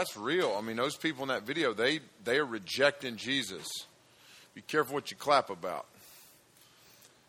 that's 0.00 0.16
real. 0.16 0.54
I 0.56 0.62
mean, 0.62 0.76
those 0.76 0.96
people 0.96 1.24
in 1.24 1.28
that 1.28 1.42
video, 1.42 1.74
they 1.74 2.00
they 2.24 2.38
are 2.38 2.46
rejecting 2.46 3.16
Jesus. 3.16 3.66
Be 4.54 4.62
careful 4.62 4.94
what 4.94 5.10
you 5.10 5.16
clap 5.18 5.50
about, 5.50 5.84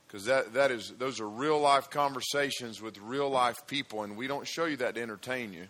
because 0.08 0.24
that 0.26 0.54
that 0.54 0.72
is 0.72 0.94
those 0.98 1.20
are 1.20 1.28
real 1.28 1.60
life 1.60 1.90
conversations 1.90 2.82
with 2.82 2.98
real 3.00 3.30
life 3.30 3.68
people, 3.68 4.04
and 4.04 4.16
we 4.16 4.26
don't 4.26 4.48
show 4.48 4.64
you 4.66 4.78
that 4.78 4.96
to 4.96 5.02
entertain 5.02 5.52
you. 5.52 5.68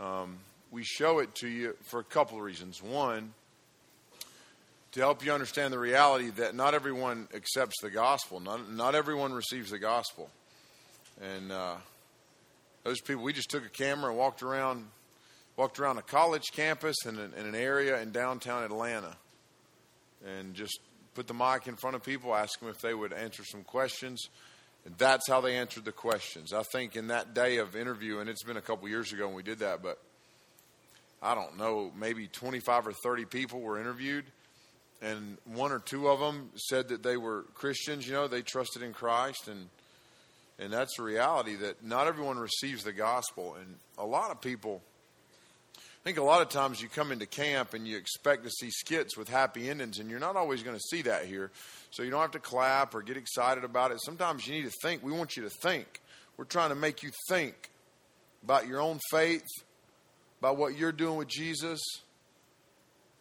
Um, 0.00 0.36
we 0.70 0.84
show 0.84 1.18
it 1.18 1.34
to 1.36 1.48
you 1.48 1.74
for 1.82 1.98
a 1.98 2.04
couple 2.04 2.38
of 2.38 2.44
reasons. 2.44 2.80
One, 2.80 3.34
to 4.92 5.00
help 5.00 5.24
you 5.24 5.32
understand 5.32 5.72
the 5.72 5.78
reality 5.80 6.30
that 6.30 6.54
not 6.54 6.72
everyone 6.72 7.26
accepts 7.34 7.80
the 7.82 7.90
gospel. 7.90 8.38
Not 8.38 8.70
not 8.70 8.94
everyone 8.94 9.32
receives 9.32 9.72
the 9.72 9.80
gospel, 9.80 10.30
and 11.20 11.50
uh, 11.50 11.74
those 12.84 13.00
people. 13.00 13.24
We 13.24 13.32
just 13.32 13.50
took 13.50 13.66
a 13.66 13.68
camera 13.68 14.10
and 14.10 14.18
walked 14.20 14.44
around 14.44 14.86
walked 15.56 15.78
around 15.78 15.98
a 15.98 16.02
college 16.02 16.52
campus 16.52 16.96
in 17.06 17.18
an, 17.18 17.32
in 17.38 17.46
an 17.46 17.54
area 17.54 18.00
in 18.00 18.12
downtown 18.12 18.62
Atlanta 18.62 19.16
and 20.26 20.54
just 20.54 20.80
put 21.14 21.26
the 21.26 21.34
mic 21.34 21.66
in 21.66 21.76
front 21.76 21.96
of 21.96 22.02
people, 22.02 22.34
ask 22.34 22.60
them 22.60 22.68
if 22.68 22.80
they 22.80 22.94
would 22.94 23.12
answer 23.12 23.44
some 23.44 23.62
questions. 23.62 24.28
And 24.84 24.96
that's 24.98 25.28
how 25.28 25.40
they 25.40 25.56
answered 25.56 25.84
the 25.84 25.92
questions. 25.92 26.52
I 26.52 26.62
think 26.62 26.94
in 26.94 27.08
that 27.08 27.34
day 27.34 27.56
of 27.56 27.74
interview, 27.74 28.20
and 28.20 28.28
it's 28.28 28.42
been 28.42 28.56
a 28.56 28.62
couple 28.62 28.88
years 28.88 29.12
ago 29.12 29.26
when 29.26 29.34
we 29.34 29.42
did 29.42 29.60
that, 29.60 29.82
but 29.82 29.98
I 31.22 31.34
don't 31.34 31.58
know, 31.58 31.90
maybe 31.98 32.28
25 32.28 32.88
or 32.88 32.92
30 32.92 33.24
people 33.24 33.60
were 33.60 33.80
interviewed, 33.80 34.24
and 35.02 35.38
one 35.44 35.72
or 35.72 35.78
two 35.78 36.08
of 36.08 36.20
them 36.20 36.50
said 36.54 36.88
that 36.88 37.02
they 37.02 37.16
were 37.16 37.42
Christians. 37.54 38.06
You 38.06 38.12
know, 38.14 38.28
they 38.28 38.42
trusted 38.42 38.82
in 38.82 38.92
Christ, 38.92 39.48
and 39.48 39.68
and 40.58 40.72
that's 40.72 40.96
the 40.96 41.02
reality 41.02 41.54
that 41.56 41.84
not 41.84 42.06
everyone 42.06 42.38
receives 42.38 42.84
the 42.84 42.92
gospel, 42.92 43.56
and 43.60 43.76
a 43.98 44.06
lot 44.06 44.30
of 44.30 44.40
people 44.40 44.82
think 46.06 46.18
a 46.18 46.22
lot 46.22 46.40
of 46.40 46.48
times 46.48 46.80
you 46.80 46.88
come 46.88 47.10
into 47.10 47.26
camp 47.26 47.74
and 47.74 47.84
you 47.84 47.96
expect 47.96 48.44
to 48.44 48.50
see 48.50 48.70
skits 48.70 49.16
with 49.16 49.28
happy 49.28 49.68
endings, 49.68 49.98
and 49.98 50.08
you're 50.08 50.20
not 50.20 50.36
always 50.36 50.62
going 50.62 50.76
to 50.76 50.82
see 50.88 51.02
that 51.02 51.24
here. 51.24 51.50
So 51.90 52.04
you 52.04 52.12
don't 52.12 52.20
have 52.20 52.30
to 52.30 52.38
clap 52.38 52.94
or 52.94 53.02
get 53.02 53.16
excited 53.16 53.64
about 53.64 53.90
it. 53.90 54.00
Sometimes 54.00 54.46
you 54.46 54.54
need 54.54 54.70
to 54.70 54.76
think. 54.82 55.02
We 55.02 55.10
want 55.10 55.36
you 55.36 55.42
to 55.42 55.50
think. 55.50 56.00
We're 56.36 56.44
trying 56.44 56.68
to 56.68 56.76
make 56.76 57.02
you 57.02 57.10
think 57.28 57.70
about 58.44 58.68
your 58.68 58.80
own 58.80 59.00
faith, 59.10 59.42
about 60.38 60.56
what 60.56 60.78
you're 60.78 60.92
doing 60.92 61.16
with 61.16 61.26
Jesus. 61.26 61.80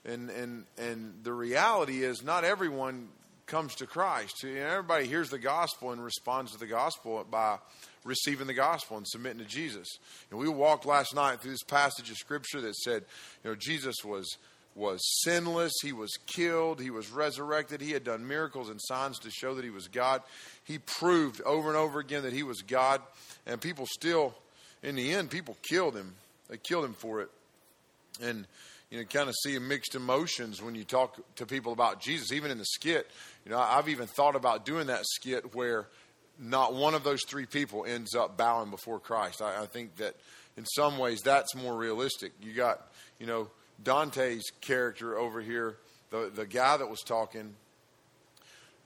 And 0.06 0.30
and 0.30 0.66
and 0.78 1.16
the 1.24 1.34
reality 1.34 2.04
is 2.04 2.22
not 2.22 2.44
everyone 2.44 3.08
comes 3.46 3.76
to 3.76 3.86
Christ. 3.86 4.44
Everybody 4.44 5.08
hears 5.08 5.30
the 5.30 5.40
gospel 5.40 5.92
and 5.92 6.04
responds 6.04 6.52
to 6.52 6.58
the 6.58 6.68
gospel 6.68 7.26
by 7.30 7.58
receiving 8.04 8.48
the 8.48 8.54
gospel 8.54 8.98
and 8.98 9.08
submitting 9.08 9.40
to 9.40 9.46
Jesus. 9.46 9.88
And 10.30 10.40
we 10.40 10.48
walked 10.48 10.86
last 10.86 11.14
night 11.16 11.42
through 11.42 11.52
this 11.52 11.64
passage 11.64 12.10
of 12.10 12.18
scripture 12.18 12.62
that 12.62 12.76
said, 12.76 13.04
you 13.44 13.50
know, 13.50 13.56
Jesus 13.56 13.96
was 14.04 14.38
was 14.76 15.02
sinless, 15.24 15.72
he 15.82 15.94
was 15.94 16.12
killed, 16.28 16.82
he 16.82 16.90
was 16.90 17.10
resurrected, 17.10 17.80
he 17.80 17.94
had 17.94 18.04
done 18.04 18.28
miracles 18.28 18.70
and 18.70 18.78
signs 18.82 19.18
to 19.20 19.32
show 19.32 19.56
that 19.56 19.64
he 19.64 19.72
was 19.72 19.88
God. 19.88 20.22
He 20.66 20.80
proved 20.80 21.42
over 21.44 21.70
and 21.70 21.78
over 21.78 22.00
again 22.00 22.24
that 22.24 22.34
he 22.34 22.44
was 22.44 22.62
God, 22.62 23.02
and 23.46 23.62
people 23.62 23.86
still 23.86 24.36
in 24.84 24.96
the 24.96 25.14
end 25.14 25.30
people 25.30 25.56
killed 25.64 25.96
him. 25.96 26.14
They 26.50 26.58
killed 26.58 26.84
him 26.84 26.94
for 26.94 27.22
it. 27.22 27.30
And 28.22 28.46
you 28.90 28.98
know, 28.98 29.04
kind 29.06 29.30
of 29.30 29.36
see 29.44 29.58
mixed 29.60 29.96
emotions 29.96 30.62
when 30.62 30.76
you 30.76 30.84
talk 30.84 31.20
to 31.36 31.46
people 31.46 31.74
about 31.74 32.00
Jesus, 32.00 32.32
even 32.32 32.52
in 32.52 32.58
the 32.58 32.66
skit. 32.66 33.10
You 33.46 33.52
know, 33.52 33.60
I've 33.60 33.90
even 33.90 34.08
thought 34.08 34.36
about 34.36 34.66
doing 34.66 34.88
that 34.88 35.06
skit 35.06 35.56
where 35.56 35.88
not 36.40 36.74
one 36.74 36.94
of 36.94 37.04
those 37.04 37.22
three 37.28 37.46
people 37.46 37.86
ends 37.86 38.16
up 38.16 38.38
bowing 38.38 38.70
before 38.70 39.00
Christ. 39.00 39.42
I, 39.42 39.64
I, 39.64 39.66
think 39.66 39.96
that 39.98 40.16
in 40.58 40.66
some 40.66 40.98
ways 40.98 41.22
that's 41.22 41.56
more 41.56 41.76
realistic. 41.76 42.34
You 42.42 42.54
got, 42.54 42.82
you 43.20 43.26
know, 43.26 43.50
Dante's 43.82 44.52
character 44.62 45.18
over 45.18 45.42
here, 45.42 45.78
the 46.12 46.32
the 46.34 46.46
guy 46.46 46.78
that 46.78 46.90
was 46.90 47.02
talking. 47.02 47.56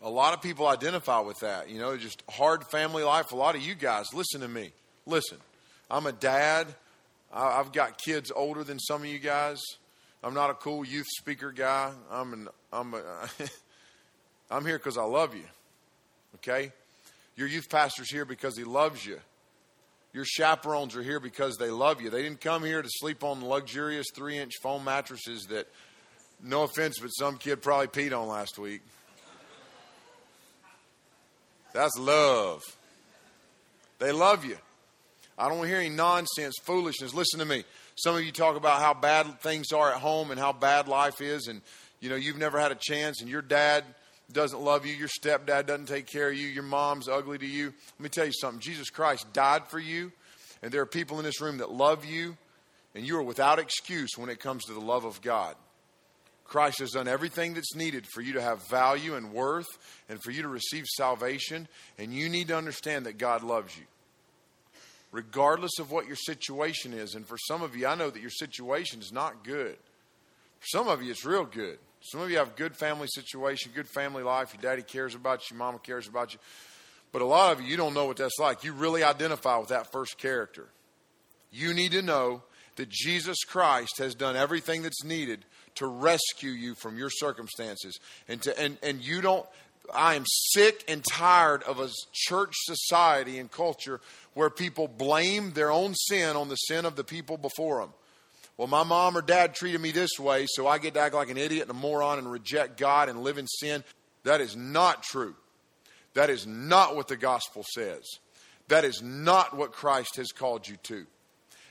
A 0.01 0.09
lot 0.09 0.33
of 0.33 0.41
people 0.41 0.65
identify 0.65 1.19
with 1.19 1.39
that. 1.39 1.69
You 1.69 1.79
know, 1.79 1.97
just 1.97 2.23
hard 2.29 2.63
family 2.65 3.03
life. 3.03 3.31
A 3.31 3.35
lot 3.35 3.55
of 3.55 3.61
you 3.61 3.75
guys, 3.75 4.13
listen 4.13 4.41
to 4.41 4.47
me. 4.47 4.71
Listen, 5.05 5.37
I'm 5.91 6.05
a 6.05 6.13
dad. 6.13 6.67
I've 7.31 7.73
got 7.73 7.97
kids 7.97 8.31
older 8.35 8.63
than 8.63 8.79
some 8.79 9.01
of 9.01 9.07
you 9.07 9.19
guys. 9.19 9.61
I'm 10.23 10.33
not 10.33 10.49
a 10.49 10.53
cool 10.53 10.85
youth 10.85 11.07
speaker 11.17 11.51
guy. 11.51 11.91
I'm 12.11 12.33
an 12.33 12.47
I'm 12.71 12.93
a, 12.93 13.01
I'm 14.51 14.65
here 14.65 14.77
because 14.77 14.97
I 14.97 15.03
love 15.03 15.35
you. 15.35 15.45
Okay, 16.35 16.71
your 17.35 17.47
youth 17.47 17.69
pastor's 17.69 18.11
here 18.11 18.25
because 18.25 18.57
he 18.57 18.63
loves 18.63 19.05
you. 19.05 19.19
Your 20.11 20.25
chaperones 20.25 20.95
are 20.95 21.03
here 21.03 21.19
because 21.19 21.57
they 21.57 21.69
love 21.69 22.01
you. 22.01 22.09
They 22.09 22.23
didn't 22.23 22.41
come 22.41 22.63
here 22.63 22.81
to 22.81 22.89
sleep 22.91 23.23
on 23.23 23.45
luxurious 23.45 24.07
three 24.13 24.37
inch 24.37 24.53
foam 24.61 24.83
mattresses 24.83 25.45
that, 25.45 25.67
no 26.43 26.63
offense, 26.63 26.97
but 26.99 27.09
some 27.09 27.37
kid 27.37 27.61
probably 27.61 27.87
peed 27.87 28.17
on 28.17 28.27
last 28.27 28.57
week. 28.57 28.81
That's 31.73 31.97
love. 31.99 32.63
They 33.99 34.11
love 34.11 34.45
you. 34.45 34.57
I 35.37 35.47
don't 35.47 35.65
hear 35.67 35.77
any 35.77 35.89
nonsense, 35.89 36.55
foolishness. 36.63 37.13
Listen 37.13 37.39
to 37.39 37.45
me. 37.45 37.63
Some 37.99 38.15
of 38.15 38.23
you 38.23 38.31
talk 38.31 38.55
about 38.55 38.79
how 38.79 38.93
bad 38.93 39.41
things 39.41 39.73
are 39.73 39.91
at 39.91 39.99
home 39.99 40.31
and 40.31 40.39
how 40.39 40.53
bad 40.53 40.87
life 40.87 41.19
is, 41.19 41.47
and 41.47 41.61
you 41.99 42.09
know 42.09 42.15
you've 42.15 42.37
never 42.37 42.57
had 42.57 42.71
a 42.71 42.77
chance, 42.79 43.19
and 43.19 43.29
your 43.29 43.41
dad 43.41 43.83
doesn't 44.31 44.61
love 44.61 44.85
you, 44.85 44.93
your 44.93 45.09
stepdad 45.09 45.65
doesn't 45.65 45.87
take 45.87 46.07
care 46.07 46.29
of 46.29 46.37
you, 46.37 46.47
your 46.47 46.63
mom's 46.63 47.09
ugly 47.09 47.37
to 47.37 47.45
you. 47.45 47.73
Let 47.97 47.99
me 47.99 48.07
tell 48.07 48.25
you 48.25 48.31
something 48.31 48.61
Jesus 48.61 48.89
Christ 48.89 49.33
died 49.33 49.67
for 49.67 49.79
you, 49.79 50.13
and 50.63 50.71
there 50.71 50.81
are 50.81 50.85
people 50.85 51.19
in 51.19 51.25
this 51.25 51.41
room 51.41 51.57
that 51.57 51.71
love 51.71 52.05
you, 52.05 52.37
and 52.95 53.05
you 53.05 53.17
are 53.17 53.23
without 53.23 53.59
excuse 53.59 54.11
when 54.15 54.29
it 54.29 54.39
comes 54.39 54.63
to 54.65 54.73
the 54.73 54.79
love 54.79 55.03
of 55.03 55.21
God. 55.21 55.55
Christ 56.45 56.79
has 56.79 56.91
done 56.91 57.09
everything 57.09 57.53
that's 57.53 57.75
needed 57.75 58.05
for 58.13 58.21
you 58.21 58.31
to 58.33 58.41
have 58.41 58.65
value 58.69 59.15
and 59.15 59.33
worth 59.33 59.67
and 60.07 60.23
for 60.23 60.31
you 60.31 60.41
to 60.43 60.47
receive 60.47 60.85
salvation, 60.85 61.67
and 61.97 62.13
you 62.13 62.29
need 62.29 62.47
to 62.47 62.55
understand 62.55 63.07
that 63.07 63.17
God 63.17 63.43
loves 63.43 63.77
you. 63.77 63.83
Regardless 65.11 65.79
of 65.79 65.91
what 65.91 66.05
your 66.05 66.15
situation 66.15 66.93
is, 66.93 67.15
and 67.15 67.25
for 67.27 67.37
some 67.37 67.63
of 67.63 67.75
you, 67.75 67.87
I 67.87 67.95
know 67.95 68.09
that 68.09 68.21
your 68.21 68.29
situation 68.29 68.99
is 68.99 69.11
not 69.11 69.43
good. 69.43 69.75
For 70.59 70.67
some 70.67 70.87
of 70.87 71.01
you, 71.01 71.11
it's 71.11 71.25
real 71.25 71.45
good. 71.45 71.79
Some 72.01 72.21
of 72.21 72.29
you 72.29 72.37
have 72.37 72.55
good 72.55 72.75
family 72.75 73.07
situation, 73.07 73.71
good 73.73 73.87
family 73.87 74.23
life. 74.23 74.53
Your 74.53 74.61
daddy 74.61 74.83
cares 74.83 75.15
about 75.15 75.49
you, 75.49 75.57
mama 75.57 75.79
cares 75.79 76.07
about 76.07 76.33
you. 76.33 76.39
But 77.11 77.21
a 77.21 77.25
lot 77.25 77.51
of 77.51 77.61
you, 77.61 77.67
you 77.67 77.77
don't 77.77 77.93
know 77.93 78.05
what 78.05 78.17
that's 78.17 78.37
like. 78.39 78.63
You 78.63 78.73
really 78.73 79.03
identify 79.03 79.57
with 79.57 79.69
that 79.69 79.91
first 79.91 80.17
character. 80.17 80.67
You 81.51 81.73
need 81.73 81.93
to 81.93 82.01
know 82.01 82.43
that 82.75 82.89
Jesus 82.89 83.43
Christ 83.43 83.97
has 83.97 84.15
done 84.15 84.35
everything 84.35 84.83
that's 84.83 85.03
needed 85.03 85.43
to 85.75 85.87
rescue 85.87 86.51
you 86.51 86.75
from 86.75 86.97
your 86.97 87.09
circumstances. 87.09 87.99
And 88.27 88.41
to 88.43 88.57
and, 88.59 88.77
and 88.83 89.01
you 89.01 89.21
don't 89.21 89.45
I 89.93 90.15
am 90.15 90.25
sick 90.25 90.83
and 90.87 91.03
tired 91.03 91.63
of 91.63 91.79
a 91.79 91.89
church 92.13 92.53
society 92.55 93.39
and 93.39 93.51
culture 93.51 94.01
where 94.33 94.49
people 94.49 94.87
blame 94.87 95.51
their 95.51 95.71
own 95.71 95.95
sin 95.95 96.35
on 96.35 96.49
the 96.49 96.55
sin 96.55 96.85
of 96.85 96.95
the 96.95 97.03
people 97.03 97.37
before 97.37 97.81
them 97.81 97.93
well, 98.59 98.67
my 98.67 98.83
mom 98.83 99.15
or 99.15 99.21
dad 99.21 99.55
treated 99.55 99.79
me 99.79 99.91
this 99.91 100.19
way, 100.19 100.45
so 100.49 100.67
I 100.67 100.79
get 100.79 100.95
to 100.95 100.99
act 100.99 101.15
like 101.15 101.29
an 101.29 101.37
idiot 101.37 101.69
and 101.69 101.71
a 101.71 101.73
moron 101.73 102.17
and 102.17 102.29
reject 102.29 102.77
God 102.77 103.07
and 103.07 103.23
live 103.23 103.37
in 103.37 103.47
sin. 103.47 103.85
That 104.25 104.41
is 104.41 104.53
not 104.57 105.01
true. 105.01 105.33
That 106.13 106.29
is 106.29 106.45
not 106.45 106.93
what 106.93 107.07
the 107.07 107.15
gospel 107.15 107.63
says. 107.73 108.03
That 108.67 108.83
is 108.83 109.01
not 109.01 109.55
what 109.55 109.71
Christ 109.71 110.17
has 110.17 110.33
called 110.33 110.67
you 110.67 110.75
to. 110.83 111.07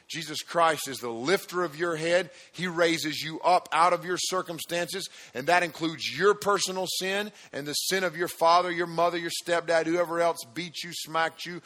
Jesus 0.09 0.43
Christ 0.43 0.89
is 0.89 0.99
the 0.99 1.11
lifter 1.11 1.65
of 1.65 1.79
your 1.79 1.95
head. 1.95 2.31
He 2.53 2.67
raises 2.67 3.21
you 3.23 3.41
up 3.41 3.69
out 3.73 3.93
of 3.93 4.07
your 4.07 4.17
circumstances, 4.17 5.09
and 5.35 5.47
that 5.47 5.63
includes 5.63 6.19
your 6.19 6.35
personal 6.35 6.87
sin 6.87 7.31
and 7.53 7.67
the 7.67 7.75
sin 7.75 8.05
of 8.05 8.17
your 8.17 8.29
father, 8.29 8.71
your 8.71 8.87
mother, 8.87 9.19
your 9.19 9.31
stepdad, 9.45 9.85
whoever 9.85 10.21
else 10.21 10.39
beat 10.55 10.83
you, 10.83 10.93
smacked 10.95 11.45
you, 11.45 11.61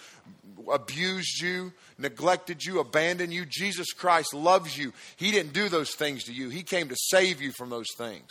abused 0.70 1.41
you, 1.41 1.72
neglected 1.98 2.64
you, 2.64 2.81
abandoned 2.81 3.32
you. 3.32 3.47
Jesus 3.47 3.92
Christ 3.92 4.34
loves 4.34 4.76
you. 4.76 4.92
He 5.16 5.31
didn't 5.31 5.52
do 5.52 5.69
those 5.69 5.94
things 5.94 6.25
to 6.25 6.32
you, 6.32 6.49
He 6.49 6.64
came 6.64 6.88
to 6.88 6.96
save 6.96 7.40
you 7.40 7.52
from 7.52 7.70
those 7.70 7.93
things. 7.96 8.28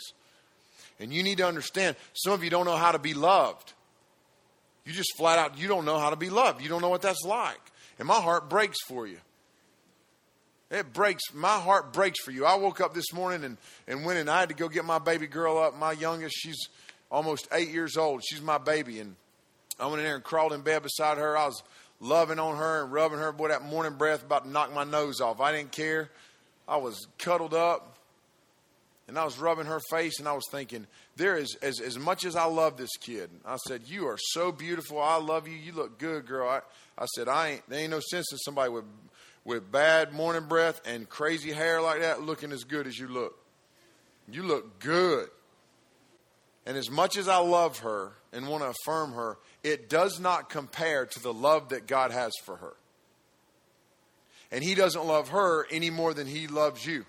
And 1.00 1.12
you 1.12 1.22
need 1.22 1.38
to 1.38 1.46
understand 1.46 1.96
some 2.12 2.32
of 2.34 2.44
you 2.44 2.50
don't 2.50 2.66
know 2.66 2.76
how 2.76 2.92
to 2.92 2.98
be 2.98 3.14
loved. 3.14 3.72
You 4.84 4.92
just 4.92 5.16
flat 5.16 5.38
out, 5.38 5.58
you 5.58 5.68
don't 5.68 5.84
know 5.84 5.98
how 5.98 6.10
to 6.10 6.16
be 6.16 6.28
loved. 6.28 6.62
You 6.62 6.68
don't 6.68 6.82
know 6.82 6.88
what 6.88 7.02
that's 7.02 7.24
like. 7.24 7.60
And 7.98 8.06
my 8.06 8.20
heart 8.20 8.50
breaks 8.50 8.78
for 8.86 9.06
you. 9.06 9.18
It 10.72 10.94
breaks, 10.94 11.22
my 11.34 11.58
heart 11.58 11.92
breaks 11.92 12.20
for 12.24 12.30
you. 12.30 12.46
I 12.46 12.54
woke 12.54 12.80
up 12.80 12.94
this 12.94 13.12
morning 13.12 13.44
and, 13.44 13.58
and 13.86 14.06
went 14.06 14.18
and 14.18 14.30
I 14.30 14.40
had 14.40 14.48
to 14.48 14.54
go 14.54 14.70
get 14.70 14.86
my 14.86 14.98
baby 14.98 15.26
girl 15.26 15.58
up. 15.58 15.76
My 15.78 15.92
youngest, 15.92 16.34
she's 16.34 16.68
almost 17.10 17.46
eight 17.52 17.68
years 17.68 17.98
old. 17.98 18.22
She's 18.24 18.40
my 18.40 18.56
baby. 18.56 18.98
And 18.98 19.14
I 19.78 19.86
went 19.86 19.98
in 19.98 20.04
there 20.04 20.14
and 20.14 20.24
crawled 20.24 20.54
in 20.54 20.62
bed 20.62 20.82
beside 20.82 21.18
her. 21.18 21.36
I 21.36 21.44
was 21.44 21.62
loving 22.00 22.38
on 22.38 22.56
her 22.56 22.82
and 22.82 22.90
rubbing 22.90 23.18
her. 23.18 23.32
Boy, 23.32 23.48
that 23.48 23.62
morning 23.62 23.98
breath 23.98 24.24
about 24.24 24.44
to 24.44 24.50
knock 24.50 24.72
my 24.72 24.84
nose 24.84 25.20
off. 25.20 25.42
I 25.42 25.52
didn't 25.52 25.72
care. 25.72 26.10
I 26.66 26.78
was 26.78 27.06
cuddled 27.18 27.52
up 27.52 27.98
and 29.08 29.18
I 29.18 29.26
was 29.26 29.38
rubbing 29.38 29.66
her 29.66 29.80
face 29.90 30.20
and 30.20 30.26
I 30.26 30.32
was 30.32 30.44
thinking, 30.50 30.86
there 31.16 31.36
is, 31.36 31.54
as, 31.60 31.80
as 31.80 31.98
much 31.98 32.24
as 32.24 32.34
I 32.34 32.44
love 32.44 32.78
this 32.78 32.96
kid, 32.98 33.28
I 33.44 33.56
said, 33.68 33.82
you 33.84 34.06
are 34.06 34.16
so 34.18 34.50
beautiful. 34.50 35.02
I 35.02 35.16
love 35.16 35.46
you. 35.46 35.54
You 35.54 35.72
look 35.72 35.98
good, 35.98 36.24
girl. 36.24 36.48
I, 36.48 36.60
I 36.96 37.04
said, 37.14 37.28
I 37.28 37.48
ain't, 37.50 37.68
there 37.68 37.80
ain't 37.80 37.90
no 37.90 38.00
sense 38.00 38.26
that 38.30 38.38
somebody 38.42 38.70
would 38.70 38.86
with 39.44 39.70
bad 39.72 40.12
morning 40.12 40.46
breath 40.48 40.80
and 40.86 41.08
crazy 41.08 41.52
hair 41.52 41.80
like 41.80 42.00
that 42.00 42.22
looking 42.22 42.52
as 42.52 42.64
good 42.64 42.86
as 42.86 42.98
you 42.98 43.08
look. 43.08 43.38
You 44.30 44.42
look 44.42 44.78
good. 44.78 45.28
And 46.64 46.76
as 46.76 46.90
much 46.90 47.16
as 47.16 47.26
I 47.28 47.38
love 47.38 47.80
her 47.80 48.12
and 48.32 48.46
want 48.46 48.62
to 48.62 48.70
affirm 48.70 49.12
her, 49.12 49.38
it 49.64 49.88
does 49.88 50.20
not 50.20 50.48
compare 50.48 51.06
to 51.06 51.20
the 51.20 51.32
love 51.32 51.70
that 51.70 51.86
God 51.86 52.12
has 52.12 52.32
for 52.44 52.56
her. 52.56 52.74
And 54.52 54.62
He 54.62 54.74
doesn't 54.74 55.04
love 55.04 55.30
her 55.30 55.66
any 55.70 55.90
more 55.90 56.14
than 56.14 56.26
He 56.26 56.46
loves 56.46 56.86
you. 56.86 57.04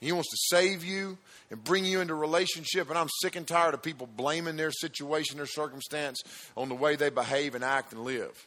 He 0.00 0.12
wants 0.12 0.30
to 0.30 0.56
save 0.56 0.84
you 0.84 1.18
and 1.50 1.62
bring 1.64 1.84
you 1.84 2.00
into 2.00 2.14
relationship. 2.14 2.88
And 2.88 2.98
I'm 2.98 3.08
sick 3.22 3.34
and 3.34 3.48
tired 3.48 3.74
of 3.74 3.82
people 3.82 4.06
blaming 4.06 4.56
their 4.56 4.70
situation, 4.70 5.38
their 5.38 5.46
circumstance 5.46 6.22
on 6.56 6.68
the 6.68 6.74
way 6.74 6.96
they 6.96 7.10
behave 7.10 7.54
and 7.54 7.64
act 7.64 7.92
and 7.92 8.02
live. 8.02 8.46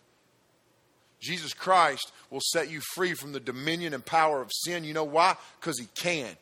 Jesus 1.19 1.54
Christ 1.54 2.12
will 2.30 2.42
set 2.42 2.69
you 2.69 2.81
free 2.94 3.13
from 3.13 3.31
the 3.31 3.39
dominion 3.39 3.94
and 3.94 4.06
power 4.06 4.42
of 4.42 4.51
sin. 4.54 4.83
You 4.83 4.94
know 4.94 5.04
why? 5.04 5.36
Because 5.60 5.80
He 5.80 5.88
can, 5.95 6.36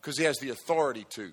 because 0.00 0.18
He 0.18 0.24
has 0.24 0.38
the 0.38 0.50
authority 0.50 1.06
to. 1.10 1.32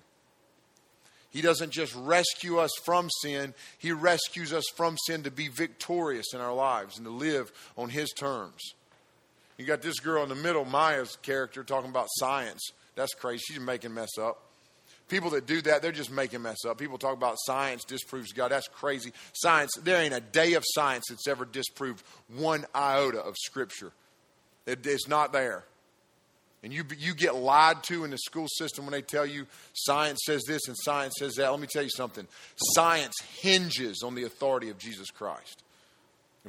He 1.30 1.42
doesn't 1.42 1.72
just 1.72 1.94
rescue 1.94 2.58
us 2.58 2.70
from 2.84 3.08
sin, 3.22 3.54
He 3.78 3.92
rescues 3.92 4.52
us 4.52 4.64
from 4.76 4.96
sin 5.06 5.22
to 5.24 5.30
be 5.30 5.48
victorious 5.48 6.34
in 6.34 6.40
our 6.40 6.54
lives 6.54 6.96
and 6.96 7.06
to 7.06 7.12
live 7.12 7.52
on 7.76 7.90
His 7.90 8.10
terms. 8.10 8.74
You 9.56 9.66
got 9.66 9.82
this 9.82 9.98
girl 9.98 10.22
in 10.22 10.28
the 10.28 10.34
middle, 10.34 10.64
Maya's 10.64 11.16
character, 11.22 11.64
talking 11.64 11.90
about 11.90 12.06
science. 12.10 12.70
That's 12.94 13.14
crazy. 13.14 13.42
She's 13.48 13.60
making 13.60 13.92
mess 13.92 14.16
up. 14.18 14.47
People 15.08 15.30
that 15.30 15.46
do 15.46 15.60
that, 15.62 15.80
they're 15.80 15.92
just 15.92 16.10
making 16.10 16.42
mess 16.42 16.64
up. 16.66 16.78
People 16.78 16.98
talk 16.98 17.14
about 17.14 17.36
science 17.38 17.84
disproves 17.84 18.32
God. 18.32 18.50
That's 18.50 18.68
crazy. 18.68 19.12
Science, 19.32 19.72
there 19.82 20.00
ain't 20.02 20.14
a 20.14 20.20
day 20.20 20.54
of 20.54 20.64
science 20.66 21.06
that's 21.08 21.26
ever 21.26 21.44
disproved 21.44 22.04
one 22.36 22.66
iota 22.74 23.20
of 23.20 23.34
Scripture. 23.38 23.92
It, 24.66 24.86
it's 24.86 25.08
not 25.08 25.32
there. 25.32 25.64
And 26.62 26.72
you, 26.72 26.84
you 26.98 27.14
get 27.14 27.36
lied 27.36 27.82
to 27.84 28.04
in 28.04 28.10
the 28.10 28.18
school 28.18 28.48
system 28.48 28.84
when 28.84 28.92
they 28.92 29.02
tell 29.02 29.24
you 29.24 29.46
science 29.74 30.18
says 30.26 30.42
this 30.46 30.66
and 30.66 30.76
science 30.82 31.14
says 31.18 31.34
that. 31.34 31.50
Let 31.50 31.60
me 31.60 31.68
tell 31.68 31.84
you 31.84 31.90
something 31.90 32.26
science 32.74 33.14
hinges 33.40 34.02
on 34.02 34.14
the 34.14 34.24
authority 34.24 34.68
of 34.68 34.78
Jesus 34.78 35.10
Christ. 35.10 35.62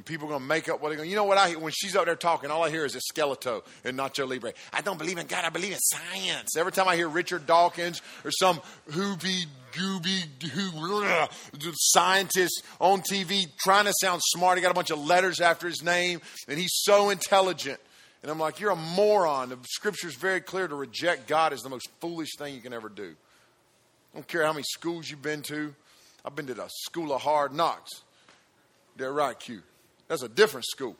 And 0.00 0.06
people 0.06 0.28
are 0.28 0.30
going 0.30 0.40
to 0.40 0.48
make 0.48 0.70
up 0.70 0.80
what 0.80 0.88
they're 0.88 0.96
going 0.96 1.08
to. 1.08 1.10
You 1.10 1.16
know 1.16 1.24
what 1.24 1.36
I? 1.36 1.52
When 1.56 1.74
she's 1.76 1.94
up 1.94 2.06
there 2.06 2.16
talking, 2.16 2.50
all 2.50 2.64
I 2.64 2.70
hear 2.70 2.86
is 2.86 2.96
a 2.96 3.00
skeleto 3.12 3.62
and 3.84 3.98
Nacho 3.98 4.26
Libre. 4.26 4.54
I 4.72 4.80
don't 4.80 4.96
believe 4.96 5.18
in 5.18 5.26
God, 5.26 5.44
I 5.44 5.50
believe 5.50 5.72
in 5.72 5.78
science. 5.78 6.56
Every 6.56 6.72
time 6.72 6.88
I 6.88 6.96
hear 6.96 7.06
Richard 7.06 7.46
Dawkins 7.46 8.00
or 8.24 8.30
some 8.30 8.62
hoopy 8.92 9.44
gooby 9.72 10.42
who, 10.42 11.72
scientist 11.74 12.64
on 12.80 13.02
TV 13.02 13.48
trying 13.58 13.84
to 13.84 13.92
sound 14.00 14.22
smart, 14.24 14.56
he 14.56 14.62
got 14.62 14.70
a 14.70 14.74
bunch 14.74 14.88
of 14.88 15.04
letters 15.04 15.38
after 15.38 15.68
his 15.68 15.82
name, 15.82 16.22
and 16.48 16.58
he's 16.58 16.72
so 16.76 17.10
intelligent. 17.10 17.78
And 18.22 18.30
I'm 18.30 18.38
like, 18.38 18.58
you're 18.58 18.70
a 18.70 18.76
moron. 18.76 19.50
The 19.50 19.58
scripture's 19.68 20.14
very 20.14 20.40
clear 20.40 20.66
to 20.66 20.74
reject 20.74 21.28
God 21.28 21.52
is 21.52 21.60
the 21.60 21.68
most 21.68 21.90
foolish 22.00 22.36
thing 22.38 22.54
you 22.54 22.62
can 22.62 22.72
ever 22.72 22.88
do. 22.88 23.14
I 24.14 24.16
don't 24.16 24.26
care 24.26 24.46
how 24.46 24.54
many 24.54 24.64
schools 24.66 25.10
you've 25.10 25.20
been 25.20 25.42
to. 25.42 25.74
I've 26.24 26.34
been 26.34 26.46
to 26.46 26.54
the 26.54 26.68
school 26.68 27.12
of 27.12 27.20
hard 27.20 27.52
knocks. 27.52 27.90
They're 28.96 29.12
right, 29.12 29.38
Q. 29.38 29.60
That's 30.10 30.22
a 30.24 30.28
different 30.28 30.66
school. 30.66 30.96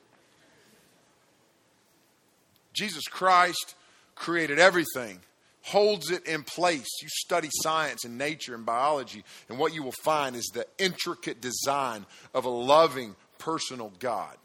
Jesus 2.73 3.09
Christ 3.09 3.75
created 4.15 4.61
everything, 4.61 5.19
holds 5.63 6.13
it 6.13 6.25
in 6.29 6.45
place. 6.45 6.87
You 7.03 7.09
study 7.09 7.49
science 7.51 8.05
and 8.05 8.17
nature 8.17 8.55
and 8.55 8.65
biology, 8.65 9.25
and 9.49 9.59
what 9.59 9.75
you 9.75 9.83
will 9.83 9.91
find 10.05 10.37
is 10.37 10.47
the 10.55 10.65
intricate 10.79 11.41
design 11.41 12.07
of 12.35 12.45
a 12.45 12.49
loving, 12.49 13.17
personal 13.39 13.93
God. 13.99 14.37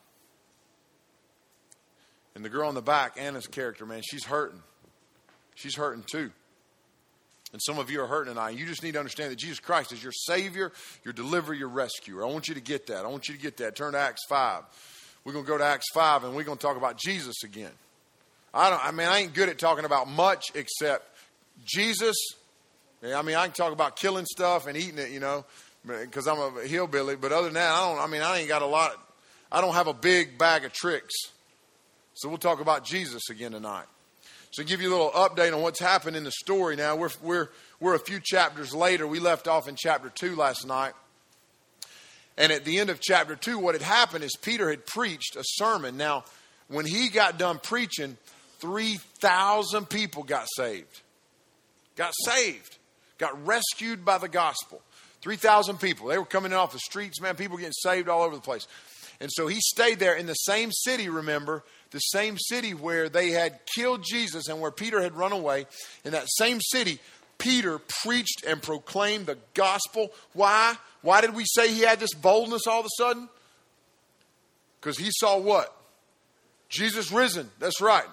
And 2.34 2.44
the 2.44 2.50
girl 2.50 2.68
in 2.68 2.74
the 2.74 2.82
back, 2.82 3.18
Anna's 3.20 3.46
character, 3.46 3.86
man, 3.86 4.02
she's 4.04 4.26
hurting. 4.26 4.64
She's 5.54 5.76
hurting 5.76 6.06
too. 6.12 6.32
And 7.56 7.62
some 7.62 7.80
of 7.80 7.90
you 7.90 8.02
are 8.02 8.06
hurting 8.06 8.34
tonight. 8.34 8.58
You 8.58 8.66
just 8.66 8.84
need 8.84 8.96
to 8.96 9.00
understand 9.00 9.32
that 9.32 9.38
Jesus 9.38 9.62
Christ 9.62 9.94
is 9.94 10.04
your 10.04 10.12
Savior, 10.12 10.74
your 11.06 11.14
deliverer, 11.14 11.56
your 11.56 11.70
rescuer. 11.70 12.22
I 12.22 12.28
want 12.28 12.50
you 12.50 12.54
to 12.54 12.60
get 12.60 12.88
that. 12.88 13.06
I 13.06 13.08
want 13.08 13.30
you 13.30 13.34
to 13.34 13.40
get 13.40 13.56
that. 13.58 13.78
Turn 13.78 13.94
to 13.94 13.98
Acts 13.98 14.26
5. 14.28 14.64
We're 15.24 15.32
going 15.32 15.46
to 15.46 15.50
go 15.50 15.58
to 15.58 15.64
Acts 15.64 15.90
5 15.94 16.26
and 16.26 16.36
we're 16.36 16.44
going 16.44 16.58
to 16.58 16.62
talk 16.62 16.76
about 16.76 16.98
Jesus 16.98 17.46
again. 17.46 17.72
I 18.54 18.70
don't 18.70 18.86
I 18.86 18.92
mean 18.92 19.08
I 19.08 19.20
ain't 19.20 19.34
good 19.34 19.48
at 19.48 19.58
talking 19.58 19.86
about 19.86 20.10
much 20.10 20.52
except 20.54 21.08
Jesus. 21.64 22.18
I 23.02 23.22
mean 23.22 23.38
I 23.38 23.46
can 23.46 23.54
talk 23.54 23.72
about 23.72 23.96
killing 23.96 24.26
stuff 24.26 24.68
and 24.68 24.76
eating 24.76 24.98
it, 24.98 25.12
you 25.12 25.22
know, 25.22 25.46
because 25.88 26.28
I'm 26.28 26.58
a 26.58 26.62
hillbilly, 26.68 27.16
but 27.16 27.32
other 27.32 27.46
than 27.46 27.54
that, 27.54 27.72
I 27.72 27.90
don't 27.90 28.04
I 28.04 28.08
mean 28.08 28.22
I 28.22 28.40
ain't 28.40 28.50
got 28.50 28.64
a 28.64 28.68
lot 28.68 29.00
I 29.50 29.62
don't 29.62 29.76
have 29.76 29.88
a 29.88 29.94
big 29.94 30.38
bag 30.38 30.66
of 30.66 30.74
tricks. 30.74 31.16
So 32.16 32.28
we'll 32.28 32.38
talk 32.38 32.60
about 32.60 32.84
Jesus 32.84 33.30
again 33.30 33.54
tonight. 33.54 33.86
So 34.56 34.64
give 34.64 34.82
you 34.82 34.88
a 34.88 34.96
little 34.96 35.12
update 35.12 35.54
on 35.54 35.62
what's 35.62 35.82
happened 35.82 36.16
in 36.16 36.24
the 36.24 36.32
story 36.32 36.78
now. 36.78 36.96
We're, 36.96 37.10
we're, 37.22 37.50
we're 37.82 37.94
a 37.94 38.00
few 38.00 38.22
chapters 38.24 38.74
later. 38.74 39.06
We 39.06 39.20
left 39.20 39.50
off 39.50 39.68
in 39.68 39.76
chapter 39.76 40.10
2 40.10 40.38
last 40.38 40.66
night. 40.66 40.94
And 42.38 42.54
at 42.54 42.64
the 42.64 42.80
end 42.80 42.90
of 42.90 43.02
chapter 43.02 43.36
2, 43.36 43.60
what 43.60 43.76
had 43.76 43.82
happened 43.82 44.24
is 44.24 44.32
Peter 44.42 44.70
had 44.70 44.86
preached 44.86 45.36
a 45.36 45.44
sermon. 45.44 45.98
Now, 45.98 46.24
when 46.70 46.86
he 46.86 47.10
got 47.10 47.38
done 47.38 47.60
preaching, 47.62 48.16
3,000 48.60 49.90
people 49.90 50.24
got 50.24 50.48
saved. 50.56 51.02
Got 51.98 52.14
saved. 52.24 52.78
Got 53.18 53.46
rescued 53.46 54.06
by 54.06 54.20
the 54.20 54.30
gospel. 54.30 54.82
3,000 55.20 55.82
people. 55.82 56.08
They 56.08 56.18
were 56.18 56.24
coming 56.24 56.54
in 56.54 56.58
off 56.58 56.72
the 56.72 56.80
streets, 56.80 57.20
man. 57.20 57.36
People 57.36 57.58
getting 57.58 57.74
saved 57.74 58.08
all 58.08 58.22
over 58.22 58.36
the 58.36 58.42
place. 58.42 58.68
And 59.20 59.30
so 59.34 59.48
he 59.48 59.60
stayed 59.60 60.00
there 60.00 60.16
in 60.16 60.28
the 60.28 60.34
same 60.34 60.72
city, 60.72 61.10
remember, 61.10 61.66
the 61.96 62.00
same 62.00 62.38
city 62.38 62.74
where 62.74 63.08
they 63.08 63.32
had 63.32 63.58
killed 63.74 64.04
Jesus 64.04 64.50
and 64.50 64.60
where 64.60 64.70
Peter 64.70 65.02
had 65.02 65.16
run 65.16 65.32
away. 65.32 65.66
In 66.04 66.12
that 66.12 66.26
same 66.28 66.60
city, 66.60 67.00
Peter 67.38 67.80
preached 68.04 68.44
and 68.46 68.62
proclaimed 68.62 69.28
the 69.28 69.38
gospel. 69.54 70.12
Why? 70.34 70.76
Why 71.02 71.22
did 71.22 71.34
we 71.34 71.46
say 71.46 71.74
he 71.74 71.84
had 71.84 72.02
this 72.02 72.14
boldness 72.14 72.68
all 72.68 72.82
of 72.82 72.86
a 72.86 72.90
sudden? 72.98 73.30
Because 74.82 74.98
he 74.98 75.10
saw 75.10 75.40
what? 75.40 75.74
Jesus 76.68 77.14
risen. 77.14 77.50
That's 77.60 77.80
right. 77.80 78.04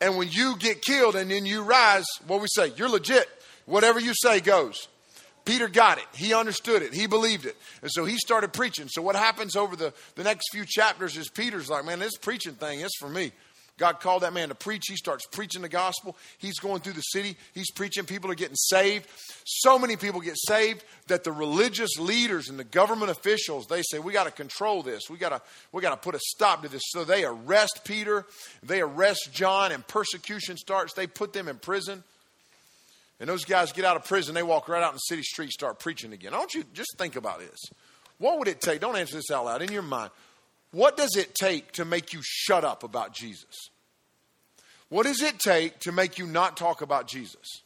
And 0.00 0.16
when 0.16 0.28
you 0.30 0.56
get 0.56 0.80
killed 0.80 1.16
and 1.16 1.32
then 1.32 1.46
you 1.46 1.62
rise, 1.62 2.06
what 2.28 2.40
we 2.40 2.46
say? 2.48 2.72
You're 2.76 2.88
legit. 2.88 3.28
Whatever 3.66 3.98
you 3.98 4.12
say 4.14 4.38
goes. 4.38 4.86
Peter 5.44 5.68
got 5.68 5.98
it. 5.98 6.04
He 6.14 6.34
understood 6.34 6.82
it. 6.82 6.92
He 6.92 7.06
believed 7.06 7.46
it. 7.46 7.56
And 7.82 7.90
so 7.90 8.04
he 8.04 8.16
started 8.18 8.52
preaching. 8.52 8.88
So 8.88 9.02
what 9.02 9.16
happens 9.16 9.56
over 9.56 9.76
the, 9.76 9.92
the 10.14 10.24
next 10.24 10.50
few 10.52 10.64
chapters 10.66 11.16
is 11.16 11.28
Peter's 11.28 11.68
like, 11.68 11.84
man, 11.84 11.98
this 11.98 12.16
preaching 12.16 12.54
thing 12.54 12.80
is 12.80 12.92
for 12.98 13.08
me. 13.08 13.32
God 13.80 13.98
called 13.98 14.22
that 14.24 14.34
man 14.34 14.50
to 14.50 14.54
preach. 14.54 14.84
He 14.88 14.96
starts 14.96 15.24
preaching 15.32 15.62
the 15.62 15.68
gospel. 15.68 16.14
He's 16.36 16.58
going 16.58 16.82
through 16.82 16.92
the 16.92 17.00
city. 17.00 17.38
He's 17.54 17.70
preaching. 17.70 18.04
People 18.04 18.30
are 18.30 18.34
getting 18.34 18.54
saved. 18.54 19.08
So 19.46 19.78
many 19.78 19.96
people 19.96 20.20
get 20.20 20.36
saved 20.36 20.84
that 21.06 21.24
the 21.24 21.32
religious 21.32 21.98
leaders 21.98 22.50
and 22.50 22.58
the 22.58 22.64
government 22.64 23.10
officials, 23.10 23.66
they 23.68 23.80
say, 23.80 23.98
we 23.98 24.12
got 24.12 24.24
to 24.24 24.30
control 24.32 24.82
this. 24.82 25.08
We 25.08 25.16
got 25.16 25.30
to, 25.30 25.40
we 25.72 25.80
got 25.80 25.90
to 25.90 25.96
put 25.96 26.14
a 26.14 26.20
stop 26.20 26.62
to 26.62 26.68
this. 26.68 26.82
So 26.88 27.04
they 27.04 27.24
arrest 27.24 27.80
Peter. 27.84 28.26
They 28.62 28.82
arrest 28.82 29.30
John 29.32 29.72
and 29.72 29.86
persecution 29.86 30.58
starts. 30.58 30.92
They 30.92 31.06
put 31.06 31.32
them 31.32 31.48
in 31.48 31.56
prison. 31.56 32.04
And 33.20 33.28
those 33.28 33.44
guys 33.44 33.72
get 33.72 33.84
out 33.84 33.96
of 33.96 34.04
prison, 34.04 34.34
they 34.34 34.42
walk 34.42 34.68
right 34.68 34.82
out 34.82 34.90
in 34.90 34.96
the 34.96 34.98
city 35.00 35.22
street, 35.22 35.50
start 35.50 35.78
preaching 35.78 36.12
again. 36.12 36.32
I 36.32 36.38
want 36.38 36.54
you 36.54 36.64
just 36.72 36.96
think 36.96 37.16
about 37.16 37.38
this. 37.38 37.58
What 38.18 38.38
would 38.38 38.48
it 38.48 38.60
take? 38.60 38.80
Don't 38.80 38.96
answer 38.96 39.16
this 39.16 39.30
out 39.30 39.44
loud 39.44 39.62
in 39.62 39.70
your 39.70 39.82
mind. 39.82 40.10
What 40.72 40.96
does 40.96 41.16
it 41.16 41.34
take 41.34 41.72
to 41.72 41.84
make 41.84 42.12
you 42.12 42.20
shut 42.22 42.64
up 42.64 42.82
about 42.82 43.12
Jesus? 43.12 43.70
What 44.88 45.04
does 45.04 45.22
it 45.22 45.38
take 45.38 45.80
to 45.80 45.92
make 45.92 46.18
you 46.18 46.26
not 46.26 46.56
talk 46.56 46.80
about 46.80 47.06
Jesus? 47.06 47.62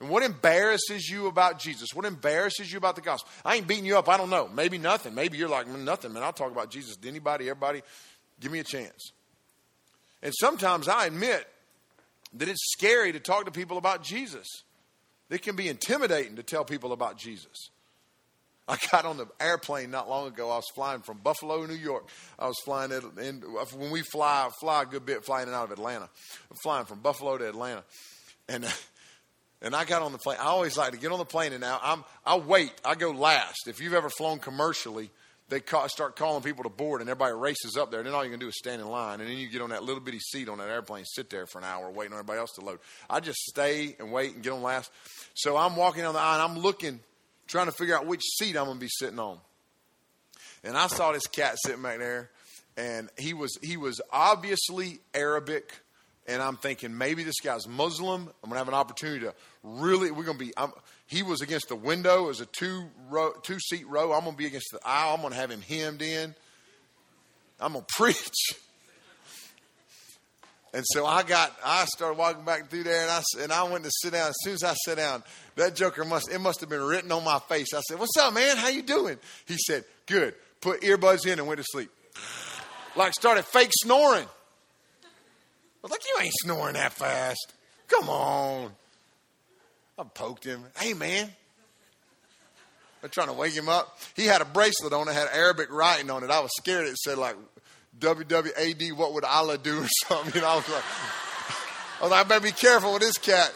And 0.00 0.10
what 0.10 0.24
embarrasses 0.24 1.08
you 1.08 1.28
about 1.28 1.60
Jesus? 1.60 1.94
What 1.94 2.04
embarrasses 2.04 2.72
you 2.72 2.78
about 2.78 2.96
the 2.96 3.02
gospel? 3.02 3.30
I 3.44 3.56
ain't 3.56 3.68
beating 3.68 3.86
you 3.86 3.96
up. 3.96 4.08
I 4.08 4.16
don't 4.16 4.30
know. 4.30 4.48
Maybe 4.52 4.76
nothing. 4.76 5.14
Maybe 5.14 5.38
you're 5.38 5.48
like, 5.48 5.68
nothing, 5.68 6.12
man. 6.12 6.24
I'll 6.24 6.32
talk 6.32 6.50
about 6.50 6.70
Jesus 6.70 6.96
to 6.96 7.08
anybody, 7.08 7.48
everybody. 7.48 7.82
Give 8.40 8.50
me 8.50 8.58
a 8.58 8.64
chance. 8.64 9.12
And 10.22 10.34
sometimes 10.40 10.88
I 10.88 11.06
admit 11.06 11.46
that 12.34 12.48
it's 12.48 12.72
scary 12.72 13.12
to 13.12 13.20
talk 13.20 13.44
to 13.44 13.52
people 13.52 13.78
about 13.78 14.02
Jesus. 14.02 14.48
It 15.32 15.40
can 15.40 15.56
be 15.56 15.68
intimidating 15.68 16.36
to 16.36 16.42
tell 16.42 16.62
people 16.62 16.92
about 16.92 17.16
Jesus. 17.16 17.70
I 18.68 18.76
got 18.92 19.06
on 19.06 19.16
the 19.16 19.26
airplane 19.40 19.90
not 19.90 20.08
long 20.08 20.28
ago. 20.28 20.50
I 20.50 20.56
was 20.56 20.68
flying 20.74 21.00
from 21.00 21.18
Buffalo, 21.18 21.64
New 21.64 21.74
York. 21.74 22.08
I 22.38 22.46
was 22.46 22.56
flying 22.64 22.92
in, 22.92 23.40
when 23.76 23.90
we 23.90 24.02
fly, 24.02 24.50
fly 24.60 24.82
a 24.82 24.86
good 24.86 25.06
bit 25.06 25.24
flying 25.24 25.48
in 25.48 25.54
out 25.54 25.64
of 25.64 25.72
Atlanta. 25.72 26.08
I'm 26.50 26.56
flying 26.62 26.84
from 26.84 27.00
Buffalo 27.00 27.38
to 27.38 27.48
Atlanta, 27.48 27.82
and 28.48 28.64
and 29.62 29.74
I 29.74 29.84
got 29.84 30.02
on 30.02 30.12
the 30.12 30.18
plane. 30.18 30.36
I 30.38 30.44
always 30.46 30.76
like 30.76 30.92
to 30.92 30.98
get 30.98 31.10
on 31.12 31.18
the 31.18 31.24
plane, 31.24 31.52
and 31.52 31.62
now 31.62 31.80
I'm 31.82 32.04
I 32.26 32.36
wait. 32.36 32.72
I 32.84 32.94
go 32.94 33.10
last. 33.10 33.68
If 33.68 33.80
you've 33.80 33.94
ever 33.94 34.10
flown 34.10 34.38
commercially, 34.38 35.10
they 35.52 35.60
start 35.88 36.16
calling 36.16 36.42
people 36.42 36.64
to 36.64 36.70
board, 36.70 37.02
and 37.02 37.10
everybody 37.10 37.34
races 37.34 37.76
up 37.76 37.90
there. 37.90 38.00
And 38.00 38.06
then 38.06 38.14
all 38.14 38.24
you 38.24 38.30
can 38.30 38.40
do 38.40 38.48
is 38.48 38.56
stand 38.56 38.80
in 38.80 38.88
line, 38.88 39.20
and 39.20 39.28
then 39.28 39.36
you 39.36 39.48
get 39.48 39.60
on 39.60 39.70
that 39.70 39.82
little 39.82 40.00
bitty 40.00 40.18
seat 40.18 40.48
on 40.48 40.58
that 40.58 40.68
airplane, 40.68 41.04
sit 41.04 41.28
there 41.28 41.46
for 41.46 41.58
an 41.58 41.64
hour 41.64 41.90
waiting 41.90 42.14
on 42.14 42.18
everybody 42.18 42.40
else 42.40 42.52
to 42.54 42.64
load. 42.64 42.78
I 43.10 43.20
just 43.20 43.38
stay 43.38 43.94
and 43.98 44.10
wait 44.10 44.34
and 44.34 44.42
get 44.42 44.52
on 44.52 44.62
last. 44.62 44.90
So 45.34 45.56
I'm 45.56 45.76
walking 45.76 46.04
on 46.04 46.14
the 46.14 46.20
aisle, 46.20 46.40
and 46.40 46.56
I'm 46.56 46.62
looking, 46.62 47.00
trying 47.46 47.66
to 47.66 47.72
figure 47.72 47.94
out 47.94 48.06
which 48.06 48.22
seat 48.22 48.56
I'm 48.56 48.64
going 48.64 48.78
to 48.78 48.80
be 48.80 48.88
sitting 48.88 49.18
on. 49.18 49.38
And 50.64 50.76
I 50.76 50.86
saw 50.86 51.12
this 51.12 51.26
cat 51.26 51.56
sitting 51.64 51.82
back 51.82 51.98
there, 51.98 52.30
and 52.76 53.10
he 53.18 53.34
was 53.34 53.58
he 53.62 53.76
was 53.76 54.00
obviously 54.10 55.00
Arabic. 55.14 55.72
And 56.24 56.40
I'm 56.40 56.56
thinking 56.56 56.96
maybe 56.96 57.24
this 57.24 57.40
guy's 57.40 57.66
Muslim. 57.66 58.30
I'm 58.44 58.48
gonna 58.48 58.58
have 58.58 58.68
an 58.68 58.74
opportunity 58.74 59.26
to 59.26 59.34
really. 59.64 60.12
We're 60.12 60.22
gonna 60.22 60.38
be. 60.38 60.52
I'm, 60.56 60.72
he 61.12 61.22
was 61.22 61.42
against 61.42 61.68
the 61.68 61.76
window. 61.76 62.24
It 62.24 62.28
was 62.28 62.40
a 62.40 62.46
two 62.46 62.86
row, 63.10 63.32
two 63.42 63.58
seat 63.60 63.86
row. 63.86 64.12
I'm 64.12 64.24
gonna 64.24 64.34
be 64.34 64.46
against 64.46 64.70
the 64.72 64.80
aisle. 64.82 65.14
I'm 65.14 65.20
gonna 65.20 65.34
have 65.34 65.50
him 65.50 65.60
hemmed 65.60 66.00
in. 66.00 66.34
I'm 67.60 67.74
gonna 67.74 67.84
preach. 67.96 68.54
And 70.74 70.82
so 70.86 71.04
I 71.04 71.22
got, 71.22 71.54
I 71.62 71.84
started 71.84 72.16
walking 72.16 72.46
back 72.46 72.70
through 72.70 72.84
there, 72.84 73.02
and 73.02 73.10
I 73.10 73.22
and 73.40 73.52
I 73.52 73.62
went 73.64 73.84
to 73.84 73.90
sit 73.92 74.14
down. 74.14 74.30
As 74.30 74.36
soon 74.42 74.54
as 74.54 74.64
I 74.64 74.72
sat 74.72 74.96
down, 74.96 75.22
that 75.56 75.76
joker 75.76 76.02
must, 76.06 76.32
it 76.32 76.38
must 76.38 76.60
have 76.60 76.70
been 76.70 76.80
written 76.80 77.12
on 77.12 77.22
my 77.24 77.40
face. 77.40 77.74
I 77.74 77.82
said, 77.82 77.98
"What's 77.98 78.16
up, 78.16 78.32
man? 78.32 78.56
How 78.56 78.68
you 78.68 78.80
doing?" 78.80 79.18
He 79.44 79.58
said, 79.58 79.84
"Good." 80.06 80.34
Put 80.62 80.80
earbuds 80.80 81.26
in 81.26 81.38
and 81.38 81.46
went 81.46 81.58
to 81.58 81.66
sleep. 81.70 81.90
Like 82.94 83.14
started 83.14 83.46
fake 83.46 83.70
snoring. 83.72 84.26
I 84.26 85.08
was 85.80 85.90
like, 85.90 86.02
"You 86.04 86.24
ain't 86.24 86.34
snoring 86.42 86.74
that 86.74 86.92
fast. 86.92 87.54
Come 87.88 88.10
on." 88.10 88.72
I 90.02 90.04
poked 90.14 90.42
him. 90.42 90.64
Hey, 90.76 90.94
man. 90.94 91.30
I'm 93.04 93.10
trying 93.10 93.28
to 93.28 93.32
wake 93.32 93.52
him 93.52 93.68
up. 93.68 93.98
He 94.16 94.26
had 94.26 94.40
a 94.40 94.44
bracelet 94.44 94.92
on 94.92 95.08
it, 95.08 95.14
had 95.14 95.28
Arabic 95.32 95.70
writing 95.70 96.10
on 96.10 96.24
it. 96.24 96.30
I 96.30 96.40
was 96.40 96.50
scared 96.56 96.88
it 96.88 96.96
said 96.96 97.18
like 97.18 97.36
WWAD, 98.00 98.94
what 98.94 99.14
would 99.14 99.24
Allah 99.24 99.58
do 99.58 99.80
or 99.80 99.86
something. 100.08 100.34
You 100.34 100.40
know, 100.40 100.48
I 100.48 100.56
was 100.56 100.68
like, 100.68 100.82
I 102.00 102.02
was 102.02 102.10
like, 102.10 102.26
I 102.26 102.28
better 102.28 102.44
be 102.44 102.50
careful 102.50 102.92
with 102.94 103.02
this 103.02 103.16
cat. 103.16 103.52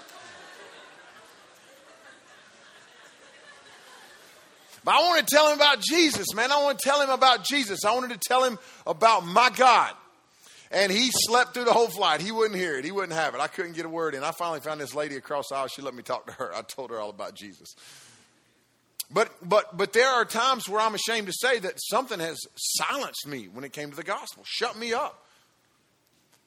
But 4.85 4.95
I 4.95 4.99
want 5.01 5.27
to 5.27 5.35
tell 5.35 5.49
him 5.49 5.57
about 5.57 5.81
Jesus, 5.81 6.33
man. 6.33 6.53
I 6.53 6.63
want 6.63 6.79
to 6.79 6.89
tell 6.89 7.01
him 7.01 7.11
about 7.11 7.45
Jesus. 7.45 7.85
I 7.85 7.93
wanted 7.93 8.11
to 8.11 8.21
tell 8.25 8.45
him 8.45 8.57
about 8.87 9.27
my 9.27 9.51
God. 9.51 9.93
And 10.71 10.91
he 10.91 11.11
slept 11.13 11.55
through 11.55 11.65
the 11.65 11.73
whole 11.73 11.89
flight. 11.89 12.21
He 12.21 12.33
wouldn't 12.33 12.59
hear 12.59 12.79
it. 12.79 12.85
He 12.85 12.91
wouldn't 12.91 13.13
have 13.13 13.35
it. 13.35 13.41
I 13.41 13.47
couldn't 13.47 13.75
get 13.75 13.87
a 13.87 13.89
word 13.89 14.15
in. 14.15 14.25
I 14.25 14.33
finally 14.33 14.61
found 14.61 14.81
this 14.81 14.95
lady 14.95 15.17
across 15.17 15.49
the 15.51 15.57
aisle. 15.57 15.69
She 15.69 15.83
let 15.83 15.95
me 15.95 16.03
talk 16.03 16.27
to 16.27 16.33
her. 16.33 16.55
I 16.55 16.63
told 16.63 16.91
her 16.91 17.01
all 17.01 17.11
about 17.11 17.35
Jesus. 17.35 17.75
But 19.11 19.33
but 19.49 19.77
but 19.77 19.93
there 19.93 20.09
are 20.09 20.25
times 20.25 20.69
where 20.69 20.81
I'm 20.81 20.95
ashamed 20.95 21.29
to 21.29 21.33
say 21.33 21.61
that 21.61 21.75
something 21.79 22.19
has 22.19 22.39
silenced 22.57 23.27
me 23.27 23.49
when 23.53 23.65
it 23.65 23.73
came 23.73 23.91
to 23.91 23.97
the 23.97 24.03
gospel. 24.03 24.43
Shut 24.45 24.77
me 24.77 24.93
up. 24.93 25.25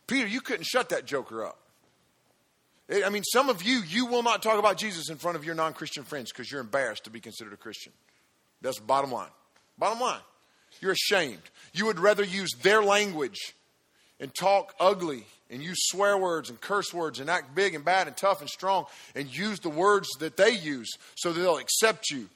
Peter, 0.07 0.27
you 0.27 0.41
couldn't 0.41 0.65
shut 0.65 0.89
that 0.89 1.05
joker 1.05 1.45
up. 1.45 1.57
I 3.05 3.09
mean, 3.09 3.23
some 3.23 3.49
of 3.49 3.61
you, 3.61 3.81
you 3.87 4.07
will 4.07 4.23
not 4.23 4.41
talk 4.41 4.57
about 4.57 4.77
Jesus 4.77 5.09
in 5.09 5.17
front 5.17 5.37
of 5.37 5.45
your 5.45 5.55
non 5.55 5.73
Christian 5.73 6.03
friends 6.03 6.31
because 6.31 6.51
you're 6.51 6.61
embarrassed 6.61 7.05
to 7.05 7.11
be 7.11 7.19
considered 7.19 7.53
a 7.53 7.57
Christian. 7.57 7.93
That's 8.61 8.79
the 8.79 8.85
bottom 8.85 9.11
line. 9.11 9.29
Bottom 9.77 10.01
line. 10.01 10.19
You're 10.81 10.91
ashamed. 10.93 11.41
You 11.73 11.85
would 11.85 11.99
rather 11.99 12.23
use 12.23 12.49
their 12.61 12.83
language 12.83 13.55
and 14.19 14.33
talk 14.33 14.73
ugly 14.79 15.25
and 15.49 15.63
use 15.63 15.77
swear 15.87 16.17
words 16.17 16.49
and 16.49 16.59
curse 16.61 16.93
words 16.93 17.19
and 17.19 17.29
act 17.29 17.55
big 17.55 17.73
and 17.73 17.83
bad 17.83 18.07
and 18.07 18.15
tough 18.15 18.41
and 18.41 18.49
strong 18.49 18.85
and 19.15 19.35
use 19.35 19.59
the 19.59 19.69
words 19.69 20.09
that 20.19 20.37
they 20.37 20.51
use 20.51 20.89
so 21.15 21.31
that 21.31 21.39
they'll 21.39 21.57
accept 21.57 22.11
you. 22.11 22.29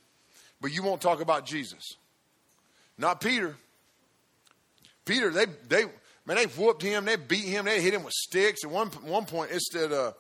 But 0.62 0.74
you 0.74 0.82
won't 0.84 1.02
talk 1.02 1.22
about 1.22 1.46
Jesus. 1.46 1.96
Not 2.98 3.22
Peter. 3.22 3.56
Peter, 5.06 5.30
they, 5.30 5.46
they, 5.68 5.84
man, 6.26 6.38
they 6.38 6.46
whooped 6.46 6.82
him, 6.82 7.06
they 7.06 7.18
beat 7.18 7.46
him, 7.46 7.66
they 7.66 7.82
hit 7.82 7.94
him 7.94 8.04
with 8.04 8.14
sticks. 8.14 8.64
At 8.64 8.72
one, 8.72 8.88
one 8.88 9.26
point, 9.26 9.52
it 9.52 9.62
said, 9.62 9.92
uh, 9.92 10.14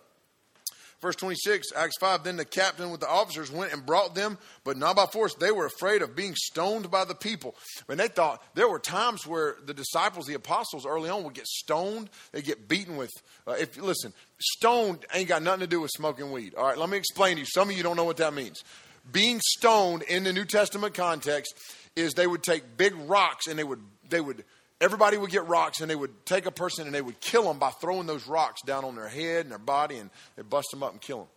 Verse 1.04 1.18
26, 1.18 1.74
Acts 1.76 1.98
5 2.00 2.24
Then 2.24 2.38
the 2.38 2.46
captain 2.46 2.90
with 2.90 3.02
the 3.02 3.10
officers 3.10 3.52
went 3.52 3.74
and 3.74 3.86
brought 3.86 4.16
them, 4.16 4.38
but 4.64 4.78
not 4.78 4.96
by 4.96 5.06
force. 5.06 5.36
They 5.36 5.52
were 5.52 5.66
afraid 5.66 6.02
of 6.02 6.16
being 6.16 6.34
stoned 6.34 6.90
by 6.90 7.04
the 7.04 7.14
people. 7.14 7.56
And 7.90 8.00
they 8.00 8.08
thought 8.08 8.42
there 8.56 8.70
were 8.70 8.80
times 8.80 9.28
where 9.28 9.58
the 9.66 9.74
disciples, 9.74 10.28
the 10.28 10.36
apostles 10.36 10.86
early 10.86 11.10
on, 11.10 11.26
would 11.26 11.34
get 11.34 11.46
stoned. 11.46 12.10
They 12.32 12.42
get 12.42 12.70
beaten 12.70 12.96
with, 12.96 13.12
uh, 13.46 13.56
if 13.60 13.76
listen, 13.78 14.14
stoned 14.40 15.06
ain't 15.14 15.28
got 15.28 15.44
nothing 15.44 15.60
to 15.60 15.68
do 15.68 15.82
with 15.82 15.92
smoking 15.94 16.32
weed. 16.32 16.56
All 16.56 16.64
right, 16.66 16.78
let 16.78 16.90
me 16.90 16.98
explain 16.98 17.36
to 17.36 17.42
you. 17.42 17.48
Some 17.48 17.70
of 17.70 17.76
you 17.76 17.84
don't 17.84 17.98
know 17.98 18.06
what 18.06 18.18
that 18.18 18.34
means. 18.34 18.64
Being 19.12 19.42
stoned 19.44 20.04
in 20.04 20.24
the 20.24 20.32
New 20.32 20.46
Testament 20.46 20.94
context 20.94 21.54
is 21.98 22.14
they 22.14 22.28
would 22.28 22.44
take 22.44 22.78
big 22.78 22.96
rocks 23.08 23.48
and 23.48 23.60
they 23.60 23.66
would, 23.66 23.82
they 24.08 24.22
would, 24.22 24.46
everybody 24.84 25.18
would 25.18 25.32
get 25.32 25.48
rocks 25.48 25.80
and 25.82 25.90
they 25.90 25.96
would 25.96 26.25
take 26.25 26.46
a 26.46 26.52
person 26.52 26.86
and 26.86 26.94
they 26.94 27.02
would 27.02 27.20
kill 27.22 27.44
them 27.44 27.58
by 27.58 27.70
throwing 27.70 28.06
those 28.06 28.28
rocks 28.28 28.62
down 28.63 28.84
on 28.84 28.96
their 28.96 29.08
head 29.08 29.46
and 29.46 29.52
their 29.52 29.58
body 29.58 29.98
and 29.98 30.10
they 30.36 30.44
bust 30.44 30.68
them 30.72 30.84
up 30.84 30.92
and 30.92 31.00
kill 31.00 31.20
them. 31.20 31.28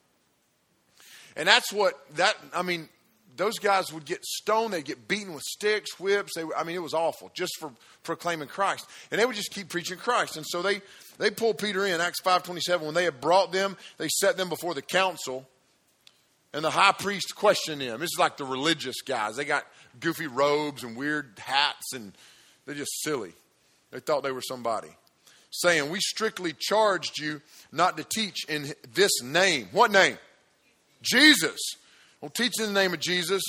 And 1.37 1.49
that's 1.49 1.73
what 1.73 1.95
that 2.17 2.37
I 2.55 2.63
mean. 2.63 2.89
Those 3.37 3.59
guys 3.59 3.93
would 3.93 4.07
get 4.07 4.25
stoned. 4.25 4.73
They'd 4.73 4.83
get 4.83 5.09
beaten 5.09 5.35
with 5.35 5.43
sticks, 5.43 6.01
whips. 6.01 6.33
They, 6.35 6.43
I 6.57 6.65
mean, 6.65 6.75
it 6.75 6.83
was 6.83 6.95
awful 6.95 7.31
just 7.35 7.53
for 7.61 7.71
proclaiming 8.03 8.49
Christ. 8.49 8.89
And 9.11 9.21
they 9.21 9.27
would 9.27 9.37
just 9.37 9.51
keep 9.51 9.69
preaching 9.69 9.99
Christ. 9.99 10.39
And 10.39 10.47
so 10.49 10.63
they 10.63 10.81
they 11.19 11.31
pulled 11.31 11.59
Peter 11.59 11.85
in. 11.85 12.01
Acts 12.01 12.21
five 12.21 12.43
twenty 12.43 12.63
seven. 12.63 12.87
When 12.87 12.95
they 12.95 13.05
had 13.05 13.21
brought 13.21 13.53
them, 13.53 13.77
they 13.99 14.09
set 14.09 14.39
them 14.39 14.49
before 14.49 14.73
the 14.73 14.83
council. 14.83 15.47
And 16.55 16.65
the 16.65 16.71
high 16.71 16.93
priest 16.93 17.37
questioned 17.37 17.83
them. 17.83 18.01
This 18.01 18.13
is 18.15 18.19
like 18.19 18.39
the 18.39 18.47
religious 18.47 19.03
guys. 19.03 19.37
They 19.37 19.45
got 19.45 19.67
goofy 20.01 20.27
robes 20.27 20.83
and 20.83 20.97
weird 20.97 21.39
hats 21.39 21.93
and 21.93 22.15
they're 22.67 22.75
just 22.75 23.03
silly. 23.03 23.33
They 23.93 24.01
thought 24.01 24.23
they 24.23 24.33
were 24.33 24.43
somebody. 24.43 24.89
Saying, 25.51 25.91
We 25.91 26.01
strictly 26.01 26.53
charged 26.59 27.19
you 27.19 27.41
not 27.73 27.97
to 27.97 28.05
teach 28.05 28.45
in 28.49 28.75
this 28.93 29.23
name. 29.23 29.69
What 29.73 29.93
name? 29.93 30.19
Jesus. 31.01 31.59
Don't 32.21 32.35
teach 32.35 32.53
in 32.59 32.67
the 32.67 32.73
name 32.73 32.93
of 32.93 33.01
Jesus. 33.01 33.43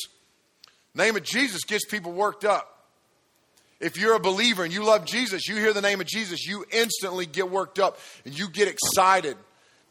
Name 0.94 1.16
of 1.16 1.24
Jesus 1.24 1.64
gets 1.64 1.86
people 1.86 2.12
worked 2.12 2.46
up. 2.46 2.74
If 3.80 3.98
you're 3.98 4.16
a 4.16 4.20
believer 4.20 4.64
and 4.64 4.74
you 4.74 4.84
love 4.84 5.06
Jesus, 5.06 5.48
you 5.48 5.56
hear 5.56 5.74
the 5.74 5.82
name 5.82 6.02
of 6.02 6.08
Jesus, 6.08 6.46
you 6.48 6.66
instantly 6.72 7.26
get 7.26 7.50
worked 7.52 7.78
up 7.78 8.00
and 8.26 8.38
you 8.38 8.50
get 8.50 8.68
excited 8.68 9.38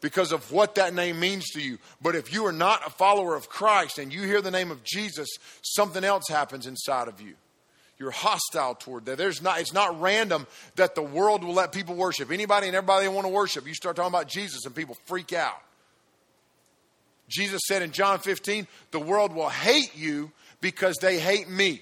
because 0.01 0.33
of 0.33 0.51
what 0.51 0.75
that 0.75 0.93
name 0.93 1.19
means 1.19 1.45
to 1.51 1.61
you. 1.61 1.77
But 2.01 2.15
if 2.15 2.33
you 2.33 2.45
are 2.45 2.51
not 2.51 2.85
a 2.85 2.89
follower 2.89 3.35
of 3.35 3.47
Christ 3.47 3.97
and 3.97 4.13
you 4.13 4.23
hear 4.23 4.41
the 4.41 4.51
name 4.51 4.71
of 4.71 4.83
Jesus, 4.83 5.29
something 5.61 6.03
else 6.03 6.27
happens 6.27 6.67
inside 6.67 7.07
of 7.07 7.21
you 7.21 7.35
you're 7.99 8.11
hostile 8.11 8.75
toward 8.75 9.05
that. 9.05 9.17
There's 9.17 9.41
not, 9.41 9.59
it's 9.59 9.73
not 9.73 9.99
random 9.99 10.45
that 10.75 10.95
the 10.95 11.01
world 11.01 11.43
will 11.43 11.53
let 11.53 11.71
people 11.71 11.95
worship. 11.95 12.31
Anybody 12.31 12.67
and 12.67 12.75
everybody 12.75 13.07
want 13.07 13.25
to 13.25 13.33
worship. 13.33 13.67
You 13.67 13.73
start 13.73 13.95
talking 13.95 14.13
about 14.13 14.27
Jesus 14.27 14.65
and 14.65 14.75
people 14.75 14.95
freak 15.05 15.33
out. 15.33 15.61
Jesus 17.27 17.61
said 17.67 17.81
in 17.81 17.91
John 17.91 18.19
15, 18.19 18.67
the 18.91 18.99
world 18.99 19.33
will 19.33 19.49
hate 19.49 19.97
you 19.97 20.31
because 20.61 20.97
they 20.97 21.19
hate 21.19 21.49
me. 21.49 21.81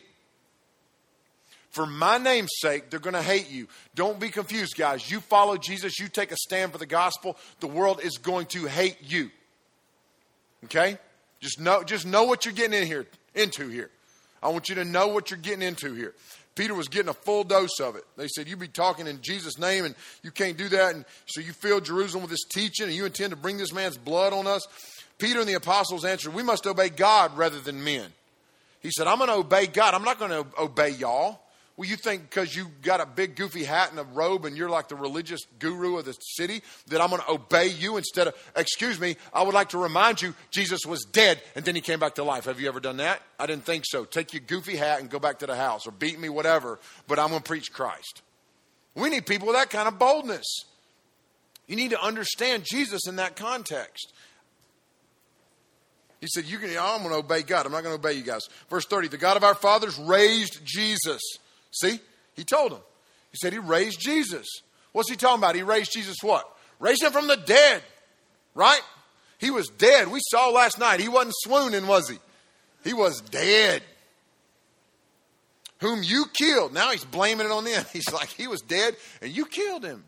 For 1.70 1.86
my 1.86 2.18
name's 2.18 2.52
sake, 2.60 2.90
they're 2.90 3.02
going 3.02 3.16
to 3.16 3.22
hate 3.22 3.52
you. 3.52 3.68
Don't 3.96 4.18
be 4.18 4.30
confused, 4.30 4.78
guys. 4.78 5.12
You 5.12 5.20
follow 5.20 5.58
Jesus, 5.58 6.00
you 6.00 6.08
take 6.08 6.32
a 6.32 6.38
stand 6.38 6.72
for 6.72 6.78
the 6.78 6.86
gospel, 6.86 7.38
the 7.60 7.68
world 7.68 8.00
is 8.02 8.18
going 8.18 8.46
to 8.48 8.66
hate 8.66 8.98
you. 9.02 9.30
Okay? 10.64 10.98
Just 11.42 11.60
know, 11.60 11.84
just 11.84 12.06
know 12.06 12.24
what 12.24 12.46
you're 12.46 12.54
getting 12.54 12.80
in 12.80 12.88
here, 12.88 13.06
into 13.36 13.68
here. 13.68 13.90
I 14.46 14.50
want 14.50 14.70
you 14.70 14.76
to 14.76 14.86
know 14.86 15.08
what 15.08 15.32
you're 15.32 15.40
getting 15.40 15.64
into 15.64 15.96
here. 15.96 16.14
Peter 16.54 16.76
was 16.76 16.88
getting 16.88 17.10
a 17.10 17.16
full 17.16 17.44
dose 17.44 17.80
of 17.80 17.96
it. 17.96 18.04
They 18.16 18.28
said, 18.28 18.48
You 18.48 18.56
be 18.56 18.68
talking 18.68 19.08
in 19.08 19.20
Jesus' 19.22 19.58
name, 19.58 19.86
and 19.86 19.96
you 20.22 20.30
can't 20.30 20.56
do 20.56 20.70
that. 20.70 20.94
And 20.94 21.04
so 21.26 21.42
you 21.42 21.52
fill 21.52 21.82
Jerusalem 21.82 22.22
with 22.22 22.30
this 22.30 22.44
teaching, 22.44 22.86
and 22.86 22.96
you 22.96 23.06
intend 23.06 23.32
to 23.32 23.36
bring 23.36 23.58
this 23.58 23.74
man's 23.74 23.98
blood 23.98 24.34
on 24.34 24.46
us. 24.46 24.68
Peter 25.18 25.40
and 25.40 25.50
the 25.50 25.56
apostles 25.56 26.06
answered, 26.06 26.36
We 26.36 26.44
must 26.44 26.68
obey 26.68 26.90
God 26.90 27.36
rather 27.36 27.60
than 27.60 27.84
men. 27.84 28.12
He 28.82 28.92
said, 28.92 29.08
I'm 29.08 29.18
going 29.18 29.30
to 29.32 29.38
obey 29.38 29.66
God. 29.66 29.96
I'm 29.96 30.04
not 30.04 30.20
going 30.20 30.30
to 30.30 30.46
obey 30.62 30.92
y'all. 30.92 31.40
Well, 31.78 31.90
you 31.90 31.98
think 31.98 32.30
because 32.30 32.56
you 32.56 32.68
got 32.82 33.02
a 33.02 33.06
big 33.06 33.36
goofy 33.36 33.66
hat 33.66 33.92
and 33.92 34.00
a 34.00 34.04
robe 34.04 34.46
and 34.46 34.56
you're 34.56 34.70
like 34.70 34.88
the 34.88 34.96
religious 34.96 35.42
guru 35.60 35.98
of 35.98 36.06
the 36.06 36.14
city 36.14 36.62
that 36.88 37.02
I'm 37.02 37.10
going 37.10 37.22
to 37.22 37.32
obey 37.32 37.68
you 37.68 37.98
instead 37.98 38.28
of, 38.28 38.52
excuse 38.56 38.98
me, 38.98 39.18
I 39.34 39.44
would 39.44 39.54
like 39.54 39.70
to 39.70 39.78
remind 39.78 40.22
you 40.22 40.34
Jesus 40.52 40.86
was 40.86 41.04
dead 41.04 41.42
and 41.54 41.66
then 41.66 41.76
he 41.76 41.82
came 41.82 42.00
back 42.00 42.16
to 42.16 42.24
life. 42.24 42.46
Have 42.46 42.62
you 42.62 42.70
ever 42.70 42.80
done 42.80 42.98
that? 42.98 43.22
I 43.38 43.46
didn't 43.46 43.66
think 43.66 43.84
so. 43.86 44.06
Take 44.06 44.34
your 44.34 44.42
goofy 44.48 44.78
hat 44.78 45.02
and 45.02 45.10
go 45.10 45.20
back 45.20 45.40
to 45.40 45.48
the 45.48 45.56
house 45.56 45.86
or 45.86 45.92
beat 45.92 46.18
me, 46.18 46.30
whatever, 46.30 46.80
but 47.08 47.20
I'm 47.20 47.28
going 47.28 47.42
to 47.42 47.48
preach 47.48 47.74
Christ. 47.74 48.22
We 48.96 49.10
need 49.10 49.26
people 49.26 49.48
with 49.48 49.58
that 49.58 49.70
kind 49.70 49.90
of 49.90 50.00
boldness. 50.00 50.46
You 51.68 51.76
need 51.76 51.92
to 51.92 52.02
understand 52.02 52.64
Jesus 52.64 53.06
in 53.06 53.18
that 53.18 53.36
context. 53.36 54.14
He 56.22 56.28
said, 56.28 56.46
you 56.46 56.58
can, 56.58 56.70
I'm 56.80 57.00
going 57.00 57.10
to 57.10 57.18
obey 57.18 57.44
God. 57.44 57.66
I'm 57.66 57.74
not 57.74 57.84
going 57.84 58.00
to 58.00 58.00
obey 58.00 58.18
you 58.18 58.24
guys. 58.24 58.48
Verse 58.70 58.86
30 58.86 59.10
The 59.10 59.18
God 59.18 59.36
of 59.36 59.44
our 59.44 59.56
fathers 59.56 60.00
raised 60.00 60.62
Jesus 60.64 61.22
See? 61.76 62.00
He 62.36 62.44
told 62.44 62.72
him. 62.72 62.82
He 63.32 63.38
said 63.42 63.54
he 63.54 63.60
raised 63.60 64.00
Jesus. 64.00 64.48
What's 64.92 65.10
he 65.10 65.16
talking 65.16 65.40
about? 65.40 65.56
He 65.56 65.64
raised 65.64 65.92
Jesus 65.92 66.18
what? 66.22 66.50
Raised 66.80 67.04
him 67.04 67.12
from 67.12 67.28
the 67.28 67.36
dead. 67.38 67.84
Right? 68.54 68.82
He 69.40 69.52
was 69.52 69.68
dead. 69.68 70.08
We 70.10 70.20
saw 70.30 70.50
last 70.50 70.80
night. 70.80 71.00
He 71.00 71.10
wasn't 71.10 71.36
swooning, 71.40 71.88
was 71.88 72.10
he? 72.10 72.18
He 72.84 72.94
was 72.94 73.20
dead. 73.22 73.84
Whom 75.80 76.02
you 76.04 76.26
killed. 76.34 76.74
Now 76.74 76.92
he's 76.92 77.04
blaming 77.04 77.46
it 77.46 77.52
on 77.52 77.66
them. 77.66 77.86
He's 77.94 78.12
like, 78.12 78.30
he 78.30 78.48
was 78.48 78.62
dead 78.62 78.96
and 79.22 79.36
you 79.36 79.46
killed 79.46 79.84
him. 79.84 80.06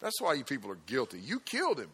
That's 0.00 0.20
why 0.20 0.34
you 0.34 0.44
people 0.44 0.70
are 0.70 0.78
guilty. 0.86 1.18
You 1.18 1.40
killed 1.40 1.80
him 1.80 1.88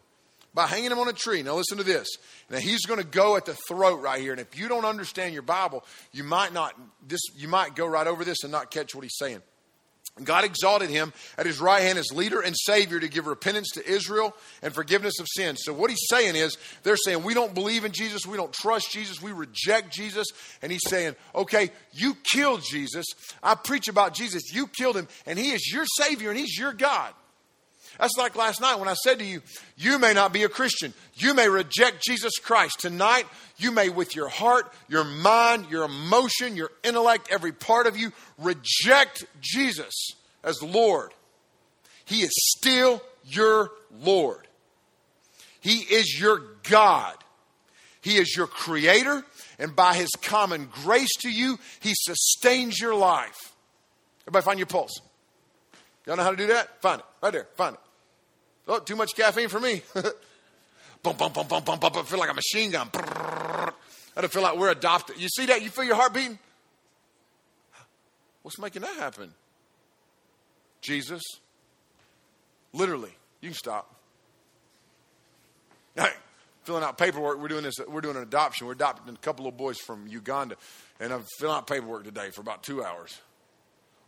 by 0.53 0.67
hanging 0.67 0.91
him 0.91 0.99
on 0.99 1.07
a 1.07 1.13
tree. 1.13 1.41
Now, 1.41 1.55
listen 1.55 1.77
to 1.77 1.83
this. 1.83 2.07
Now, 2.49 2.59
he's 2.59 2.85
going 2.85 2.99
to 2.99 3.05
go 3.05 3.35
at 3.35 3.45
the 3.45 3.57
throat 3.67 4.01
right 4.01 4.21
here. 4.21 4.31
And 4.31 4.41
if 4.41 4.57
you 4.57 4.67
don't 4.67 4.85
understand 4.85 5.33
your 5.33 5.43
Bible, 5.43 5.83
you 6.11 6.23
might 6.23 6.53
not, 6.53 6.73
this, 7.07 7.21
you 7.35 7.47
might 7.47 7.75
go 7.75 7.87
right 7.87 8.07
over 8.07 8.23
this 8.23 8.43
and 8.43 8.51
not 8.51 8.71
catch 8.71 8.93
what 8.93 9.03
he's 9.03 9.17
saying. 9.17 9.41
God 10.23 10.43
exalted 10.45 10.91
him 10.91 11.11
at 11.39 11.47
his 11.47 11.59
right 11.59 11.81
hand 11.81 11.97
as 11.97 12.11
leader 12.13 12.39
and 12.39 12.55
savior 12.55 12.99
to 12.99 13.07
give 13.07 13.25
repentance 13.25 13.71
to 13.71 13.89
Israel 13.89 14.35
and 14.61 14.71
forgiveness 14.71 15.19
of 15.19 15.27
sins. 15.27 15.61
So, 15.63 15.73
what 15.73 15.89
he's 15.89 16.05
saying 16.07 16.35
is, 16.35 16.55
they're 16.83 16.97
saying, 16.97 17.23
We 17.23 17.33
don't 17.33 17.55
believe 17.55 17.83
in 17.83 17.93
Jesus, 17.93 18.23
we 18.23 18.37
don't 18.37 18.53
trust 18.53 18.91
Jesus, 18.91 19.23
we 19.23 19.31
reject 19.31 19.91
Jesus. 19.91 20.27
And 20.61 20.71
he's 20.71 20.87
saying, 20.87 21.15
Okay, 21.33 21.71
you 21.93 22.15
killed 22.31 22.61
Jesus. 22.61 23.07
I 23.41 23.55
preach 23.55 23.87
about 23.87 24.13
Jesus. 24.13 24.53
You 24.53 24.67
killed 24.67 24.97
him, 24.97 25.07
and 25.25 25.39
he 25.39 25.51
is 25.51 25.71
your 25.73 25.85
savior 25.97 26.29
and 26.29 26.37
he's 26.37 26.59
your 26.59 26.73
God. 26.73 27.11
That's 27.99 28.17
like 28.17 28.35
last 28.35 28.59
night 28.59 28.79
when 28.79 28.89
I 28.89 28.93
said 28.93 29.19
to 29.19 29.25
you, 29.25 29.41
You 29.77 29.99
may 29.99 30.13
not 30.13 30.33
be 30.33 30.43
a 30.43 30.49
Christian. 30.49 30.93
You 31.15 31.33
may 31.33 31.47
reject 31.47 32.03
Jesus 32.03 32.33
Christ. 32.41 32.79
Tonight, 32.79 33.25
you 33.57 33.71
may, 33.71 33.89
with 33.89 34.15
your 34.15 34.29
heart, 34.29 34.73
your 34.89 35.03
mind, 35.03 35.67
your 35.69 35.83
emotion, 35.83 36.55
your 36.55 36.71
intellect, 36.83 37.29
every 37.31 37.51
part 37.51 37.87
of 37.87 37.95
you, 37.95 38.11
reject 38.37 39.25
Jesus 39.41 39.93
as 40.43 40.61
Lord. 40.61 41.13
He 42.05 42.21
is 42.21 42.31
still 42.57 43.01
your 43.25 43.71
Lord. 44.01 44.47
He 45.61 45.77
is 45.77 46.19
your 46.19 46.41
God. 46.63 47.15
He 48.01 48.17
is 48.17 48.35
your 48.35 48.47
creator, 48.47 49.23
and 49.57 49.73
by 49.73 49.93
his 49.93 50.09
common 50.21 50.67
grace 50.83 51.15
to 51.21 51.29
you, 51.31 51.57
he 51.79 51.93
sustains 51.95 52.77
your 52.77 52.95
life. 52.95 53.53
Everybody 54.23 54.43
find 54.43 54.59
your 54.59 54.65
pulse. 54.65 54.99
Y'all 56.05 56.17
know 56.17 56.23
how 56.23 56.31
to 56.31 56.37
do 56.37 56.47
that? 56.47 56.81
Find 56.81 56.99
it. 56.99 57.05
Right 57.21 57.31
there. 57.31 57.47
Find 57.55 57.75
it. 57.75 57.79
Oh, 58.67 58.79
too 58.79 58.95
much 58.95 59.15
caffeine 59.15 59.49
for 59.49 59.59
me. 59.59 59.81
bum, 61.03 61.15
bum, 61.17 61.31
bum, 61.33 61.47
bum, 61.47 61.63
bum, 61.63 61.79
bum. 61.79 61.91
I 61.95 62.03
feel 62.03 62.19
like 62.19 62.31
a 62.31 62.33
machine 62.33 62.71
gun. 62.71 62.89
I 62.93 64.21
don't 64.21 64.31
feel 64.31 64.43
like 64.43 64.57
we're 64.57 64.71
adopted. 64.71 65.19
You 65.19 65.27
see 65.29 65.45
that? 65.47 65.61
You 65.61 65.69
feel 65.69 65.85
your 65.85 65.95
heart 65.95 66.13
beating? 66.13 66.37
What's 68.41 68.59
making 68.59 68.81
that 68.81 68.95
happen? 68.95 69.33
Jesus. 70.81 71.23
Literally. 72.73 73.11
You 73.41 73.49
can 73.49 73.55
stop. 73.55 73.93
Hey, 75.95 76.09
filling 76.63 76.83
out 76.83 76.97
paperwork. 76.97 77.39
We're 77.39 77.47
doing 77.47 77.63
this. 77.63 77.75
We're 77.87 78.01
doing 78.01 78.17
an 78.17 78.23
adoption. 78.23 78.67
We're 78.67 78.73
adopting 78.73 79.13
a 79.13 79.17
couple 79.17 79.47
of 79.47 79.57
boys 79.57 79.77
from 79.77 80.07
Uganda, 80.07 80.55
and 80.99 81.13
I'm 81.13 81.23
filling 81.39 81.55
out 81.55 81.67
paperwork 81.67 82.03
today 82.03 82.29
for 82.31 82.41
about 82.41 82.63
two 82.63 82.83
hours. 82.83 83.17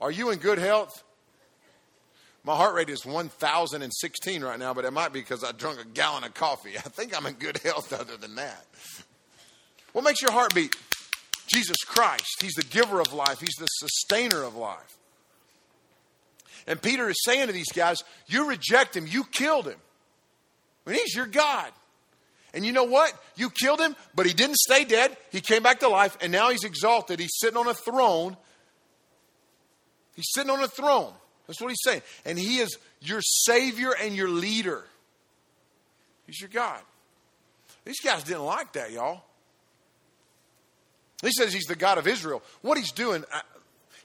Are 0.01 0.11
you 0.11 0.31
in 0.31 0.39
good 0.39 0.57
health? 0.57 1.03
My 2.45 2.55
heart 2.55 2.75
rate 2.75 2.89
is 2.89 3.03
1,016 3.03 4.43
right 4.43 4.59
now, 4.59 4.71
but 4.75 4.85
it 4.85 4.93
might 4.93 5.11
be 5.11 5.19
because 5.19 5.43
I 5.43 5.51
drank 5.51 5.81
a 5.81 5.85
gallon 5.85 6.23
of 6.23 6.35
coffee. 6.35 6.73
I 6.77 6.81
think 6.81 7.17
I'm 7.17 7.25
in 7.25 7.33
good 7.33 7.57
health 7.57 7.91
other 7.99 8.17
than 8.17 8.35
that. 8.35 8.65
What 9.93 10.03
makes 10.03 10.21
your 10.21 10.31
heart 10.31 10.53
beat? 10.53 10.75
Jesus 11.47 11.77
Christ. 11.85 12.41
He's 12.41 12.53
the 12.53 12.63
giver 12.63 13.01
of 13.01 13.13
life, 13.13 13.39
He's 13.39 13.55
the 13.57 13.65
sustainer 13.65 14.43
of 14.43 14.55
life. 14.55 14.97
And 16.67 16.81
Peter 16.81 17.09
is 17.09 17.17
saying 17.23 17.47
to 17.47 17.53
these 17.53 17.71
guys, 17.73 18.03
You 18.27 18.47
reject 18.47 18.95
Him, 18.95 19.07
you 19.07 19.23
killed 19.23 19.67
Him. 19.67 19.79
I 20.87 20.93
He's 20.93 21.15
your 21.15 21.27
God. 21.27 21.71
And 22.53 22.65
you 22.65 22.71
know 22.71 22.83
what? 22.83 23.11
You 23.35 23.49
killed 23.49 23.79
Him, 23.79 23.95
but 24.13 24.27
He 24.27 24.33
didn't 24.33 24.57
stay 24.57 24.85
dead. 24.85 25.17
He 25.31 25.41
came 25.41 25.63
back 25.63 25.79
to 25.79 25.89
life, 25.89 26.15
and 26.21 26.31
now 26.31 26.51
He's 26.51 26.63
exalted. 26.63 27.19
He's 27.19 27.37
sitting 27.37 27.57
on 27.57 27.67
a 27.67 27.73
throne. 27.73 28.37
He's 30.15 30.29
sitting 30.31 30.51
on 30.51 30.63
a 30.63 30.67
throne. 30.67 31.13
That's 31.47 31.61
what 31.61 31.69
he's 31.69 31.83
saying. 31.83 32.01
And 32.25 32.37
he 32.37 32.57
is 32.57 32.77
your 33.01 33.21
Savior 33.21 33.91
and 33.99 34.15
your 34.15 34.29
leader. 34.29 34.83
He's 36.25 36.41
your 36.41 36.49
God. 36.49 36.79
These 37.83 37.99
guys 37.99 38.23
didn't 38.23 38.45
like 38.45 38.73
that, 38.73 38.91
y'all. 38.91 39.21
He 41.21 41.31
says 41.31 41.53
he's 41.53 41.65
the 41.65 41.75
God 41.75 41.97
of 41.97 42.07
Israel. 42.07 42.41
What 42.61 42.77
he's 42.77 42.91
doing, 42.91 43.23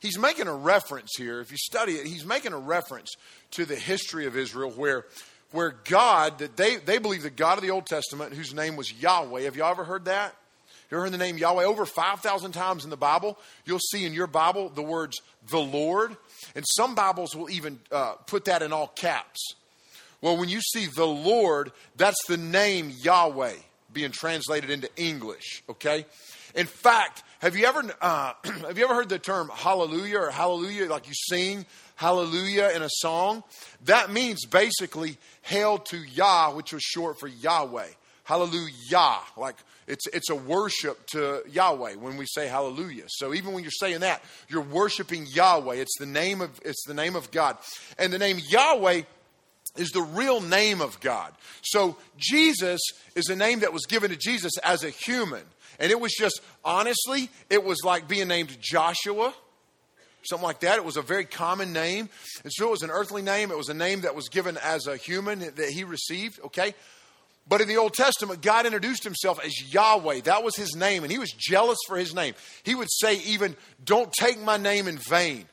he's 0.00 0.18
making 0.18 0.49
a 0.49 0.54
reference 0.54 1.11
here. 1.16 1.40
If 1.40 1.50
you 1.50 1.56
study 1.59 1.92
it, 1.92 2.06
he's 2.06 2.25
making 2.25 2.52
a 2.52 2.59
reference 2.59 3.11
to 3.52 3.64
the 3.64 3.76
history 3.76 4.26
of 4.26 4.37
Israel 4.37 4.70
where, 4.70 5.06
where 5.52 5.75
God, 5.85 6.38
that 6.38 6.56
they, 6.56 6.76
they 6.76 6.99
believe 6.99 7.23
the 7.23 7.30
God 7.30 7.59
of 7.59 7.62
the 7.62 7.70
Old 7.70 7.87
Testament, 7.87 8.35
whose 8.35 8.54
name 8.54 8.76
was 8.76 8.92
Yahweh. 8.92 9.42
Have 9.42 9.56
y'all 9.56 9.70
ever 9.70 9.85
heard 9.85 10.04
that? 10.04 10.34
You 10.91 10.97
ever 10.97 11.04
heard 11.04 11.12
the 11.12 11.19
name 11.19 11.38
Yahweh? 11.38 11.64
Over 11.64 11.86
5,000 11.86 12.52
times 12.52 12.84
in 12.84 12.91
the 12.91 12.97
Bible, 12.97 13.38
you'll 13.64 13.78
see 13.78 14.04
in 14.04 14.12
your 14.12 14.26
Bible 14.26 14.69
the 14.69 14.82
words 14.82 15.21
the 15.49 15.60
Lord. 15.60 16.17
And 16.54 16.64
some 16.66 16.94
Bibles 16.94 17.34
will 17.34 17.50
even 17.50 17.80
uh, 17.90 18.14
put 18.26 18.44
that 18.46 18.62
in 18.62 18.72
all 18.72 18.88
caps. 18.88 19.54
Well, 20.20 20.36
when 20.36 20.48
you 20.48 20.60
see 20.60 20.86
the 20.86 21.06
Lord, 21.06 21.72
that's 21.96 22.22
the 22.26 22.36
name 22.36 22.92
Yahweh 23.02 23.54
being 23.92 24.10
translated 24.10 24.70
into 24.70 24.88
English, 24.96 25.62
okay? 25.68 26.04
In 26.54 26.66
fact, 26.66 27.22
have 27.40 27.56
you 27.56 27.64
ever 27.66 27.82
uh, 28.00 28.32
have 28.44 28.76
you 28.76 28.84
ever 28.84 28.94
heard 28.94 29.08
the 29.08 29.18
term 29.18 29.50
hallelujah 29.52 30.18
or 30.18 30.30
hallelujah 30.30 30.88
like 30.88 31.06
you 31.08 31.14
sing 31.14 31.64
hallelujah 31.96 32.70
in 32.74 32.82
a 32.82 32.88
song? 32.90 33.42
That 33.84 34.10
means 34.10 34.44
basically 34.46 35.16
hail 35.42 35.78
to 35.78 35.96
Yah, 35.96 36.52
which 36.52 36.72
was 36.72 36.82
short 36.82 37.18
for 37.18 37.28
Yahweh. 37.28 37.88
Hallelujah, 38.24 39.18
like 39.36 39.56
it's, 39.90 40.06
it's 40.08 40.30
a 40.30 40.34
worship 40.34 41.04
to 41.08 41.42
Yahweh 41.50 41.96
when 41.96 42.16
we 42.16 42.24
say 42.26 42.46
hallelujah. 42.46 43.04
So 43.08 43.34
even 43.34 43.52
when 43.52 43.64
you're 43.64 43.72
saying 43.72 44.00
that, 44.00 44.22
you're 44.48 44.62
worshiping 44.62 45.26
Yahweh. 45.26 45.74
It's 45.74 45.98
the 45.98 46.06
name 46.06 46.40
of, 46.40 46.60
it's 46.64 46.84
the 46.86 46.94
name 46.94 47.16
of 47.16 47.30
God. 47.30 47.58
And 47.98 48.12
the 48.12 48.18
name 48.18 48.38
Yahweh 48.48 49.02
is 49.76 49.90
the 49.90 50.02
real 50.02 50.40
name 50.40 50.80
of 50.80 51.00
God. 51.00 51.32
So 51.62 51.96
Jesus 52.16 52.80
is 53.14 53.28
a 53.28 53.36
name 53.36 53.60
that 53.60 53.72
was 53.72 53.86
given 53.86 54.10
to 54.10 54.16
Jesus 54.16 54.56
as 54.58 54.84
a 54.84 54.90
human. 54.90 55.42
And 55.78 55.90
it 55.90 56.00
was 56.00 56.12
just, 56.12 56.40
honestly, 56.64 57.28
it 57.48 57.64
was 57.64 57.78
like 57.84 58.06
being 58.06 58.28
named 58.28 58.56
Joshua 58.60 59.34
something 60.22 60.46
like 60.46 60.60
that. 60.60 60.76
It 60.76 60.84
was 60.84 60.98
a 60.98 61.02
very 61.02 61.24
common 61.24 61.72
name. 61.72 62.10
And 62.42 62.52
so 62.52 62.68
it 62.68 62.70
was 62.70 62.82
an 62.82 62.90
earthly 62.90 63.22
name. 63.22 63.50
It 63.50 63.56
was 63.56 63.70
a 63.70 63.74
name 63.74 64.02
that 64.02 64.14
was 64.14 64.28
given 64.28 64.58
as 64.58 64.86
a 64.86 64.96
human 64.96 65.38
that 65.40 65.70
he 65.70 65.82
received, 65.82 66.40
okay? 66.44 66.74
But 67.50 67.60
in 67.60 67.67
the 67.67 67.78
Old 67.78 67.95
Testament, 67.95 68.43
God 68.43 68.65
introduced 68.65 69.02
himself 69.02 69.45
as 69.45 69.75
Yahweh. 69.75 70.21
That 70.21 70.45
was 70.45 70.54
his 70.54 70.76
name, 70.76 71.02
and 71.02 71.10
he 71.10 71.19
was 71.19 71.32
jealous 71.36 71.78
for 71.89 71.97
his 71.99 72.15
name. 72.15 72.34
He 72.63 72.76
would 72.76 72.86
say, 72.89 73.17
even, 73.23 73.56
don't 73.84 74.13
take 74.13 74.41
my 74.41 74.56
name 74.56 74.86
in 74.86 74.99
vain. 74.99 75.47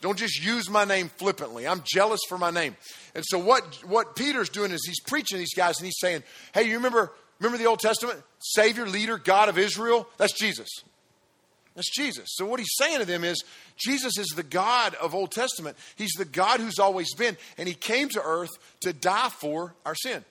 Don't 0.00 0.16
just 0.16 0.40
use 0.42 0.70
my 0.70 0.84
name 0.84 1.10
flippantly. 1.16 1.66
I'm 1.66 1.82
jealous 1.84 2.20
for 2.28 2.38
my 2.38 2.52
name. 2.52 2.76
And 3.16 3.24
so 3.26 3.36
what, 3.36 3.64
what 3.84 4.14
Peter's 4.14 4.48
doing 4.48 4.70
is 4.70 4.80
he's 4.86 5.00
preaching 5.00 5.38
these 5.38 5.52
guys 5.52 5.74
and 5.78 5.86
he's 5.86 5.98
saying, 5.98 6.22
Hey, 6.54 6.68
you 6.68 6.76
remember, 6.76 7.12
remember 7.40 7.58
the 7.58 7.68
Old 7.68 7.80
Testament? 7.80 8.22
Savior, 8.38 8.86
leader, 8.86 9.18
God 9.18 9.48
of 9.48 9.58
Israel? 9.58 10.08
That's 10.18 10.32
Jesus. 10.32 10.68
That's 11.74 11.90
Jesus. 11.90 12.28
So 12.28 12.46
what 12.46 12.60
he's 12.60 12.74
saying 12.78 13.00
to 13.00 13.04
them 13.04 13.24
is 13.24 13.42
Jesus 13.76 14.16
is 14.18 14.28
the 14.28 14.44
God 14.44 14.94
of 14.94 15.16
Old 15.16 15.32
Testament. 15.32 15.76
He's 15.96 16.12
the 16.16 16.24
God 16.24 16.60
who's 16.60 16.78
always 16.78 17.12
been, 17.14 17.36
and 17.58 17.66
he 17.66 17.74
came 17.74 18.08
to 18.10 18.22
earth 18.22 18.50
to 18.82 18.92
die 18.92 19.30
for 19.30 19.74
our 19.84 19.96
sin. 19.96 20.24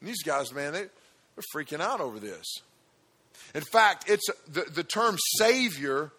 And 0.00 0.08
these 0.08 0.22
guys, 0.22 0.52
man, 0.52 0.72
they, 0.72 0.86
they're 1.34 1.44
freaking 1.54 1.80
out 1.80 2.00
over 2.00 2.18
this. 2.18 2.46
In 3.54 3.62
fact, 3.62 4.08
it's 4.08 4.26
the, 4.48 4.62
the 4.62 4.84
term 4.84 5.16
Savior 5.38 6.12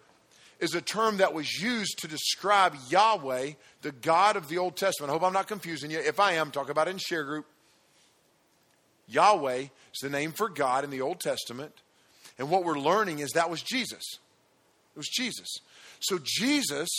is 0.59 0.73
a 0.75 0.81
term 0.81 1.17
that 1.17 1.33
was 1.33 1.61
used 1.61 1.99
to 1.99 2.07
describe 2.07 2.75
Yahweh, 2.89 3.51
the 3.81 3.91
God 3.91 4.35
of 4.35 4.49
the 4.49 4.57
Old 4.57 4.75
Testament. 4.75 5.09
I 5.09 5.13
hope 5.13 5.23
I'm 5.23 5.33
not 5.33 5.47
confusing 5.47 5.89
you. 5.91 5.99
If 5.99 6.19
I 6.19 6.33
am, 6.33 6.51
talk 6.51 6.69
about 6.69 6.87
it 6.87 6.91
in 6.91 6.97
share 6.97 7.23
group. 7.23 7.45
Yahweh 9.07 9.67
is 9.93 9.99
the 10.01 10.09
name 10.09 10.31
for 10.31 10.49
God 10.49 10.83
in 10.83 10.89
the 10.89 11.01
Old 11.01 11.19
Testament. 11.19 11.73
And 12.37 12.49
what 12.49 12.63
we're 12.63 12.79
learning 12.79 13.19
is 13.19 13.31
that 13.31 13.49
was 13.49 13.61
Jesus. 13.61 14.03
It 14.95 14.97
was 14.97 15.07
Jesus. 15.07 15.47
So 15.99 16.19
Jesus 16.21 16.89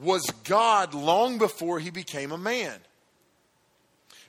was 0.00 0.22
God 0.44 0.94
long 0.94 1.38
before 1.38 1.78
he 1.78 1.90
became 1.90 2.32
a 2.32 2.38
man. 2.38 2.78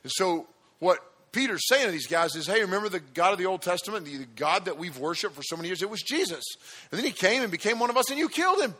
And 0.03 0.11
so 0.11 0.47
what 0.79 0.99
Peter's 1.35 1.67
saying 1.67 1.85
to 1.85 1.91
these 1.91 2.07
guys 2.07 2.33
is, 2.35 2.47
hey, 2.47 2.61
remember 2.61 2.87
the 2.87 3.01
God 3.01 3.33
of 3.33 3.39
the 3.39 3.45
Old 3.45 3.61
Testament, 3.61 4.05
the 4.05 4.25
God 4.37 4.65
that 4.65 4.77
we've 4.77 4.97
worshiped 4.97 5.35
for 5.35 5.43
so 5.43 5.57
many 5.57 5.67
years? 5.67 5.81
It 5.81 5.89
was 5.89 6.01
Jesus. 6.01 6.43
And 6.89 6.97
then 6.97 7.05
he 7.05 7.11
came 7.11 7.41
and 7.41 7.51
became 7.51 7.77
one 7.77 7.89
of 7.89 7.97
us, 7.97 8.09
and 8.09 8.17
you 8.17 8.29
killed 8.29 8.61
him. 8.61 8.73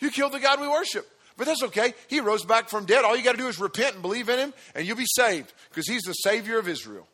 You 0.00 0.10
killed 0.10 0.32
the 0.32 0.40
God 0.40 0.60
we 0.60 0.66
worship. 0.66 1.08
But 1.36 1.46
that's 1.46 1.62
okay. 1.62 1.94
He 2.08 2.18
rose 2.18 2.44
back 2.44 2.68
from 2.68 2.84
dead. 2.84 3.04
All 3.04 3.16
you 3.16 3.22
got 3.22 3.32
to 3.32 3.38
do 3.38 3.46
is 3.46 3.60
repent 3.60 3.94
and 3.94 4.02
believe 4.02 4.28
in 4.28 4.40
him, 4.40 4.54
and 4.74 4.84
you'll 4.84 4.96
be 4.96 5.06
saved 5.06 5.52
because 5.70 5.86
he's 5.86 6.02
the 6.02 6.14
Savior 6.14 6.58
of 6.58 6.68
Israel. 6.68 7.06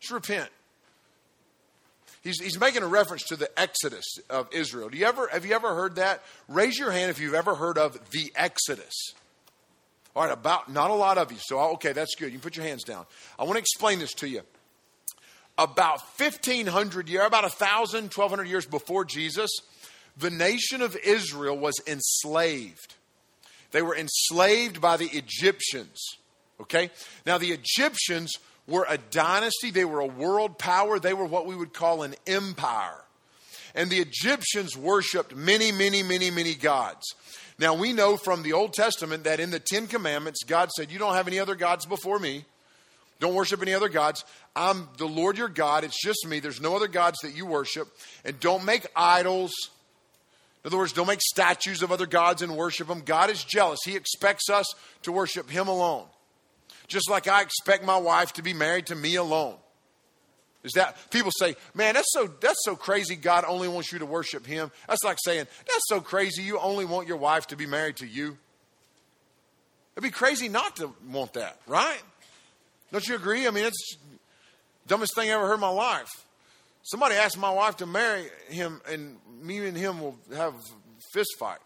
Just 0.00 0.12
repent. 0.12 0.48
He's, 2.22 2.40
he's 2.40 2.58
making 2.58 2.82
a 2.82 2.88
reference 2.88 3.24
to 3.24 3.36
the 3.36 3.50
Exodus 3.60 4.06
of 4.30 4.48
Israel. 4.50 4.88
Do 4.88 4.96
you 4.96 5.04
ever, 5.04 5.28
have 5.28 5.44
you 5.44 5.54
ever 5.54 5.74
heard 5.74 5.96
that? 5.96 6.22
Raise 6.48 6.78
your 6.78 6.90
hand 6.90 7.10
if 7.10 7.20
you've 7.20 7.34
ever 7.34 7.54
heard 7.54 7.76
of 7.76 7.98
the 8.12 8.32
Exodus. 8.34 9.12
All 10.16 10.22
right, 10.22 10.32
about 10.32 10.72
not 10.72 10.90
a 10.90 10.94
lot 10.94 11.18
of 11.18 11.30
you. 11.30 11.36
So, 11.38 11.60
oh, 11.60 11.72
okay, 11.74 11.92
that's 11.92 12.14
good. 12.14 12.26
You 12.26 12.38
can 12.38 12.40
put 12.40 12.56
your 12.56 12.64
hands 12.64 12.84
down. 12.84 13.04
I 13.38 13.44
want 13.44 13.56
to 13.56 13.60
explain 13.60 13.98
this 13.98 14.14
to 14.14 14.28
you. 14.28 14.40
About 15.58 16.00
1,500 16.18 17.08
years, 17.10 17.26
about 17.26 17.42
1,000, 17.42 18.04
1,200 18.04 18.48
years 18.48 18.64
before 18.64 19.04
Jesus, 19.04 19.50
the 20.16 20.30
nation 20.30 20.80
of 20.80 20.96
Israel 20.96 21.58
was 21.58 21.74
enslaved. 21.86 22.94
They 23.72 23.82
were 23.82 23.94
enslaved 23.94 24.80
by 24.80 24.96
the 24.96 25.08
Egyptians. 25.08 26.00
Okay? 26.62 26.90
Now, 27.26 27.36
the 27.36 27.52
Egyptians 27.52 28.32
were 28.66 28.86
a 28.88 28.96
dynasty, 28.96 29.70
they 29.70 29.84
were 29.84 30.00
a 30.00 30.06
world 30.06 30.58
power, 30.58 30.98
they 30.98 31.12
were 31.12 31.26
what 31.26 31.46
we 31.46 31.54
would 31.54 31.74
call 31.74 32.02
an 32.02 32.14
empire. 32.26 33.04
And 33.74 33.90
the 33.90 33.98
Egyptians 33.98 34.78
worshiped 34.78 35.36
many, 35.36 35.72
many, 35.72 36.02
many, 36.02 36.30
many 36.30 36.54
gods. 36.54 37.14
Now, 37.58 37.74
we 37.74 37.92
know 37.92 38.16
from 38.16 38.42
the 38.42 38.52
Old 38.52 38.74
Testament 38.74 39.24
that 39.24 39.40
in 39.40 39.50
the 39.50 39.60
Ten 39.60 39.86
Commandments, 39.86 40.44
God 40.44 40.70
said, 40.70 40.90
You 40.90 40.98
don't 40.98 41.14
have 41.14 41.26
any 41.26 41.38
other 41.38 41.54
gods 41.54 41.86
before 41.86 42.18
me. 42.18 42.44
Don't 43.18 43.34
worship 43.34 43.62
any 43.62 43.72
other 43.72 43.88
gods. 43.88 44.24
I'm 44.54 44.88
the 44.98 45.06
Lord 45.06 45.38
your 45.38 45.48
God. 45.48 45.84
It's 45.84 46.02
just 46.02 46.26
me. 46.28 46.38
There's 46.38 46.60
no 46.60 46.76
other 46.76 46.88
gods 46.88 47.18
that 47.22 47.34
you 47.34 47.46
worship. 47.46 47.88
And 48.24 48.38
don't 48.40 48.64
make 48.64 48.86
idols. 48.94 49.52
In 50.64 50.68
other 50.68 50.76
words, 50.76 50.92
don't 50.92 51.06
make 51.06 51.22
statues 51.22 51.82
of 51.82 51.92
other 51.92 52.06
gods 52.06 52.42
and 52.42 52.56
worship 52.56 52.88
them. 52.88 53.00
God 53.04 53.30
is 53.30 53.42
jealous. 53.42 53.78
He 53.86 53.96
expects 53.96 54.50
us 54.50 54.66
to 55.02 55.12
worship 55.12 55.48
Him 55.48 55.68
alone. 55.68 56.04
Just 56.88 57.08
like 57.08 57.26
I 57.26 57.40
expect 57.40 57.84
my 57.84 57.96
wife 57.96 58.34
to 58.34 58.42
be 58.42 58.52
married 58.52 58.86
to 58.86 58.94
me 58.94 59.14
alone. 59.14 59.56
Is 60.66 60.72
that 60.72 60.96
people 61.10 61.30
say, 61.38 61.54
man, 61.74 61.94
that's 61.94 62.12
so 62.12 62.26
that's 62.40 62.58
so 62.64 62.74
crazy. 62.74 63.14
God 63.14 63.44
only 63.46 63.68
wants 63.68 63.92
you 63.92 64.00
to 64.00 64.06
worship 64.06 64.44
Him. 64.44 64.72
That's 64.88 65.04
like 65.04 65.16
saying 65.24 65.46
that's 65.60 65.84
so 65.88 66.00
crazy. 66.00 66.42
You 66.42 66.58
only 66.58 66.84
want 66.84 67.06
your 67.06 67.18
wife 67.18 67.46
to 67.48 67.56
be 67.56 67.66
married 67.66 67.96
to 67.98 68.06
you. 68.06 68.36
It'd 69.94 70.02
be 70.02 70.10
crazy 70.10 70.48
not 70.48 70.74
to 70.76 70.92
want 71.08 71.34
that, 71.34 71.56
right? 71.68 72.02
Don't 72.90 73.06
you 73.06 73.14
agree? 73.14 73.46
I 73.46 73.50
mean, 73.52 73.64
it's 73.64 73.96
dumbest 74.88 75.14
thing 75.14 75.30
I 75.30 75.34
ever 75.34 75.46
heard 75.46 75.54
in 75.54 75.60
my 75.60 75.68
life. 75.68 76.10
Somebody 76.82 77.14
asked 77.14 77.38
my 77.38 77.50
wife 77.50 77.76
to 77.78 77.86
marry 77.86 78.26
him, 78.48 78.80
and 78.90 79.18
me 79.40 79.64
and 79.64 79.76
him 79.76 80.00
will 80.00 80.16
have 80.34 80.54
a 80.54 80.58
fist 81.12 81.30
fight. 81.38 81.60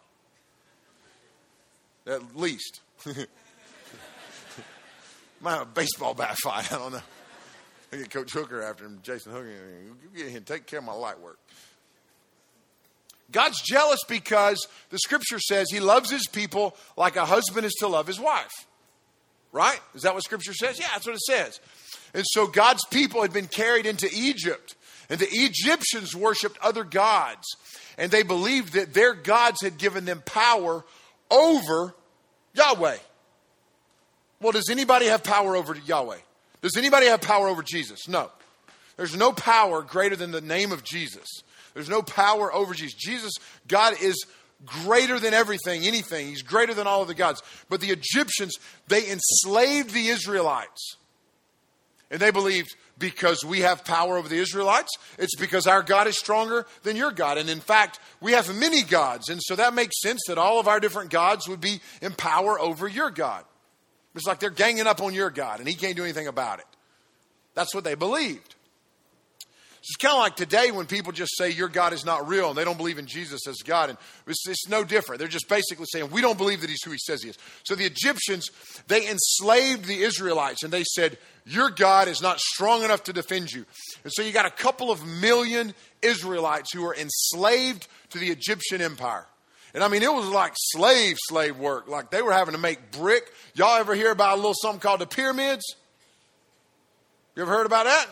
At 2.06 2.36
least. 2.36 2.80
Might 5.40 5.52
have 5.52 5.62
a 5.62 5.66
baseball 5.66 6.12
bat 6.12 6.36
fight. 6.42 6.70
I 6.70 6.76
don't 6.76 6.92
know. 6.92 7.00
I 7.92 7.96
get 7.96 8.10
Coach 8.10 8.32
Hooker 8.32 8.62
after 8.62 8.84
him, 8.84 9.00
Jason 9.02 9.32
Hooker. 9.32 9.52
Get 10.16 10.28
him, 10.28 10.44
take 10.44 10.66
care 10.66 10.78
of 10.78 10.84
my 10.84 10.92
light 10.92 11.20
work. 11.20 11.38
God's 13.32 13.60
jealous 13.62 14.00
because 14.08 14.66
the 14.90 14.98
scripture 14.98 15.38
says 15.38 15.68
he 15.70 15.80
loves 15.80 16.10
his 16.10 16.26
people 16.26 16.76
like 16.96 17.16
a 17.16 17.24
husband 17.24 17.64
is 17.64 17.74
to 17.80 17.88
love 17.88 18.06
his 18.06 18.18
wife. 18.18 18.66
Right? 19.52 19.80
Is 19.94 20.02
that 20.02 20.14
what 20.14 20.22
scripture 20.22 20.54
says? 20.54 20.78
Yeah, 20.78 20.86
that's 20.92 21.06
what 21.06 21.14
it 21.14 21.22
says. 21.22 21.60
And 22.14 22.24
so 22.26 22.46
God's 22.46 22.84
people 22.86 23.22
had 23.22 23.32
been 23.32 23.46
carried 23.46 23.86
into 23.86 24.08
Egypt, 24.12 24.76
and 25.08 25.18
the 25.18 25.28
Egyptians 25.30 26.14
worshiped 26.14 26.58
other 26.58 26.84
gods, 26.84 27.46
and 27.98 28.10
they 28.10 28.22
believed 28.22 28.74
that 28.74 28.94
their 28.94 29.14
gods 29.14 29.62
had 29.62 29.78
given 29.78 30.04
them 30.04 30.22
power 30.24 30.84
over 31.30 31.94
Yahweh. 32.54 32.98
Well, 34.40 34.52
does 34.52 34.70
anybody 34.70 35.06
have 35.06 35.22
power 35.22 35.56
over 35.56 35.76
Yahweh? 35.76 36.18
Does 36.62 36.76
anybody 36.76 37.06
have 37.06 37.22
power 37.22 37.48
over 37.48 37.62
Jesus? 37.62 38.08
No. 38.08 38.30
There's 38.96 39.16
no 39.16 39.32
power 39.32 39.82
greater 39.82 40.16
than 40.16 40.30
the 40.30 40.40
name 40.40 40.72
of 40.72 40.84
Jesus. 40.84 41.26
There's 41.74 41.88
no 41.88 42.02
power 42.02 42.52
over 42.52 42.74
Jesus. 42.74 42.94
Jesus, 42.94 43.32
God 43.66 43.94
is 44.02 44.26
greater 44.64 45.18
than 45.18 45.32
everything, 45.32 45.84
anything. 45.84 46.26
He's 46.26 46.42
greater 46.42 46.74
than 46.74 46.86
all 46.86 47.02
of 47.02 47.08
the 47.08 47.14
gods. 47.14 47.42
But 47.68 47.80
the 47.80 47.90
Egyptians, 47.90 48.58
they 48.88 49.10
enslaved 49.10 49.90
the 49.94 50.08
Israelites. 50.08 50.96
And 52.10 52.20
they 52.20 52.30
believed 52.30 52.74
because 52.98 53.44
we 53.44 53.60
have 53.60 53.84
power 53.84 54.18
over 54.18 54.28
the 54.28 54.36
Israelites, 54.36 54.90
it's 55.18 55.36
because 55.36 55.66
our 55.66 55.82
God 55.82 56.06
is 56.06 56.18
stronger 56.18 56.66
than 56.82 56.96
your 56.96 57.12
God. 57.12 57.38
And 57.38 57.48
in 57.48 57.60
fact, 57.60 57.98
we 58.20 58.32
have 58.32 58.54
many 58.54 58.82
gods. 58.82 59.30
And 59.30 59.40
so 59.42 59.56
that 59.56 59.72
makes 59.72 60.00
sense 60.02 60.20
that 60.26 60.36
all 60.36 60.60
of 60.60 60.68
our 60.68 60.80
different 60.80 61.10
gods 61.10 61.48
would 61.48 61.60
be 61.60 61.80
in 62.02 62.12
power 62.12 62.60
over 62.60 62.86
your 62.86 63.10
God. 63.10 63.44
It's 64.14 64.26
like 64.26 64.40
they're 64.40 64.50
ganging 64.50 64.86
up 64.86 65.00
on 65.00 65.14
your 65.14 65.30
God 65.30 65.60
and 65.60 65.68
he 65.68 65.74
can't 65.74 65.96
do 65.96 66.02
anything 66.02 66.26
about 66.26 66.58
it. 66.58 66.66
That's 67.54 67.74
what 67.74 67.84
they 67.84 67.94
believed. 67.94 68.54
It's 69.80 69.96
kind 69.96 70.12
of 70.12 70.20
like 70.20 70.36
today 70.36 70.70
when 70.72 70.84
people 70.84 71.10
just 71.10 71.36
say 71.38 71.50
your 71.50 71.68
God 71.68 71.94
is 71.94 72.04
not 72.04 72.28
real 72.28 72.50
and 72.50 72.58
they 72.58 72.64
don't 72.64 72.76
believe 72.76 72.98
in 72.98 73.06
Jesus 73.06 73.46
as 73.48 73.56
God. 73.64 73.88
And 73.88 73.98
it's, 74.26 74.46
it's, 74.46 74.68
no 74.68 74.84
different. 74.84 75.20
They're 75.20 75.28
just 75.28 75.48
basically 75.48 75.86
saying, 75.90 76.10
we 76.10 76.20
don't 76.20 76.36
believe 76.36 76.60
that 76.60 76.68
he's 76.68 76.82
who 76.84 76.90
he 76.90 76.98
says 76.98 77.22
he 77.22 77.30
is. 77.30 77.38
So 77.64 77.74
the 77.74 77.86
Egyptians, 77.86 78.50
they 78.88 79.08
enslaved 79.08 79.86
the 79.86 80.02
Israelites 80.02 80.64
and 80.64 80.72
they 80.72 80.84
said, 80.84 81.16
your 81.46 81.70
God 81.70 82.08
is 82.08 82.20
not 82.20 82.40
strong 82.40 82.84
enough 82.84 83.04
to 83.04 83.14
defend 83.14 83.52
you. 83.52 83.64
And 84.04 84.12
so 84.12 84.22
you 84.22 84.32
got 84.32 84.44
a 84.44 84.50
couple 84.50 84.90
of 84.90 85.06
million 85.06 85.72
Israelites 86.02 86.74
who 86.74 86.82
were 86.82 86.94
enslaved 86.94 87.88
to 88.10 88.18
the 88.18 88.28
Egyptian 88.28 88.82
empire. 88.82 89.26
And 89.74 89.84
I 89.84 89.88
mean, 89.88 90.02
it 90.02 90.12
was 90.12 90.28
like 90.28 90.52
slave, 90.56 91.16
slave 91.28 91.56
work. 91.58 91.88
Like 91.88 92.10
they 92.10 92.22
were 92.22 92.32
having 92.32 92.54
to 92.54 92.60
make 92.60 92.90
brick. 92.90 93.30
Y'all 93.54 93.76
ever 93.76 93.94
hear 93.94 94.10
about 94.10 94.34
a 94.34 94.36
little 94.36 94.54
something 94.54 94.80
called 94.80 95.00
the 95.00 95.06
pyramids? 95.06 95.64
You 97.36 97.42
ever 97.42 97.52
heard 97.52 97.66
about 97.66 97.84
that? 97.84 98.06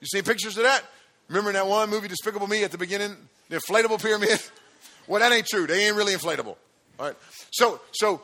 You 0.00 0.06
seen 0.06 0.22
pictures 0.22 0.56
of 0.56 0.64
that? 0.64 0.82
Remember 1.28 1.50
in 1.50 1.54
that 1.54 1.66
one 1.66 1.88
movie, 1.90 2.08
Despicable 2.08 2.48
Me, 2.48 2.64
at 2.64 2.72
the 2.72 2.78
beginning, 2.78 3.16
the 3.48 3.58
inflatable 3.58 4.02
pyramid? 4.02 4.42
well, 5.06 5.20
that 5.20 5.32
ain't 5.32 5.46
true. 5.46 5.66
They 5.66 5.86
ain't 5.86 5.96
really 5.96 6.12
inflatable. 6.12 6.56
All 6.98 7.06
right. 7.06 7.16
So, 7.52 7.80
so 7.92 8.20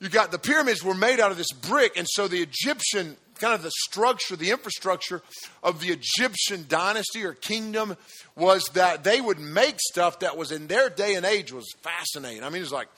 you 0.00 0.08
got 0.08 0.32
the 0.32 0.38
pyramids 0.38 0.82
were 0.82 0.94
made 0.94 1.20
out 1.20 1.30
of 1.30 1.36
this 1.36 1.52
brick, 1.52 1.96
and 1.96 2.06
so 2.10 2.26
the 2.26 2.42
Egyptian 2.42 3.16
kind 3.38 3.54
of 3.54 3.62
the 3.62 3.70
structure, 3.84 4.36
the 4.36 4.50
infrastructure 4.50 5.22
of 5.62 5.80
the 5.80 5.88
Egyptian 5.88 6.66
dynasty 6.68 7.24
or 7.24 7.32
kingdom 7.32 7.96
was 8.36 8.64
that 8.74 9.04
they 9.04 9.20
would 9.20 9.38
make 9.38 9.76
stuff 9.78 10.20
that 10.20 10.36
was 10.36 10.52
in 10.52 10.66
their 10.66 10.88
day 10.88 11.14
and 11.14 11.26
age 11.26 11.52
was 11.52 11.66
fascinating. 11.82 12.42
I 12.42 12.48
mean, 12.48 12.58
it 12.58 12.60
was 12.60 12.72
like 12.72 12.88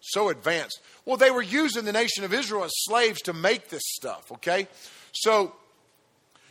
so 0.00 0.28
advanced. 0.28 0.80
Well, 1.04 1.16
they 1.16 1.30
were 1.30 1.42
using 1.42 1.84
the 1.84 1.92
nation 1.92 2.24
of 2.24 2.32
Israel 2.32 2.64
as 2.64 2.72
slaves 2.74 3.22
to 3.22 3.32
make 3.32 3.68
this 3.68 3.82
stuff, 3.84 4.30
okay? 4.32 4.68
So 5.12 5.54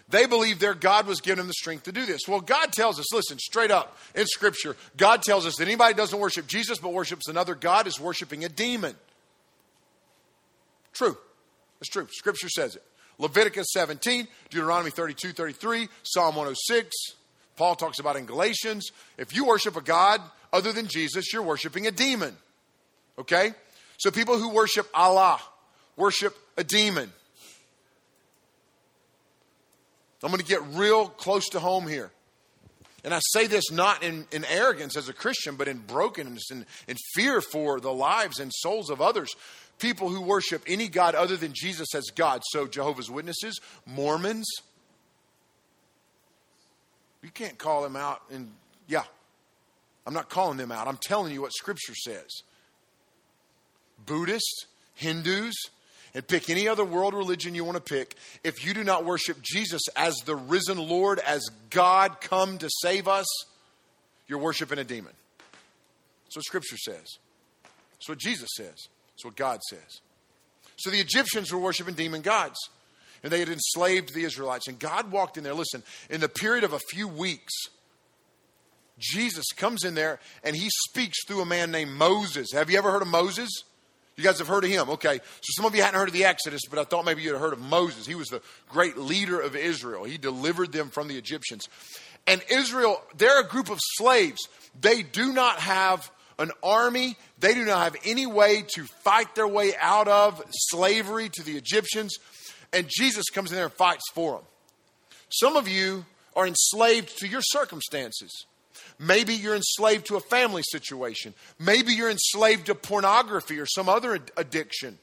they 0.09 0.25
believed 0.25 0.59
their 0.59 0.73
God 0.73 1.07
was 1.07 1.21
giving 1.21 1.37
them 1.37 1.47
the 1.47 1.53
strength 1.53 1.83
to 1.83 1.91
do 1.91 2.05
this. 2.05 2.21
Well, 2.27 2.41
God 2.41 2.71
tells 2.71 2.99
us, 2.99 3.13
listen, 3.13 3.39
straight 3.39 3.71
up 3.71 3.97
in 4.15 4.25
Scripture, 4.25 4.75
God 4.97 5.21
tells 5.21 5.45
us 5.45 5.55
that 5.57 5.63
anybody 5.63 5.93
doesn't 5.93 6.19
worship 6.19 6.47
Jesus 6.47 6.77
but 6.79 6.93
worships 6.93 7.27
another 7.27 7.55
God 7.55 7.87
is 7.87 7.99
worshiping 7.99 8.43
a 8.43 8.49
demon. 8.49 8.95
True. 10.93 11.17
It's 11.79 11.89
true. 11.89 12.07
Scripture 12.11 12.49
says 12.49 12.75
it. 12.75 12.83
Leviticus 13.19 13.67
17, 13.71 14.27
Deuteronomy 14.49 14.91
32, 14.91 15.31
33, 15.31 15.87
Psalm 16.03 16.35
106. 16.35 16.95
Paul 17.55 17.75
talks 17.75 17.99
about 17.99 18.15
in 18.15 18.25
Galatians. 18.25 18.91
If 19.17 19.35
you 19.35 19.45
worship 19.45 19.75
a 19.75 19.81
God 19.81 20.21
other 20.51 20.71
than 20.71 20.87
Jesus, 20.87 21.31
you're 21.31 21.43
worshiping 21.43 21.87
a 21.87 21.91
demon. 21.91 22.35
Okay? 23.19 23.53
So 23.97 24.11
people 24.11 24.37
who 24.37 24.49
worship 24.49 24.87
Allah 24.93 25.39
worship 25.95 26.35
a 26.57 26.63
demon. 26.63 27.11
I'm 30.23 30.29
going 30.29 30.39
to 30.39 30.45
get 30.45 30.63
real 30.73 31.09
close 31.09 31.49
to 31.49 31.59
home 31.59 31.85
here. 31.85 32.09
And 33.03 33.13
I 33.13 33.19
say 33.33 33.47
this 33.47 33.69
not 33.69 34.01
in, 34.01 34.25
in 34.31 34.45
arrogance 34.45 34.95
as 34.95 35.09
a 35.09 35.13
Christian, 35.13 35.57
but 35.57 35.67
in 35.67 35.79
brokenness 35.79 36.49
and 36.49 36.65
in 36.87 36.95
fear 37.13 37.41
for 37.41 37.81
the 37.81 37.91
lives 37.91 38.39
and 38.39 38.49
souls 38.53 38.89
of 38.89 39.01
others 39.01 39.35
people 39.83 40.07
who 40.07 40.21
worship 40.21 40.63
any 40.65 40.87
God 40.87 41.13
other 41.13 41.35
than 41.35 41.51
Jesus 41.53 41.93
as 41.93 42.05
God. 42.15 42.41
So, 42.51 42.65
Jehovah's 42.65 43.11
Witnesses, 43.11 43.59
Mormons. 43.85 44.47
You 47.21 47.29
can't 47.29 47.57
call 47.57 47.83
them 47.83 47.97
out. 47.97 48.21
And 48.31 48.49
yeah, 48.87 49.03
I'm 50.07 50.13
not 50.13 50.29
calling 50.29 50.57
them 50.57 50.71
out. 50.71 50.87
I'm 50.87 50.97
telling 50.97 51.33
you 51.33 51.41
what 51.41 51.51
Scripture 51.51 51.95
says. 51.95 52.43
Buddhists, 54.05 54.67
Hindus, 54.95 55.53
and 56.13 56.25
pick 56.25 56.49
any 56.49 56.67
other 56.67 56.85
world 56.85 57.13
religion 57.13 57.53
you 57.53 57.65
want 57.65 57.75
to 57.75 57.93
pick. 57.93 58.15
If 58.43 58.65
you 58.65 58.73
do 58.73 58.85
not 58.85 59.03
worship 59.03 59.41
Jesus 59.41 59.81
as 59.97 60.15
the 60.25 60.35
risen 60.35 60.77
Lord, 60.77 61.19
as 61.19 61.43
God 61.69 62.21
come 62.21 62.57
to 62.59 62.69
save 62.81 63.09
us, 63.09 63.27
you're 64.27 64.39
worshiping 64.39 64.79
a 64.79 64.85
demon. 64.85 65.13
That's 66.25 66.37
what 66.37 66.45
Scripture 66.45 66.77
says. 66.77 67.17
That's 67.91 68.07
what 68.07 68.19
Jesus 68.19 68.49
says. 68.55 68.87
That's 69.13 69.25
what 69.25 69.35
God 69.35 69.59
says. 69.69 70.01
So 70.75 70.89
the 70.89 70.99
Egyptians 70.99 71.51
were 71.51 71.59
worshiping 71.59 71.93
demon 71.93 72.21
gods. 72.21 72.57
And 73.23 73.31
they 73.31 73.39
had 73.39 73.49
enslaved 73.49 74.13
the 74.13 74.25
Israelites. 74.25 74.67
And 74.67 74.77
God 74.77 75.11
walked 75.11 75.37
in 75.37 75.43
there. 75.43 75.53
Listen, 75.53 75.81
in 76.09 76.19
the 76.19 76.27
period 76.27 76.65
of 76.65 76.73
a 76.73 76.79
few 76.79 77.07
weeks, 77.07 77.53
Jesus 78.99 79.45
comes 79.55 79.83
in 79.83 79.95
there 79.95 80.19
and 80.43 80.55
he 80.55 80.69
speaks 80.89 81.25
through 81.25 81.41
a 81.41 81.45
man 81.45 81.71
named 81.71 81.91
Moses. 81.91 82.51
Have 82.53 82.69
you 82.69 82.77
ever 82.77 82.91
heard 82.91 83.01
of 83.01 83.07
Moses? 83.07 83.49
You 84.15 84.23
guys 84.23 84.37
have 84.39 84.47
heard 84.47 84.63
of 84.63 84.69
him. 84.69 84.89
Okay. 84.91 85.19
So 85.41 85.49
some 85.55 85.65
of 85.65 85.73
you 85.73 85.81
hadn't 85.81 85.99
heard 85.99 86.09
of 86.09 86.13
the 86.13 86.25
Exodus, 86.25 86.61
but 86.69 86.77
I 86.77 86.83
thought 86.83 87.05
maybe 87.05 87.21
you'd 87.21 87.37
heard 87.37 87.53
of 87.53 87.59
Moses. 87.59 88.05
He 88.05 88.15
was 88.15 88.27
the 88.27 88.41
great 88.69 88.97
leader 88.97 89.39
of 89.39 89.55
Israel. 89.55 90.03
He 90.03 90.17
delivered 90.17 90.71
them 90.71 90.89
from 90.89 91.07
the 91.07 91.17
Egyptians. 91.17 91.67
And 92.27 92.43
Israel, 92.49 93.01
they're 93.17 93.41
a 93.41 93.47
group 93.47 93.69
of 93.69 93.79
slaves. 93.81 94.47
They 94.79 95.01
do 95.01 95.33
not 95.33 95.59
have 95.59 96.11
an 96.39 96.51
army. 96.61 97.17
They 97.39 97.53
do 97.53 97.65
not 97.65 97.83
have 97.83 97.95
any 98.05 98.25
way 98.25 98.63
to 98.75 98.85
fight 99.03 99.35
their 99.35 99.47
way 99.47 99.73
out 99.79 100.07
of 100.07 100.41
slavery 100.49 101.29
to 101.29 101.43
the 101.43 101.57
Egyptians. 101.57 102.17
And 102.71 102.87
Jesus 102.89 103.29
comes 103.29 103.51
in 103.51 103.55
there 103.55 103.65
and 103.65 103.73
fights 103.73 104.09
for 104.13 104.37
them. 104.37 104.45
Some 105.29 105.55
of 105.55 105.67
you 105.67 106.05
are 106.35 106.47
enslaved 106.47 107.17
to 107.19 107.27
your 107.27 107.41
circumstances. 107.41 108.45
Maybe 108.99 109.33
you're 109.33 109.55
enslaved 109.55 110.07
to 110.07 110.15
a 110.15 110.19
family 110.19 110.63
situation. 110.71 111.33
Maybe 111.59 111.93
you're 111.93 112.09
enslaved 112.09 112.67
to 112.67 112.75
pornography 112.75 113.59
or 113.59 113.65
some 113.65 113.89
other 113.89 114.19
addiction. 114.37 114.97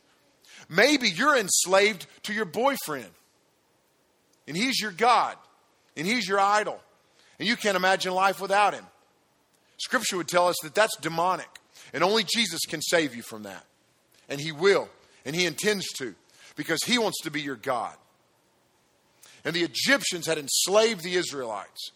Maybe 0.69 1.09
you're 1.09 1.37
enslaved 1.37 2.07
to 2.25 2.33
your 2.33 2.45
boyfriend. 2.45 3.11
And 4.47 4.57
he's 4.57 4.81
your 4.81 4.93
God. 4.93 5.37
And 5.97 6.07
he's 6.07 6.29
your 6.29 6.41
idol. 6.41 6.81
And 7.39 7.49
you 7.49 7.57
can't 7.57 7.77
imagine 7.77 8.15
life 8.15 8.41
without 8.41 8.75
him. 8.75 8.85
Scripture 9.81 10.17
would 10.17 10.29
tell 10.29 10.49
us 10.49 10.57
that 10.63 10.75
that's 10.75 10.97
demonic. 10.99 11.49
And 11.93 12.05
only 12.05 12.25
Jesus 12.25 12.61
can 12.69 12.83
save 12.83 13.15
you 13.15 13.23
from 13.23 13.43
that. 13.45 13.65
And 14.29 14.41
He 14.41 14.53
will. 14.53 14.89
And 15.25 15.35
He 15.35 15.47
intends 15.47 15.87
to 15.99 16.15
because 16.57 16.81
He 16.85 16.99
wants 16.99 17.21
to 17.23 17.31
be 17.31 17.41
your 17.41 17.57
God. 17.57 17.95
And 19.45 19.55
the 19.55 19.63
Egyptians 19.63 20.27
had 20.27 20.39
enslaved 20.39 21.03
the 21.03 21.15
Israelites. 21.15 21.93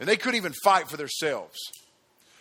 And 0.00 0.08
they 0.08 0.16
couldn't 0.16 0.36
even 0.36 0.54
fight 0.64 0.88
for 0.88 0.96
themselves. 0.96 1.56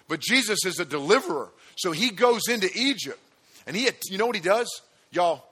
But 0.07 0.19
Jesus 0.19 0.59
is 0.65 0.79
a 0.79 0.85
deliverer. 0.85 1.49
So 1.77 1.91
he 1.91 2.11
goes 2.11 2.47
into 2.47 2.69
Egypt. 2.75 3.19
And 3.67 3.75
he, 3.75 3.89
you 4.09 4.17
know 4.17 4.25
what 4.25 4.35
he 4.35 4.41
does? 4.41 4.69
Y'all, 5.11 5.45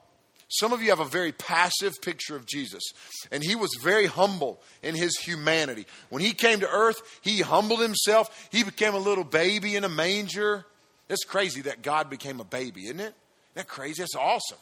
some 0.58 0.72
of 0.72 0.82
you 0.82 0.90
have 0.90 1.00
a 1.00 1.04
very 1.04 1.32
passive 1.32 2.00
picture 2.00 2.36
of 2.36 2.46
Jesus. 2.46 2.82
And 3.30 3.42
he 3.42 3.56
was 3.56 3.70
very 3.82 4.06
humble 4.06 4.60
in 4.82 4.94
his 4.94 5.16
humanity. 5.18 5.86
When 6.10 6.22
he 6.22 6.32
came 6.32 6.60
to 6.60 6.68
earth, 6.68 6.96
he 7.22 7.40
humbled 7.40 7.80
himself. 7.80 8.48
He 8.50 8.62
became 8.62 8.94
a 8.94 8.98
little 8.98 9.24
baby 9.24 9.76
in 9.76 9.84
a 9.84 9.88
manger. 9.88 10.64
It's 11.08 11.24
crazy 11.24 11.62
that 11.62 11.82
God 11.82 12.10
became 12.10 12.40
a 12.40 12.44
baby, 12.44 12.84
isn't 12.84 13.00
it? 13.00 13.02
Isn't 13.02 13.14
that 13.54 13.68
crazy? 13.68 14.02
That's 14.02 14.16
awesome. 14.16 14.58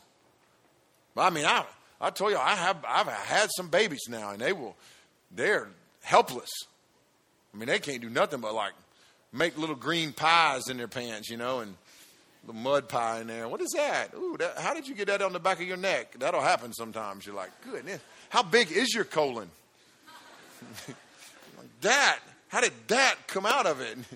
I 1.16 1.31
mean, 1.31 1.44
I, 1.44 1.64
I 2.00 2.11
told 2.11 2.33
you, 2.33 2.38
I 2.38 2.55
have, 2.55 2.85
I've 2.88 3.07
had 3.07 3.50
some 3.57 3.68
babies 3.68 4.02
now, 4.09 4.31
and 4.31 4.40
they 4.40 4.52
will, 4.52 4.76
they're 5.31 5.68
helpless. 6.02 6.50
I 7.55 7.59
mean, 7.59 7.68
they 7.68 7.78
can't 7.78 8.00
do 8.00 8.09
nothing 8.09 8.40
but 8.40 8.55
like 8.55 8.72
make 9.33 9.59
little 9.59 9.76
green 9.76 10.12
pies 10.12 10.68
in 10.68 10.76
their 10.76 10.88
pants, 10.88 11.31
you 11.31 11.37
know, 11.37 11.61
and 11.61 11.74
the 12.46 12.52
mud 12.52 12.88
pie 12.88 13.20
in 13.20 13.28
there. 13.28 13.48
What 13.48 13.61
is 13.61 13.70
that? 13.70 14.14
Ooh, 14.14 14.37
that, 14.38 14.59
how 14.59 14.74
did 14.74 14.88
you 14.88 14.94
get 14.94 15.07
that 15.07 15.22
on 15.22 15.33
the 15.33 15.40
back 15.40 15.61
of 15.61 15.66
your 15.66 15.76
neck? 15.76 16.16
That'll 16.18 16.40
happen 16.40 16.72
sometimes. 16.72 17.26
You're 17.26 17.37
like, 17.37 17.50
goodness, 17.64 18.00
how 18.31 18.42
big 18.42 18.72
is 18.72 18.94
your 18.94 19.05
colon? 19.05 19.48
like 20.88 21.81
that, 21.83 22.18
how 22.48 22.61
did 22.61 22.72
that 22.88 23.16
come 23.26 23.46
out 23.46 23.66
of 23.66 23.81
it? 23.81 23.98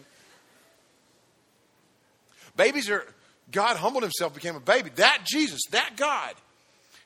Babies 2.56 2.90
are, 2.90 3.04
God 3.50 3.76
humbled 3.76 4.02
himself, 4.02 4.34
became 4.34 4.56
a 4.56 4.60
baby. 4.60 4.90
That 4.96 5.22
Jesus, 5.24 5.60
that 5.70 5.92
God, 5.96 6.34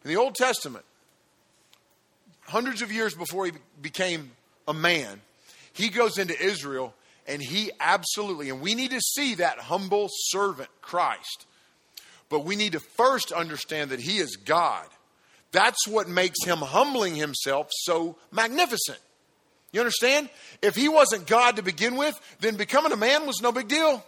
in 0.05 0.11
the 0.11 0.17
Old 0.17 0.35
Testament, 0.35 0.85
hundreds 2.43 2.83
of 2.83 2.93
years 2.93 3.15
before 3.15 3.47
he 3.47 3.53
became 3.83 4.31
a 4.67 4.75
man, 4.75 5.21
he 5.73 5.89
goes 5.89 6.19
into 6.19 6.41
Israel 6.41 6.95
and 7.31 7.41
he 7.41 7.71
absolutely, 7.79 8.51
and 8.51 8.61
we 8.61 8.75
need 8.75 8.91
to 8.91 9.01
see 9.01 9.37
that 9.37 9.59
humble 9.59 10.09
servant, 10.11 10.69
Christ. 10.83 11.47
But 12.29 12.45
we 12.45 12.57
need 12.57 12.73
to 12.73 12.81
first 12.81 13.31
understand 13.31 13.91
that 13.91 14.01
he 14.01 14.19
is 14.19 14.37
God. 14.37 14.87
That's 15.53 15.87
what 15.87 16.09
makes 16.09 16.45
him 16.45 16.59
humbling 16.59 17.15
himself 17.15 17.69
so 17.71 18.17
magnificent. 18.33 18.99
You 19.73 19.81
understand? 19.81 20.29
If 20.61 20.75
he 20.75 20.89
wasn't 20.89 21.27
God 21.27 21.57
to 21.57 21.63
begin 21.63 21.97
with, 21.97 22.19
then 22.41 22.57
becoming 22.57 22.93
a 22.93 22.97
man 22.97 23.27
was 23.27 23.41
no 23.41 23.53
big 23.53 23.69
deal. 23.69 24.05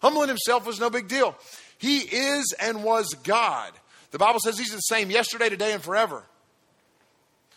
Humbling 0.00 0.28
himself 0.28 0.66
was 0.66 0.80
no 0.80 0.90
big 0.90 1.06
deal. 1.06 1.36
He 1.78 1.98
is 1.98 2.54
and 2.58 2.82
was 2.82 3.14
God. 3.22 3.72
The 4.10 4.18
Bible 4.18 4.40
says 4.40 4.58
he's 4.58 4.72
the 4.72 4.78
same 4.78 5.10
yesterday, 5.10 5.48
today, 5.48 5.72
and 5.72 5.82
forever. 5.82 6.24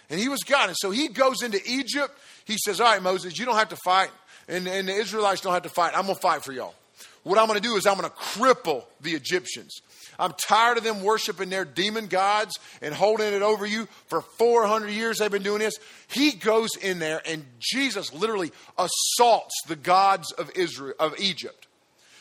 And 0.09 0.19
he 0.19 0.29
was 0.29 0.41
God. 0.41 0.69
And 0.69 0.77
so 0.77 0.91
he 0.91 1.07
goes 1.07 1.41
into 1.41 1.59
Egypt. 1.65 2.15
He 2.45 2.57
says, 2.57 2.79
All 2.79 2.87
right, 2.87 3.01
Moses, 3.01 3.37
you 3.37 3.45
don't 3.45 3.57
have 3.57 3.69
to 3.69 3.77
fight. 3.77 4.11
And, 4.47 4.67
and 4.67 4.87
the 4.87 4.93
Israelites 4.93 5.41
don't 5.41 5.53
have 5.53 5.63
to 5.63 5.69
fight. 5.69 5.93
I'm 5.95 6.03
going 6.03 6.15
to 6.15 6.21
fight 6.21 6.43
for 6.43 6.51
y'all. 6.51 6.75
What 7.23 7.39
I'm 7.39 7.47
going 7.47 7.59
to 7.59 7.67
do 7.67 7.75
is 7.75 7.87
I'm 7.87 7.97
going 7.97 8.07
to 8.07 8.15
cripple 8.15 8.83
the 9.01 9.11
Egyptians. 9.13 9.81
I'm 10.19 10.33
tired 10.33 10.77
of 10.77 10.83
them 10.83 11.01
worshiping 11.01 11.49
their 11.49 11.65
demon 11.65 12.05
gods 12.05 12.59
and 12.81 12.93
holding 12.93 13.33
it 13.33 13.41
over 13.41 13.65
you. 13.65 13.87
For 14.07 14.21
400 14.21 14.89
years 14.89 15.17
they've 15.17 15.31
been 15.31 15.43
doing 15.43 15.59
this. 15.59 15.79
He 16.07 16.31
goes 16.31 16.69
in 16.77 16.99
there 16.99 17.21
and 17.25 17.43
Jesus 17.59 18.13
literally 18.13 18.51
assaults 18.77 19.55
the 19.67 19.75
gods 19.75 20.31
of 20.33 20.51
Israel 20.55 20.93
of 20.99 21.19
Egypt. 21.19 21.67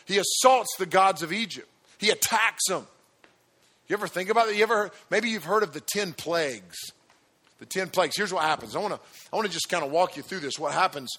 He 0.06 0.18
assaults 0.18 0.74
the 0.78 0.86
gods 0.86 1.22
of 1.22 1.32
Egypt. 1.32 1.68
He 1.98 2.10
attacks 2.10 2.64
them. 2.68 2.86
You 3.88 3.94
ever 3.94 4.08
think 4.08 4.30
about 4.30 4.48
it? 4.48 4.56
You 4.56 4.62
ever 4.62 4.90
maybe 5.10 5.28
you've 5.28 5.44
heard 5.44 5.62
of 5.62 5.72
the 5.72 5.80
10 5.80 6.14
plagues 6.14 6.76
the 7.64 7.80
10 7.80 7.88
plagues. 7.88 8.16
Here's 8.16 8.32
what 8.32 8.44
happens. 8.44 8.76
I 8.76 8.78
want 8.78 8.94
to 8.94 9.00
I 9.32 9.36
want 9.36 9.46
to 9.46 9.52
just 9.52 9.68
kind 9.68 9.84
of 9.84 9.90
walk 9.90 10.16
you 10.16 10.22
through 10.22 10.40
this. 10.40 10.58
What 10.58 10.72
happens 10.72 11.10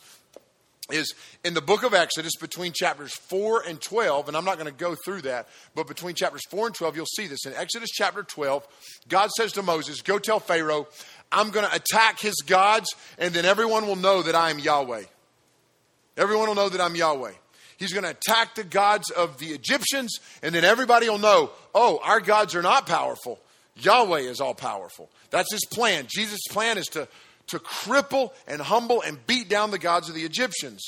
is 0.92 1.16
in 1.44 1.56
the 1.56 1.62
book 1.62 1.82
of 1.82 1.96
Exodus 1.96 2.34
between 2.40 2.72
chapters 2.72 3.12
4 3.16 3.64
and 3.68 3.82
12, 3.82 4.28
and 4.28 4.38
I'm 4.38 4.46
not 4.46 4.60
going 4.60 4.72
to 4.72 4.80
go 4.80 4.94
through 4.94 5.24
that, 5.24 5.48
but 5.74 5.88
between 5.88 6.14
chapters 6.14 6.44
4 6.52 6.68
and 6.68 6.76
12, 6.76 6.96
you'll 6.96 7.06
see 7.08 7.26
this. 7.26 7.48
In 7.48 7.54
Exodus 7.54 7.90
chapter 7.90 8.22
12, 8.22 8.68
God 9.08 9.32
says 9.32 9.54
to 9.54 9.64
Moses, 9.64 10.04
Go 10.04 10.20
tell 10.20 10.40
Pharaoh, 10.40 10.88
I'm 11.32 11.50
going 11.50 11.68
to 11.68 11.76
attack 11.76 12.20
his 12.20 12.36
gods, 12.46 12.94
and 13.18 13.34
then 13.34 13.46
everyone 13.46 13.88
will 13.88 13.96
know 13.96 14.22
that 14.22 14.36
I 14.36 14.52
am 14.52 14.60
Yahweh. 14.60 15.06
Everyone 16.18 16.50
will 16.50 16.56
know 16.56 16.70
that 16.70 16.80
I'm 16.80 16.96
Yahweh. 16.96 17.34
He's 17.78 17.92
going 17.92 18.04
to 18.04 18.12
attack 18.12 18.54
the 18.54 18.64
gods 18.64 19.10
of 19.10 19.40
the 19.40 19.48
Egyptians, 19.48 20.20
and 20.44 20.54
then 20.54 20.64
everybody 20.64 21.10
will 21.10 21.18
know, 21.18 21.50
oh, 21.74 22.00
our 22.04 22.20
gods 22.20 22.54
are 22.54 22.62
not 22.62 22.86
powerful. 22.86 23.40
Yahweh 23.78 24.22
is 24.22 24.40
all 24.40 24.54
powerful. 24.54 25.10
That's 25.32 25.52
his 25.52 25.66
plan. 25.66 26.06
Jesus' 26.08 26.48
plan 26.50 26.78
is 26.78 26.88
to, 26.88 27.08
to 27.48 27.60
cripple 27.60 28.32
and 28.48 28.62
humble 28.62 29.02
and 29.02 29.26
beat 29.28 29.50
down 29.50 29.72
the 29.72 29.80
gods 29.80 30.10
of 30.10 30.16
the 30.16 30.24
Egyptians. 30.24 30.82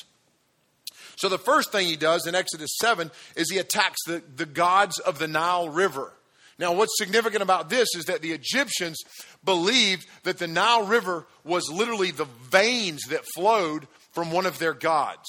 So 1.18 1.30
the 1.30 1.40
first 1.40 1.72
thing 1.72 1.88
he 1.88 1.96
does 1.96 2.28
in 2.28 2.36
Exodus 2.36 2.70
7 2.80 3.12
is 3.36 3.52
he 3.52 3.58
attacks 3.58 3.98
the, 4.06 4.22
the 4.36 4.46
gods 4.46 5.00
of 5.00 5.20
the 5.20 5.28
Nile 5.28 5.70
River. 5.70 6.14
Now, 6.60 6.74
what's 6.74 6.98
significant 6.98 7.44
about 7.44 7.70
this 7.70 7.90
is 7.96 8.06
that 8.06 8.22
the 8.22 8.32
Egyptians 8.32 8.98
believed 9.44 10.08
that 10.24 10.40
the 10.40 10.48
Nile 10.48 10.86
River 10.86 11.28
was 11.44 11.70
literally 11.72 12.12
the 12.12 12.28
veins 12.50 13.02
that 13.10 13.26
flowed 13.36 13.88
from 14.12 14.32
one 14.32 14.46
of 14.46 14.58
their 14.58 14.74
gods. 14.74 15.28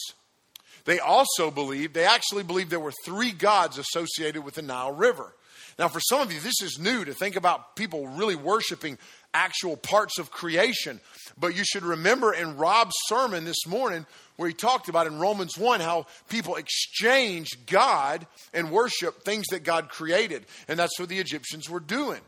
They 0.85 0.99
also 0.99 1.51
believed, 1.51 1.93
they 1.93 2.05
actually 2.05 2.45
believed 2.45 2.71
there 2.71 2.81
were 2.81 2.95
three 3.05 3.33
gods 3.33 3.77
associated 3.77 4.43
with 4.43 4.55
the 4.55 4.63
Nile 4.63 4.93
River. 4.93 5.35
Now, 5.79 5.87
for 5.87 6.01
some 6.01 6.21
of 6.21 6.33
you, 6.33 6.41
this 6.41 6.61
is 6.61 6.79
new 6.79 7.05
to 7.05 7.15
think 7.15 7.37
about 7.37 7.77
people 7.77 8.09
really 8.09 8.35
worshiping 8.35 8.99
actual 9.33 9.77
parts 9.77 10.19
of 10.19 10.31
creation. 10.31 11.01
But 11.39 11.57
you 11.57 11.63
should 11.65 11.85
remember 11.85 12.33
in 12.33 12.57
Rob's 12.57 12.97
sermon 13.07 13.45
this 13.45 13.65
morning, 13.65 14.05
where 14.37 14.49
he 14.49 14.55
talked 14.55 14.89
about 14.89 15.07
in 15.07 15.21
Romans 15.21 15.57
1 15.57 15.79
how 15.81 16.07
people 16.29 16.57
exchange 16.57 17.51
God 17.67 18.27
and 18.53 18.73
worship 18.73 19.23
things 19.23 19.47
that 19.49 19.63
God 19.63 19.89
created. 19.89 20.47
And 20.67 20.79
that's 20.79 20.99
what 20.99 21.09
the 21.09 21.21
Egyptians 21.21 21.71
were 21.71 21.81
doing. 21.81 22.21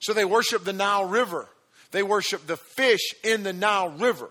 So 0.00 0.12
they 0.12 0.24
worship 0.24 0.62
the 0.62 0.72
Nile 0.72 1.06
River, 1.06 1.48
they 1.90 2.04
worship 2.04 2.46
the 2.46 2.56
fish 2.56 3.14
in 3.24 3.42
the 3.42 3.52
Nile 3.52 3.90
River. 3.90 4.30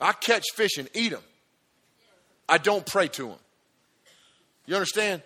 I 0.00 0.12
catch 0.12 0.44
fish 0.54 0.78
and 0.78 0.88
eat 0.94 1.10
them. 1.10 1.22
I 2.48 2.58
don't 2.58 2.86
pray 2.86 3.08
to 3.08 3.28
them. 3.28 3.38
You 4.64 4.74
understand? 4.76 5.22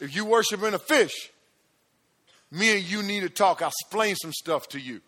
If 0.00 0.14
you 0.14 0.24
worshiping 0.24 0.74
a 0.74 0.78
fish, 0.78 1.30
me 2.50 2.76
and 2.76 2.84
you 2.84 3.02
need 3.02 3.20
to 3.20 3.30
talk. 3.30 3.62
I'll 3.62 3.68
explain 3.68 4.14
some 4.16 4.32
stuff 4.32 4.68
to 4.68 4.80
you. 4.80 5.00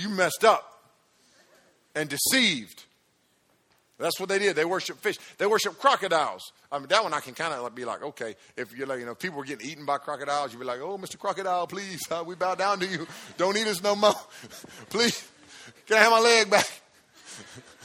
You 0.00 0.08
messed 0.10 0.44
up 0.44 0.82
and 1.94 2.08
deceived. 2.08 2.84
That's 3.98 4.20
what 4.20 4.28
they 4.28 4.38
did. 4.38 4.54
They 4.54 4.64
worship 4.64 4.98
fish. 4.98 5.16
They 5.38 5.46
worship 5.46 5.78
crocodiles. 5.78 6.52
I 6.70 6.78
mean, 6.78 6.86
that 6.88 7.02
one 7.02 7.12
I 7.12 7.20
can 7.20 7.34
kind 7.34 7.52
of 7.52 7.74
be 7.74 7.84
like, 7.84 8.02
okay, 8.02 8.36
if 8.56 8.72
you're 8.76 8.86
like, 8.86 9.00
you 9.00 9.06
know, 9.06 9.16
people 9.16 9.38
were 9.38 9.44
getting 9.44 9.68
eaten 9.68 9.84
by 9.84 9.98
crocodiles, 9.98 10.52
you'd 10.52 10.60
be 10.60 10.64
like, 10.64 10.80
oh, 10.80 10.96
Mr. 10.98 11.18
Crocodile, 11.18 11.66
please, 11.66 12.00
uh, 12.10 12.22
we 12.26 12.36
bow 12.36 12.54
down 12.54 12.78
to 12.78 12.86
you. 12.86 13.06
Don't 13.36 13.56
eat 13.56 13.66
us 13.66 13.82
no 13.82 13.96
more. 13.96 14.14
please, 14.88 15.28
can 15.86 15.96
I 15.96 16.00
have 16.00 16.12
my 16.12 16.20
leg 16.20 16.48
back? 16.48 16.70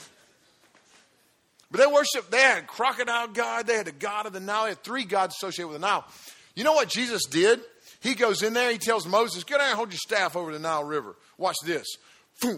But 1.74 1.80
they 1.80 1.88
worshiped, 1.88 2.30
they 2.30 2.38
had 2.38 2.68
crocodile 2.68 3.30
god, 3.30 3.66
they 3.66 3.74
had 3.76 3.88
a 3.88 3.92
god 3.92 4.28
of 4.28 4.34
the 4.34 4.40
Nile, 4.40 4.66
they 4.66 4.70
had 4.70 4.84
three 4.84 5.06
gods 5.06 5.34
associated 5.36 5.70
with 5.70 5.82
the 5.82 5.88
Nile. 5.88 6.06
You 6.54 6.64
know 6.64 6.74
what 6.74 6.88
Jesus 6.88 7.24
did? 7.26 7.62
He 8.00 8.14
goes 8.14 8.44
in 8.44 8.54
there, 8.54 8.70
he 8.72 8.78
tells 8.78 9.08
Moses, 9.08 9.44
Get 9.44 9.58
down 9.58 9.70
and 9.70 9.76
hold 9.76 9.90
your 9.90 9.98
staff 9.98 10.36
over 10.36 10.54
the 10.54 10.60
Nile 10.60 10.84
River. 10.84 11.16
Watch 11.36 11.56
this. 11.66 11.88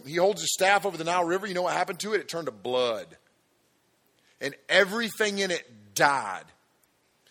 He 0.06 0.18
holds 0.18 0.42
his 0.42 0.52
staff 0.52 0.86
over 0.86 0.98
the 0.98 1.06
Nile 1.06 1.24
River. 1.24 1.48
You 1.48 1.54
know 1.54 1.62
what 1.62 1.74
happened 1.74 2.02
to 2.02 2.14
it? 2.14 2.20
It 2.20 2.28
turned 2.28 2.48
to 2.48 2.52
blood. 2.52 3.08
And 4.42 4.54
everything 4.68 5.40
in 5.40 5.50
it 5.50 5.66
died. 5.96 6.44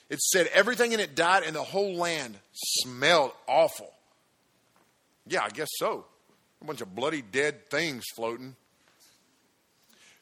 It 0.08 0.20
said 0.20 0.46
everything 0.54 0.92
in 0.92 1.00
it 1.00 1.14
died, 1.14 1.42
and 1.42 1.54
the 1.54 1.62
whole 1.62 1.96
land 1.96 2.38
smelled 2.54 3.32
awful. 3.46 3.92
Yeah, 5.26 5.42
I 5.44 5.50
guess 5.50 5.68
so. 5.76 6.06
A 6.62 6.64
bunch 6.64 6.80
of 6.80 6.94
bloody 6.94 7.20
dead 7.20 7.68
things 7.68 8.04
floating. 8.16 8.56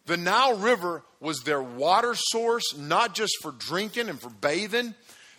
The 0.06 0.16
Nile 0.16 0.56
River 0.56 1.02
was 1.20 1.40
their 1.40 1.62
water 1.62 2.14
source, 2.14 2.76
not 2.76 3.14
just 3.14 3.32
for 3.40 3.52
drinking 3.52 4.08
and 4.08 4.20
for 4.20 4.30
bathing. 4.30 4.94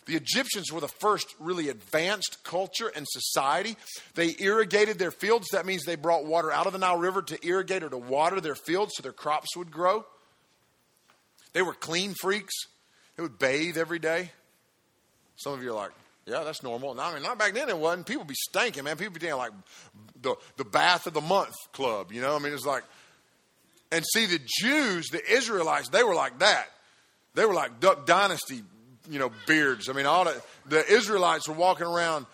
The 0.05 0.15
Egyptians 0.15 0.71
were 0.71 0.81
the 0.81 0.87
first 0.87 1.33
really 1.39 1.69
advanced 1.69 2.43
culture 2.43 2.91
and 2.93 3.05
society. 3.09 3.77
They 4.15 4.35
irrigated 4.39 4.99
their 4.99 5.11
fields. 5.11 5.47
That 5.51 5.65
means 5.65 5.83
they 5.83 5.95
brought 5.95 6.25
water 6.25 6.51
out 6.51 6.67
of 6.67 6.73
the 6.73 6.79
Nile 6.79 6.97
River 6.97 7.21
to 7.21 7.47
irrigate 7.47 7.83
or 7.83 7.89
to 7.89 7.97
water 7.97 8.41
their 8.41 8.55
fields 8.55 8.93
so 8.95 9.03
their 9.03 9.13
crops 9.13 9.55
would 9.55 9.71
grow. 9.71 10.05
They 11.53 11.61
were 11.61 11.73
clean 11.73 12.13
freaks. 12.19 12.53
They 13.15 13.23
would 13.23 13.39
bathe 13.39 13.77
every 13.77 13.99
day. 13.99 14.31
Some 15.35 15.53
of 15.53 15.63
you 15.63 15.71
are 15.71 15.75
like, 15.75 15.91
yeah, 16.25 16.43
that's 16.43 16.63
normal. 16.63 16.99
I 16.99 17.13
mean, 17.13 17.23
not 17.23 17.37
back 17.37 17.53
then 17.53 17.69
it 17.69 17.77
wasn't. 17.77 18.07
People 18.07 18.23
be 18.23 18.35
stinking, 18.35 18.83
man. 18.85 18.97
People 18.97 19.13
be 19.13 19.19
doing 19.19 19.35
like 19.35 19.51
the, 20.21 20.35
the 20.57 20.65
bath 20.65 21.05
of 21.05 21.13
the 21.13 21.21
month 21.21 21.53
club, 21.73 22.11
you 22.11 22.21
know? 22.21 22.35
I 22.35 22.39
mean, 22.39 22.53
it's 22.53 22.65
like, 22.65 22.83
And 23.93 24.03
see, 24.11 24.25
the 24.25 24.39
Jews, 24.43 25.09
the 25.09 25.21
Israelites, 25.31 25.89
they 25.89 26.03
were 26.03 26.15
like 26.15 26.39
that. 26.39 26.65
They 27.35 27.45
were 27.45 27.53
like 27.53 27.79
Duck 27.79 28.07
Dynasty, 28.07 28.63
you 29.07 29.19
know, 29.19 29.31
beards. 29.45 29.87
I 29.87 29.93
mean, 29.93 30.07
all 30.07 30.25
the, 30.25 30.41
the 30.65 30.83
Israelites 30.91 31.47
were 31.47 31.53
walking 31.53 31.85
around 31.85 32.25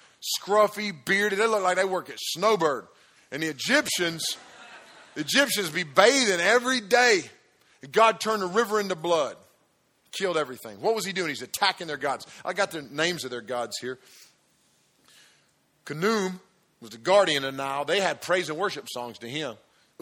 scruffy, 0.41 0.93
bearded. 1.05 1.37
They 1.37 1.47
looked 1.47 1.63
like 1.63 1.75
they 1.75 1.83
work 1.83 2.09
at 2.09 2.15
Snowbird. 2.17 2.87
And 3.33 3.43
the 3.43 3.47
Egyptians, 3.47 4.37
the 5.15 5.21
Egyptians 5.21 5.69
be 5.69 5.83
bathing 5.83 6.39
every 6.39 6.79
day. 6.79 7.23
And 7.81 7.91
God 7.91 8.21
turned 8.21 8.41
the 8.41 8.47
river 8.47 8.79
into 8.79 8.95
blood, 8.95 9.35
killed 10.13 10.37
everything. 10.37 10.79
What 10.79 10.95
was 10.95 11.05
he 11.05 11.11
doing? 11.11 11.27
He's 11.27 11.41
attacking 11.41 11.87
their 11.87 11.97
gods. 11.97 12.25
I 12.45 12.53
got 12.53 12.71
the 12.71 12.83
names 12.83 13.25
of 13.25 13.31
their 13.31 13.41
gods 13.41 13.77
here. 13.81 13.99
Khnum 15.85 16.39
was 16.79 16.91
the 16.91 16.97
guardian 16.97 17.43
of 17.43 17.53
Nile. 17.53 17.83
They 17.83 17.99
had 17.99 18.21
praise 18.21 18.49
and 18.49 18.57
worship 18.57 18.87
songs 18.89 19.17
to 19.19 19.27
him. 19.27 19.55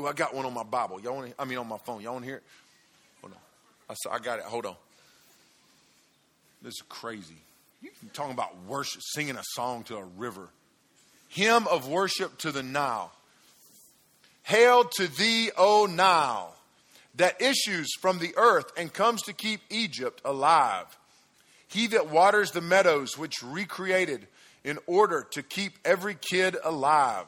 I 0.05 0.13
got 0.13 0.35
one 0.35 0.45
on 0.45 0.53
my 0.53 0.63
Bible. 0.63 1.01
Y'all 1.01 1.15
want 1.15 1.33
I 1.39 1.45
mean, 1.45 1.57
on 1.57 1.67
my 1.67 1.79
phone. 1.79 2.01
Y'all 2.01 2.13
want 2.13 2.25
to 2.25 2.29
hear 2.29 2.37
it? 2.37 2.43
Hold 3.21 3.33
on. 3.33 3.39
I, 3.89 3.93
saw, 3.95 4.11
I 4.11 4.19
got 4.19 4.39
it. 4.39 4.45
Hold 4.45 4.65
on. 4.67 4.75
This 6.61 6.75
is 6.75 6.83
crazy. 6.87 7.35
You 7.81 7.89
talking 8.13 8.33
about 8.33 8.55
worship, 8.67 9.01
singing 9.03 9.37
a 9.37 9.43
song 9.53 9.83
to 9.85 9.97
a 9.97 10.03
river. 10.03 10.49
Hymn 11.29 11.67
of 11.67 11.87
worship 11.87 12.37
to 12.39 12.51
the 12.51 12.63
Nile. 12.63 13.11
Hail 14.43 14.85
to 14.85 15.07
thee, 15.07 15.51
O 15.57 15.87
Nile, 15.89 16.55
that 17.15 17.41
issues 17.41 17.89
from 17.99 18.19
the 18.19 18.33
earth 18.37 18.71
and 18.77 18.93
comes 18.93 19.23
to 19.23 19.33
keep 19.33 19.61
Egypt 19.69 20.21
alive. 20.23 20.85
He 21.67 21.87
that 21.87 22.09
waters 22.09 22.51
the 22.51 22.61
meadows 22.61 23.17
which 23.17 23.43
recreated 23.43 24.27
in 24.63 24.79
order 24.87 25.27
to 25.31 25.43
keep 25.43 25.73
every 25.83 26.15
kid 26.15 26.55
alive. 26.63 27.27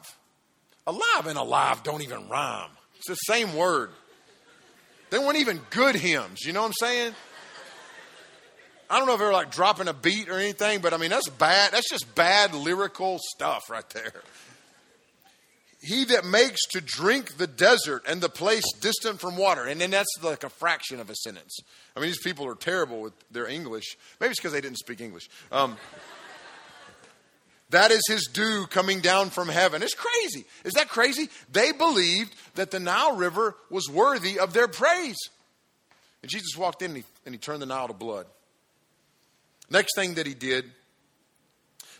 Alive 0.86 1.26
and 1.26 1.38
alive 1.38 1.82
don't 1.82 2.02
even 2.02 2.28
rhyme. 2.28 2.70
It's 2.96 3.08
the 3.08 3.14
same 3.14 3.54
word. 3.54 3.90
They 5.10 5.18
weren't 5.18 5.38
even 5.38 5.60
good 5.70 5.96
hymns, 5.96 6.44
you 6.44 6.52
know 6.52 6.60
what 6.60 6.68
I'm 6.68 6.72
saying? 6.74 7.14
I 8.88 8.98
don't 8.98 9.06
know 9.06 9.14
if 9.14 9.20
they 9.20 9.24
were 9.24 9.32
like 9.32 9.52
dropping 9.52 9.86
a 9.86 9.92
beat 9.92 10.28
or 10.28 10.38
anything, 10.38 10.80
but 10.80 10.92
I 10.92 10.96
mean, 10.96 11.10
that's 11.10 11.28
bad. 11.28 11.72
That's 11.72 11.88
just 11.88 12.12
bad 12.16 12.54
lyrical 12.54 13.18
stuff 13.36 13.70
right 13.70 13.88
there. 13.90 14.22
He 15.80 16.04
that 16.06 16.24
makes 16.24 16.60
to 16.72 16.80
drink 16.80 17.36
the 17.36 17.46
desert 17.46 18.02
and 18.06 18.20
the 18.20 18.28
place 18.28 18.64
distant 18.80 19.20
from 19.20 19.36
water. 19.36 19.64
And 19.64 19.80
then 19.80 19.92
that's 19.92 20.08
like 20.22 20.44
a 20.44 20.50
fraction 20.50 21.00
of 21.00 21.08
a 21.08 21.14
sentence. 21.14 21.56
I 21.96 22.00
mean, 22.00 22.08
these 22.08 22.22
people 22.22 22.46
are 22.46 22.56
terrible 22.56 23.00
with 23.00 23.12
their 23.30 23.46
English. 23.46 23.96
Maybe 24.20 24.32
it's 24.32 24.40
because 24.40 24.52
they 24.52 24.60
didn't 24.60 24.78
speak 24.78 25.00
English. 25.00 25.30
Um, 25.50 25.76
that 27.70 27.90
is 27.90 28.02
his 28.08 28.28
dew 28.32 28.66
coming 28.68 29.00
down 29.00 29.30
from 29.30 29.48
heaven. 29.48 29.82
It's 29.82 29.94
crazy. 29.94 30.44
Is 30.64 30.74
that 30.74 30.88
crazy? 30.88 31.28
They 31.52 31.72
believed 31.72 32.34
that 32.56 32.70
the 32.70 32.80
Nile 32.80 33.16
River 33.16 33.56
was 33.70 33.88
worthy 33.88 34.38
of 34.38 34.52
their 34.52 34.68
praise. 34.68 35.16
And 36.22 36.30
Jesus 36.30 36.56
walked 36.56 36.82
in 36.82 36.90
and 36.90 36.98
he, 36.98 37.04
and 37.26 37.34
he 37.34 37.38
turned 37.38 37.62
the 37.62 37.66
Nile 37.66 37.88
to 37.88 37.94
blood. 37.94 38.26
Next 39.70 39.94
thing 39.94 40.14
that 40.14 40.26
he 40.26 40.34
did 40.34 40.64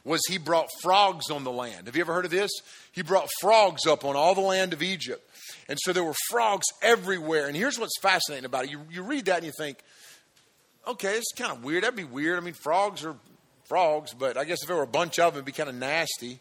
was 0.04 0.20
he 0.28 0.38
brought 0.38 0.68
frogs 0.82 1.30
on 1.30 1.44
the 1.44 1.52
land. 1.52 1.86
Have 1.86 1.94
you 1.94 2.02
ever 2.02 2.14
heard 2.14 2.24
of 2.24 2.30
this? 2.30 2.50
He 2.92 3.02
brought 3.02 3.28
frogs 3.40 3.86
up 3.86 4.04
on 4.04 4.16
all 4.16 4.34
the 4.34 4.40
land 4.40 4.72
of 4.72 4.82
Egypt. 4.82 5.22
And 5.68 5.78
so 5.80 5.92
there 5.92 6.02
were 6.02 6.16
frogs 6.30 6.66
everywhere. 6.82 7.46
And 7.46 7.56
here's 7.56 7.78
what's 7.78 7.98
fascinating 8.00 8.44
about 8.44 8.64
it. 8.64 8.70
You, 8.70 8.80
you 8.90 9.02
read 9.02 9.26
that 9.26 9.36
and 9.36 9.46
you 9.46 9.52
think, 9.56 9.78
okay, 10.86 11.16
it's 11.16 11.32
kind 11.36 11.52
of 11.52 11.62
weird. 11.62 11.84
That'd 11.84 11.96
be 11.96 12.04
weird. 12.04 12.38
I 12.38 12.40
mean, 12.40 12.54
frogs 12.54 13.04
are 13.04 13.14
frogs, 13.70 14.12
but 14.12 14.36
I 14.36 14.44
guess 14.44 14.62
if 14.62 14.66
there 14.66 14.76
were 14.76 14.82
a 14.82 14.86
bunch 14.88 15.20
of 15.20 15.32
them, 15.32 15.38
it'd 15.38 15.44
be 15.46 15.52
kind 15.52 15.68
of 15.68 15.76
nasty. 15.76 16.40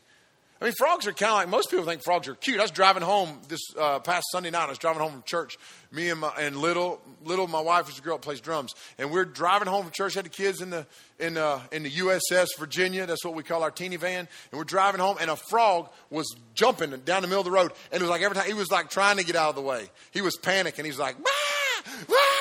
I 0.60 0.66
mean, 0.66 0.74
frogs 0.74 1.06
are 1.06 1.14
kind 1.14 1.32
of 1.32 1.38
like 1.38 1.48
most 1.48 1.70
people 1.70 1.86
think 1.86 2.04
frogs 2.04 2.28
are 2.28 2.34
cute. 2.34 2.60
I 2.60 2.64
was 2.64 2.72
driving 2.72 3.04
home 3.04 3.40
this 3.48 3.62
uh, 3.80 4.00
past 4.00 4.26
Sunday 4.32 4.50
night. 4.50 4.66
I 4.66 4.70
was 4.70 4.80
driving 4.80 5.02
home 5.02 5.12
from 5.12 5.24
church. 5.24 5.58
Me 5.92 6.10
and 6.10 6.20
my, 6.20 6.34
and 6.38 6.58
little 6.58 7.00
little 7.24 7.48
my 7.48 7.62
wife 7.62 7.88
is 7.88 8.00
a 8.00 8.02
girl 8.02 8.18
that 8.18 8.24
plays 8.24 8.42
drums, 8.42 8.74
and 8.98 9.12
we're 9.12 9.26
driving 9.26 9.68
home 9.68 9.84
from 9.84 9.92
church. 9.94 10.16
Had 10.16 10.26
the 10.26 10.30
kids 10.30 10.60
in 10.60 10.72
the 10.72 10.88
in 11.20 11.38
uh, 11.38 11.62
in 11.72 11.84
the 11.84 11.92
USS 11.92 12.48
Virginia. 12.58 13.06
That's 13.06 13.24
what 13.24 13.36
we 13.36 13.44
call 13.44 13.62
our 13.62 13.72
teeny 13.72 13.96
van. 13.96 14.28
And 14.52 14.58
we're 14.58 14.66
driving 14.66 15.00
home, 15.00 15.18
and 15.22 15.30
a 15.30 15.38
frog 15.38 15.90
was 16.10 16.36
jumping 16.56 16.90
down 17.06 17.22
the 17.22 17.28
middle 17.28 17.42
of 17.42 17.46
the 17.46 17.52
road, 17.52 17.72
and 17.92 18.02
it 18.02 18.04
was 18.04 18.10
like 18.10 18.24
every 18.24 18.36
time 18.36 18.48
he 18.48 18.54
was 18.54 18.72
like 18.72 18.90
trying 18.90 19.18
to 19.18 19.24
get 19.24 19.36
out 19.36 19.50
of 19.50 19.56
the 19.56 19.62
way. 19.62 19.86
He 20.12 20.22
was 20.22 20.36
panicking. 20.36 20.84
He 20.84 20.90
was 20.90 21.00
like, 21.00 21.18
wah, 21.20 21.92
wah, 22.10 22.39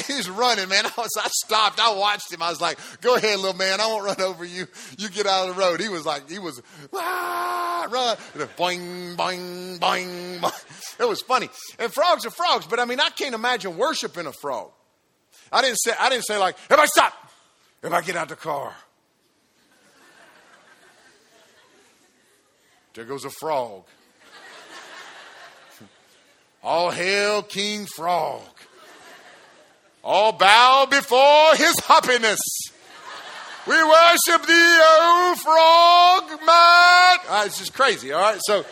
wah. 0.00 0.06
He's 0.14 0.28
running, 0.28 0.68
man. 0.68 0.86
I, 0.86 0.92
was, 0.96 1.10
I 1.18 1.28
stopped. 1.28 1.80
I 1.80 1.94
watched 1.94 2.32
him. 2.32 2.42
I 2.42 2.50
was 2.50 2.60
like, 2.60 2.78
go 3.00 3.16
ahead, 3.16 3.38
little 3.38 3.56
man. 3.56 3.80
I 3.80 3.86
won't 3.86 4.04
run 4.04 4.20
over 4.20 4.44
you. 4.44 4.66
You 4.98 5.08
get 5.08 5.26
out 5.26 5.48
of 5.48 5.56
the 5.56 5.60
road. 5.60 5.80
He 5.80 5.88
was 5.88 6.04
like, 6.06 6.28
he 6.28 6.38
was, 6.38 6.62
ah, 6.94 7.88
run. 7.90 8.16
Boing, 8.56 9.16
boing, 9.16 9.78
boing, 9.78 10.40
boing. 10.40 10.66
It 11.00 11.08
was 11.08 11.22
funny. 11.22 11.48
And 11.78 11.90
frogs 11.90 12.26
are 12.26 12.30
frogs, 12.30 12.66
but 12.66 12.78
I 12.78 12.84
mean, 12.84 13.00
I 13.00 13.08
can't 13.08 13.34
imagine 13.34 13.78
worshiping 13.78 14.26
a 14.26 14.32
frog. 14.32 14.70
I 15.50 15.62
didn't 15.62 15.76
say, 15.76 15.92
I 15.98 16.10
didn't 16.10 16.26
say 16.26 16.36
like, 16.36 16.56
everybody 16.64 16.88
stop. 16.88 17.14
Everybody 17.82 18.06
get 18.06 18.16
out 18.16 18.28
the 18.28 18.36
car. 18.36 18.74
There 22.92 23.04
goes 23.04 23.24
a 23.24 23.30
frog. 23.30 23.84
All 26.62 26.90
hail 26.90 27.42
King 27.42 27.86
Frog. 27.86 28.42
All 30.02 30.32
bow 30.32 30.86
before 30.90 31.54
his 31.56 31.78
happiness. 31.80 32.40
We 33.66 33.74
worship 33.74 34.46
thee, 34.46 34.78
O 34.80 35.34
frog 35.42 36.30
man. 36.40 36.46
Right, 36.46 37.18
ah, 37.28 37.44
it's 37.44 37.58
just 37.58 37.74
crazy, 37.74 38.12
all 38.12 38.22
right? 38.22 38.40
So 38.42 38.64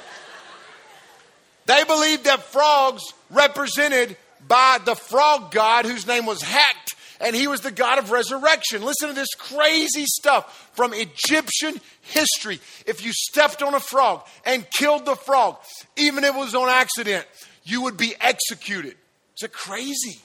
they 1.67 1.85
believed 1.85 2.25
that 2.25 2.43
frogs 2.45 3.03
represented 3.31 4.17
by 4.47 4.79
the 4.85 4.95
frog 4.95 5.53
god 5.53 5.85
whose 5.85 6.07
name 6.07 6.25
was 6.25 6.41
Hekt, 6.41 6.95
and 7.21 7.37
he 7.37 7.47
was 7.47 7.61
the 7.61 7.71
god 7.71 7.99
of 7.99 8.11
resurrection. 8.11 8.83
Listen 8.83 9.09
to 9.09 9.15
this 9.15 9.35
crazy 9.35 10.07
stuff 10.07 10.71
from 10.73 10.95
Egyptian 10.95 11.79
history. 12.01 12.59
If 12.87 13.05
you 13.05 13.13
stepped 13.13 13.63
on 13.63 13.75
a 13.75 13.81
frog 13.81 14.27
and 14.47 14.69
killed 14.71 15.05
the 15.05 15.17
frog, 15.17 15.59
even 15.97 16.25
if 16.25 16.35
it 16.35 16.39
was 16.39 16.55
on 16.55 16.71
accident, 16.71 17.27
you 17.65 17.83
would 17.83 17.99
be 17.99 18.15
executed. 18.19 18.97
Is 19.37 19.43
it 19.43 19.53
crazy? 19.53 20.23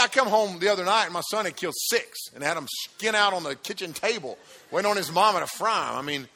I 0.00 0.08
come 0.08 0.28
home 0.28 0.58
the 0.58 0.68
other 0.68 0.84
night 0.84 1.04
and 1.04 1.12
my 1.12 1.22
son 1.30 1.44
had 1.44 1.56
killed 1.56 1.74
six 1.76 2.18
and 2.34 2.42
had 2.42 2.56
them 2.56 2.66
skin 2.68 3.14
out 3.14 3.32
on 3.32 3.42
the 3.42 3.54
kitchen 3.56 3.92
table, 3.92 4.38
waiting 4.70 4.90
on 4.90 4.96
his 4.96 5.12
mama 5.12 5.40
to 5.40 5.46
fry 5.46 5.88
them. 5.88 5.98
I 5.98 6.02
mean, 6.02 6.28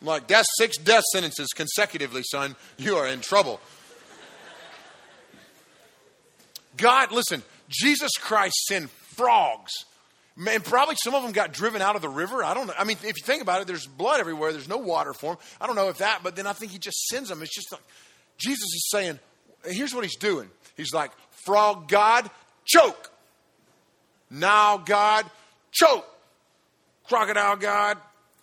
I'm 0.00 0.06
like, 0.06 0.28
that's 0.28 0.48
six 0.56 0.76
death 0.78 1.04
sentences 1.12 1.48
consecutively, 1.54 2.22
son. 2.22 2.56
You 2.78 2.96
are 2.96 3.06
in 3.06 3.20
trouble. 3.20 3.60
God, 6.76 7.12
listen, 7.12 7.42
Jesus 7.68 8.12
Christ 8.18 8.56
sent 8.66 8.90
frogs. 8.90 9.72
And 10.36 10.64
probably 10.64 10.96
some 11.02 11.14
of 11.14 11.22
them 11.22 11.32
got 11.32 11.52
driven 11.52 11.82
out 11.82 11.96
of 11.96 12.02
the 12.02 12.08
river. 12.08 12.42
I 12.42 12.54
don't 12.54 12.66
know. 12.66 12.72
I 12.78 12.84
mean, 12.84 12.96
if 13.02 13.18
you 13.18 13.24
think 13.24 13.42
about 13.42 13.60
it, 13.60 13.66
there's 13.66 13.86
blood 13.86 14.20
everywhere. 14.20 14.52
There's 14.52 14.68
no 14.68 14.78
water 14.78 15.12
for 15.12 15.34
them. 15.34 15.44
I 15.60 15.66
don't 15.66 15.76
know 15.76 15.88
if 15.88 15.98
that, 15.98 16.20
but 16.22 16.34
then 16.34 16.46
I 16.46 16.54
think 16.54 16.72
he 16.72 16.78
just 16.78 16.98
sends 17.08 17.28
them. 17.28 17.42
It's 17.42 17.54
just 17.54 17.70
like 17.70 17.82
Jesus 18.38 18.64
is 18.64 18.88
saying, 18.90 19.18
here's 19.66 19.94
what 19.94 20.04
he's 20.04 20.16
doing. 20.16 20.48
He's 20.76 20.94
like, 20.94 21.10
frog 21.44 21.88
God, 21.88 22.30
choke. 22.70 23.10
Now, 24.30 24.78
God, 24.78 25.26
choke. 25.72 26.06
Crocodile 27.04 27.56
God, 27.56 27.98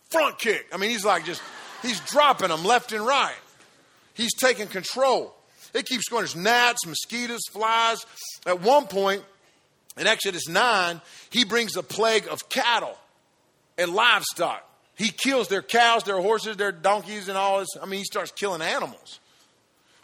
front 0.10 0.38
kick. 0.38 0.68
I 0.74 0.78
mean, 0.78 0.90
he's 0.90 1.06
like 1.06 1.26
just, 1.26 1.42
he's 1.82 2.00
dropping 2.02 2.50
them 2.50 2.66
left 2.66 2.92
and 2.92 3.06
right. 3.06 3.36
He's 4.14 4.34
taking 4.36 4.68
control. 4.68 5.34
It 5.74 5.86
keeps 5.86 6.10
going. 6.10 6.22
There's 6.22 6.36
gnats, 6.36 6.86
mosquitoes, 6.86 7.42
flies. 7.52 8.06
At 8.46 8.62
one 8.62 8.88
point, 8.88 9.24
in 9.98 10.08
Exodus 10.08 10.48
9, 10.48 11.02
he 11.30 11.46
brings 11.46 11.78
a 11.78 11.84
plague 11.84 12.28
of 12.28 12.50
cattle 12.50 12.98
and 13.78 13.94
livestock. 13.94 14.64
He 14.96 15.10
kills 15.10 15.48
their 15.48 15.62
cows, 15.62 16.04
their 16.04 16.20
horses, 16.20 16.58
their 16.58 16.72
donkeys, 16.72 17.30
and 17.30 17.38
all 17.38 17.60
this. 17.60 17.70
I 17.82 17.86
mean, 17.86 18.00
he 18.00 18.06
starts 18.06 18.32
killing 18.32 18.62
animals. 18.62 19.20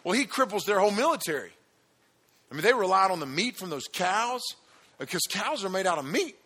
Well, 0.04 0.14
he 0.14 0.24
cripples 0.24 0.64
their 0.64 0.78
whole 0.78 0.92
military. 0.92 1.50
I 2.54 2.56
mean, 2.56 2.62
they 2.62 2.72
relied 2.72 3.10
on 3.10 3.18
the 3.18 3.26
meat 3.26 3.56
from 3.56 3.68
those 3.68 3.88
cows 3.88 4.40
because 5.00 5.22
cows 5.28 5.64
are 5.64 5.68
made 5.68 5.88
out 5.88 5.98
of 5.98 6.04
meat. 6.04 6.36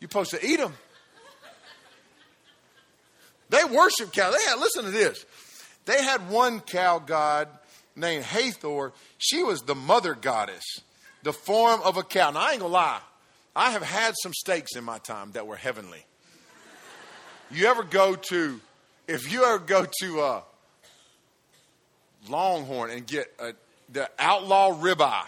You're 0.00 0.10
supposed 0.10 0.32
to 0.32 0.44
eat 0.44 0.56
them. 0.56 0.74
They 3.48 3.62
worship 3.62 4.12
cows. 4.12 4.34
They 4.36 4.42
had, 4.42 4.58
listen 4.58 4.86
to 4.86 4.90
this. 4.90 5.24
They 5.84 6.02
had 6.02 6.30
one 6.30 6.58
cow 6.58 6.98
god 6.98 7.46
named 7.94 8.24
Hathor. 8.24 8.92
She 9.18 9.44
was 9.44 9.62
the 9.62 9.76
mother 9.76 10.16
goddess, 10.16 10.64
the 11.22 11.32
form 11.32 11.80
of 11.84 11.96
a 11.96 12.02
cow. 12.02 12.32
Now, 12.32 12.40
I 12.40 12.50
ain't 12.50 12.60
gonna 12.60 12.72
lie. 12.72 13.00
I 13.54 13.70
have 13.70 13.82
had 13.82 14.14
some 14.20 14.32
steaks 14.34 14.74
in 14.74 14.82
my 14.82 14.98
time 14.98 15.30
that 15.32 15.46
were 15.46 15.54
heavenly. 15.54 16.04
You 17.52 17.66
ever 17.66 17.84
go 17.84 18.16
to, 18.16 18.60
if 19.06 19.32
you 19.32 19.44
ever 19.44 19.60
go 19.60 19.86
to 20.00 20.20
uh, 20.22 20.42
Longhorn 22.28 22.90
and 22.90 23.06
get 23.06 23.32
a 23.38 23.52
the 23.92 24.08
outlaw 24.18 24.72
ribeye. 24.72 25.26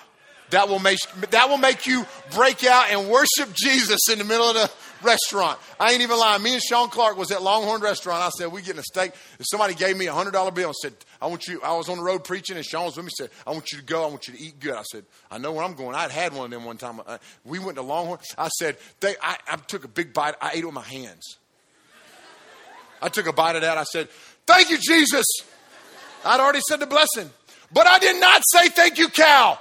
That 0.51 0.69
will 0.69 0.81
make 0.81 0.99
that 1.31 1.49
will 1.49 1.57
make 1.57 1.87
you 1.87 2.05
break 2.35 2.63
out 2.65 2.91
and 2.91 3.09
worship 3.09 3.55
Jesus 3.55 4.01
in 4.11 4.19
the 4.19 4.25
middle 4.25 4.51
of 4.51 4.55
the 4.55 4.71
restaurant. 5.03 5.59
I 5.81 5.93
ain't 5.93 6.03
even 6.03 6.19
lying. 6.19 6.43
Me 6.43 6.53
and 6.53 6.63
Sean 6.63 6.91
Clark 6.91 7.17
was 7.17 7.31
at 7.31 7.43
Longhorn 7.43 7.81
Restaurant. 7.81 8.23
I 8.23 8.29
said, 8.29 8.53
we 8.53 8.61
getting 8.61 8.79
a 8.79 8.83
steak. 8.83 9.13
If 9.39 9.47
somebody 9.49 9.75
gave 9.75 9.97
me 9.97 10.09
a 10.09 10.13
hundred 10.13 10.33
dollar 10.33 10.51
bill 10.51 10.69
and 10.69 10.77
said, 10.77 10.93
I 11.23 11.27
want 11.27 11.47
you, 11.47 11.61
I 11.63 11.75
was 11.75 11.89
on 11.89 11.97
the 11.97 12.03
road 12.03 12.25
preaching 12.25 12.57
and 12.57 12.67
Sean 12.67 12.85
was 12.85 12.97
with 12.97 13.07
me, 13.07 13.11
said, 13.17 13.31
I 13.47 13.51
want 13.53 13.73
you 13.73 13.79
to 13.79 13.85
go. 13.85 14.05
I 14.05 14.09
want 14.09 14.29
you 14.29 14.35
to 14.35 14.41
eat 14.41 14.61
good. 14.61 14.75
I 14.75 14.83
said, 14.83 15.05
I 15.31 15.39
know 15.39 15.53
where 15.53 15.65
I'm 15.65 15.73
going. 15.73 15.95
I'd 15.95 16.11
had 16.11 16.35
one 16.35 16.45
of 16.45 16.51
them 16.51 16.65
one 16.65 16.77
time. 16.77 17.01
Uh, 17.07 17.17
we 17.47 17.59
went 17.59 17.77
to 17.77 17.83
Longhorn. 17.83 18.19
I 18.37 18.49
said, 18.49 18.77
they, 19.01 19.15
I, 19.23 19.39
I 19.49 19.57
took 19.57 19.85
a 19.85 19.89
big 19.89 20.13
bite. 20.13 20.35
I 20.41 20.51
ate 20.53 20.59
it 20.59 20.67
with 20.67 20.75
my 20.75 20.83
hands. 20.83 21.39
I 23.01 23.09
took 23.09 23.27
a 23.27 23.33
bite 23.33 23.57
of 23.57 23.63
that. 23.63 23.79
I 23.79 23.85
said, 23.85 24.11
thank 24.47 24.69
you, 24.69 24.79
Jesus. 24.79 25.25
I'd 26.25 26.41
already 26.41 26.61
said 26.69 26.79
the 26.79 26.87
blessing, 26.87 27.31
but 27.73 27.87
I 27.87 27.99
did 27.99 28.21
not 28.21 28.43
say 28.47 28.69
thank 28.69 28.99
you, 28.99 29.09
cow. 29.09 29.59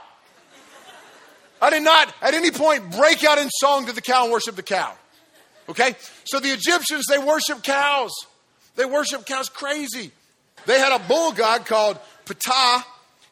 I 1.61 1.69
did 1.69 1.83
not 1.83 2.13
at 2.21 2.33
any 2.33 2.51
point 2.51 2.91
break 2.97 3.23
out 3.23 3.37
in 3.37 3.49
song 3.49 3.85
to 3.85 3.93
the 3.93 4.01
cow 4.01 4.23
and 4.23 4.31
worship 4.31 4.55
the 4.55 4.63
cow. 4.63 4.93
Okay? 5.69 5.95
So 6.25 6.39
the 6.39 6.49
Egyptians, 6.49 7.05
they 7.07 7.19
worship 7.19 7.63
cows. 7.63 8.11
They 8.75 8.85
worship 8.85 9.25
cows 9.25 9.49
crazy. 9.49 10.11
They 10.65 10.79
had 10.79 10.93
a 10.93 10.99
bull 11.07 11.31
god 11.31 11.65
called 11.65 11.99
Ptah. 12.25 12.83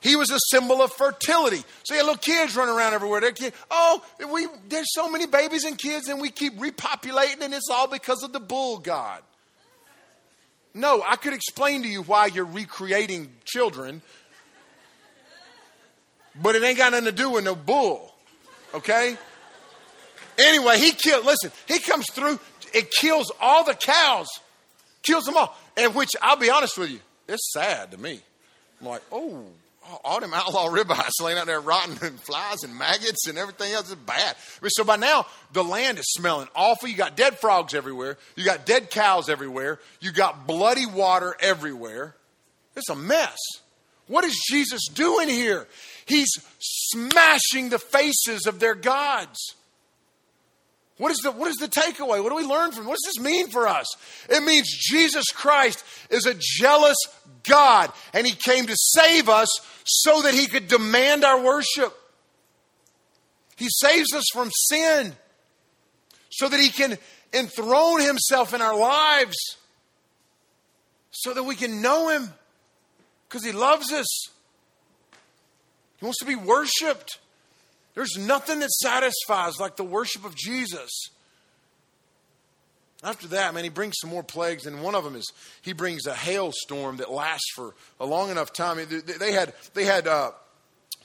He 0.01 0.15
was 0.15 0.31
a 0.31 0.39
symbol 0.49 0.81
of 0.81 0.93
fertility. 0.93 1.61
So 1.83 1.93
you 1.93 1.97
had 1.97 2.05
little 2.05 2.19
kids 2.19 2.55
running 2.55 2.73
around 2.73 2.93
everywhere. 2.93 3.19
They're, 3.19 3.51
oh, 3.69 4.01
we, 4.31 4.47
there's 4.69 4.93
so 4.93 5.09
many 5.09 5.27
babies 5.27 5.65
and 5.65 5.77
kids, 5.77 6.07
and 6.07 6.21
we 6.21 6.29
keep 6.29 6.57
repopulating, 6.57 7.41
and 7.41 7.53
it's 7.53 7.69
all 7.69 7.87
because 7.87 8.23
of 8.23 8.31
the 8.31 8.39
bull 8.39 8.77
god. 8.77 9.21
No, 10.73 11.03
I 11.05 11.15
could 11.17 11.33
explain 11.33 11.81
to 11.83 11.89
you 11.89 12.03
why 12.03 12.27
you're 12.27 12.45
recreating 12.45 13.29
children, 13.43 14.01
but 16.41 16.55
it 16.55 16.63
ain't 16.63 16.77
got 16.77 16.91
nothing 16.91 17.05
to 17.05 17.11
do 17.11 17.31
with 17.31 17.43
no 17.43 17.55
bull. 17.55 18.13
Okay? 18.73 19.17
Anyway, 20.37 20.79
he 20.79 20.91
killed, 20.91 21.25
listen, 21.25 21.51
he 21.67 21.79
comes 21.79 22.09
through, 22.11 22.39
it 22.73 22.91
kills 22.91 23.31
all 23.41 23.63
the 23.63 23.73
cows, 23.73 24.27
kills 25.03 25.25
them 25.25 25.35
all. 25.37 25.57
And 25.75 25.93
which, 25.95 26.11
I'll 26.21 26.37
be 26.37 26.49
honest 26.49 26.77
with 26.77 26.91
you, 26.91 26.99
it's 27.27 27.51
sad 27.53 27.91
to 27.91 27.97
me. 27.97 28.21
I'm 28.79 28.87
like, 28.87 29.01
oh, 29.11 29.43
all 30.03 30.19
them 30.19 30.33
outlaw 30.33 30.69
ribeyes 30.69 31.11
laying 31.21 31.37
out 31.37 31.47
there 31.47 31.59
rotting 31.59 31.97
and 32.01 32.19
flies 32.19 32.63
and 32.63 32.77
maggots 32.77 33.27
and 33.27 33.37
everything 33.37 33.73
else 33.73 33.89
is 33.89 33.95
bad. 33.95 34.35
So 34.67 34.83
by 34.83 34.95
now, 34.95 35.25
the 35.53 35.63
land 35.63 35.99
is 35.99 36.05
smelling 36.11 36.47
awful. 36.55 36.87
You 36.89 36.95
got 36.95 37.15
dead 37.15 37.39
frogs 37.39 37.73
everywhere. 37.73 38.17
You 38.35 38.45
got 38.45 38.65
dead 38.65 38.89
cows 38.89 39.29
everywhere. 39.29 39.79
You 39.99 40.11
got 40.11 40.47
bloody 40.47 40.85
water 40.85 41.35
everywhere. 41.39 42.15
It's 42.75 42.89
a 42.89 42.95
mess. 42.95 43.37
What 44.07 44.25
is 44.25 44.35
Jesus 44.49 44.87
doing 44.87 45.29
here? 45.29 45.67
He's 46.09 46.31
smashing 46.57 47.69
the 47.69 47.77
faces 47.77 48.47
of 48.47 48.59
their 48.59 48.73
gods. 48.73 49.55
What 50.97 51.11
is, 51.11 51.19
the, 51.19 51.31
what 51.31 51.47
is 51.47 51.57
the 51.57 51.67
takeaway? 51.67 52.21
What 52.21 52.29
do 52.29 52.35
we 52.35 52.43
learn 52.43 52.71
from? 52.71 52.87
What 52.87 52.97
does 52.97 53.13
this 53.13 53.23
mean 53.23 53.49
for 53.51 53.67
us? 53.67 53.85
It 54.27 54.43
means 54.43 54.67
Jesus 54.69 55.25
Christ 55.27 55.83
is 56.09 56.25
a 56.25 56.33
jealous 56.37 56.97
God, 57.43 57.91
and 58.11 58.25
He 58.25 58.33
came 58.33 58.65
to 58.65 58.75
save 58.75 59.29
us 59.29 59.47
so 59.85 60.23
that 60.23 60.33
He 60.33 60.47
could 60.47 60.67
demand 60.67 61.23
our 61.23 61.41
worship. 61.41 61.95
He 63.55 63.67
saves 63.69 64.11
us 64.13 64.25
from 64.33 64.49
sin 64.51 65.15
so 66.31 66.49
that 66.49 66.59
He 66.59 66.69
can 66.69 66.97
enthrone 67.33 68.01
Himself 68.01 68.55
in 68.55 68.61
our 68.61 68.75
lives, 68.75 69.37
so 71.11 71.35
that 71.35 71.43
we 71.43 71.55
can 71.55 71.83
know 71.83 72.09
Him 72.09 72.33
because 73.27 73.45
He 73.45 73.51
loves 73.51 73.93
us. 73.93 74.31
He 75.99 76.05
wants 76.05 76.19
to 76.19 76.25
be 76.25 76.35
worshiped. 76.35 77.19
There's 77.95 78.17
nothing 78.17 78.59
that 78.59 78.69
satisfies 78.69 79.59
like 79.59 79.75
the 79.75 79.83
worship 79.83 80.23
of 80.25 80.35
Jesus. 80.35 80.89
After 83.03 83.27
that, 83.29 83.53
man, 83.53 83.63
he 83.63 83.69
brings 83.69 83.95
some 83.99 84.09
more 84.09 84.23
plagues, 84.23 84.65
and 84.65 84.83
one 84.83 84.95
of 84.95 85.03
them 85.03 85.15
is 85.15 85.31
he 85.61 85.73
brings 85.73 86.05
a 86.05 86.13
hailstorm 86.13 86.97
that 86.97 87.11
lasts 87.11 87.51
for 87.55 87.73
a 87.99 88.05
long 88.05 88.29
enough 88.29 88.51
time. 88.51 88.77
They 89.19 89.31
had 89.31 89.53
they 89.73 89.85
had 89.85 90.07
uh, 90.07 90.31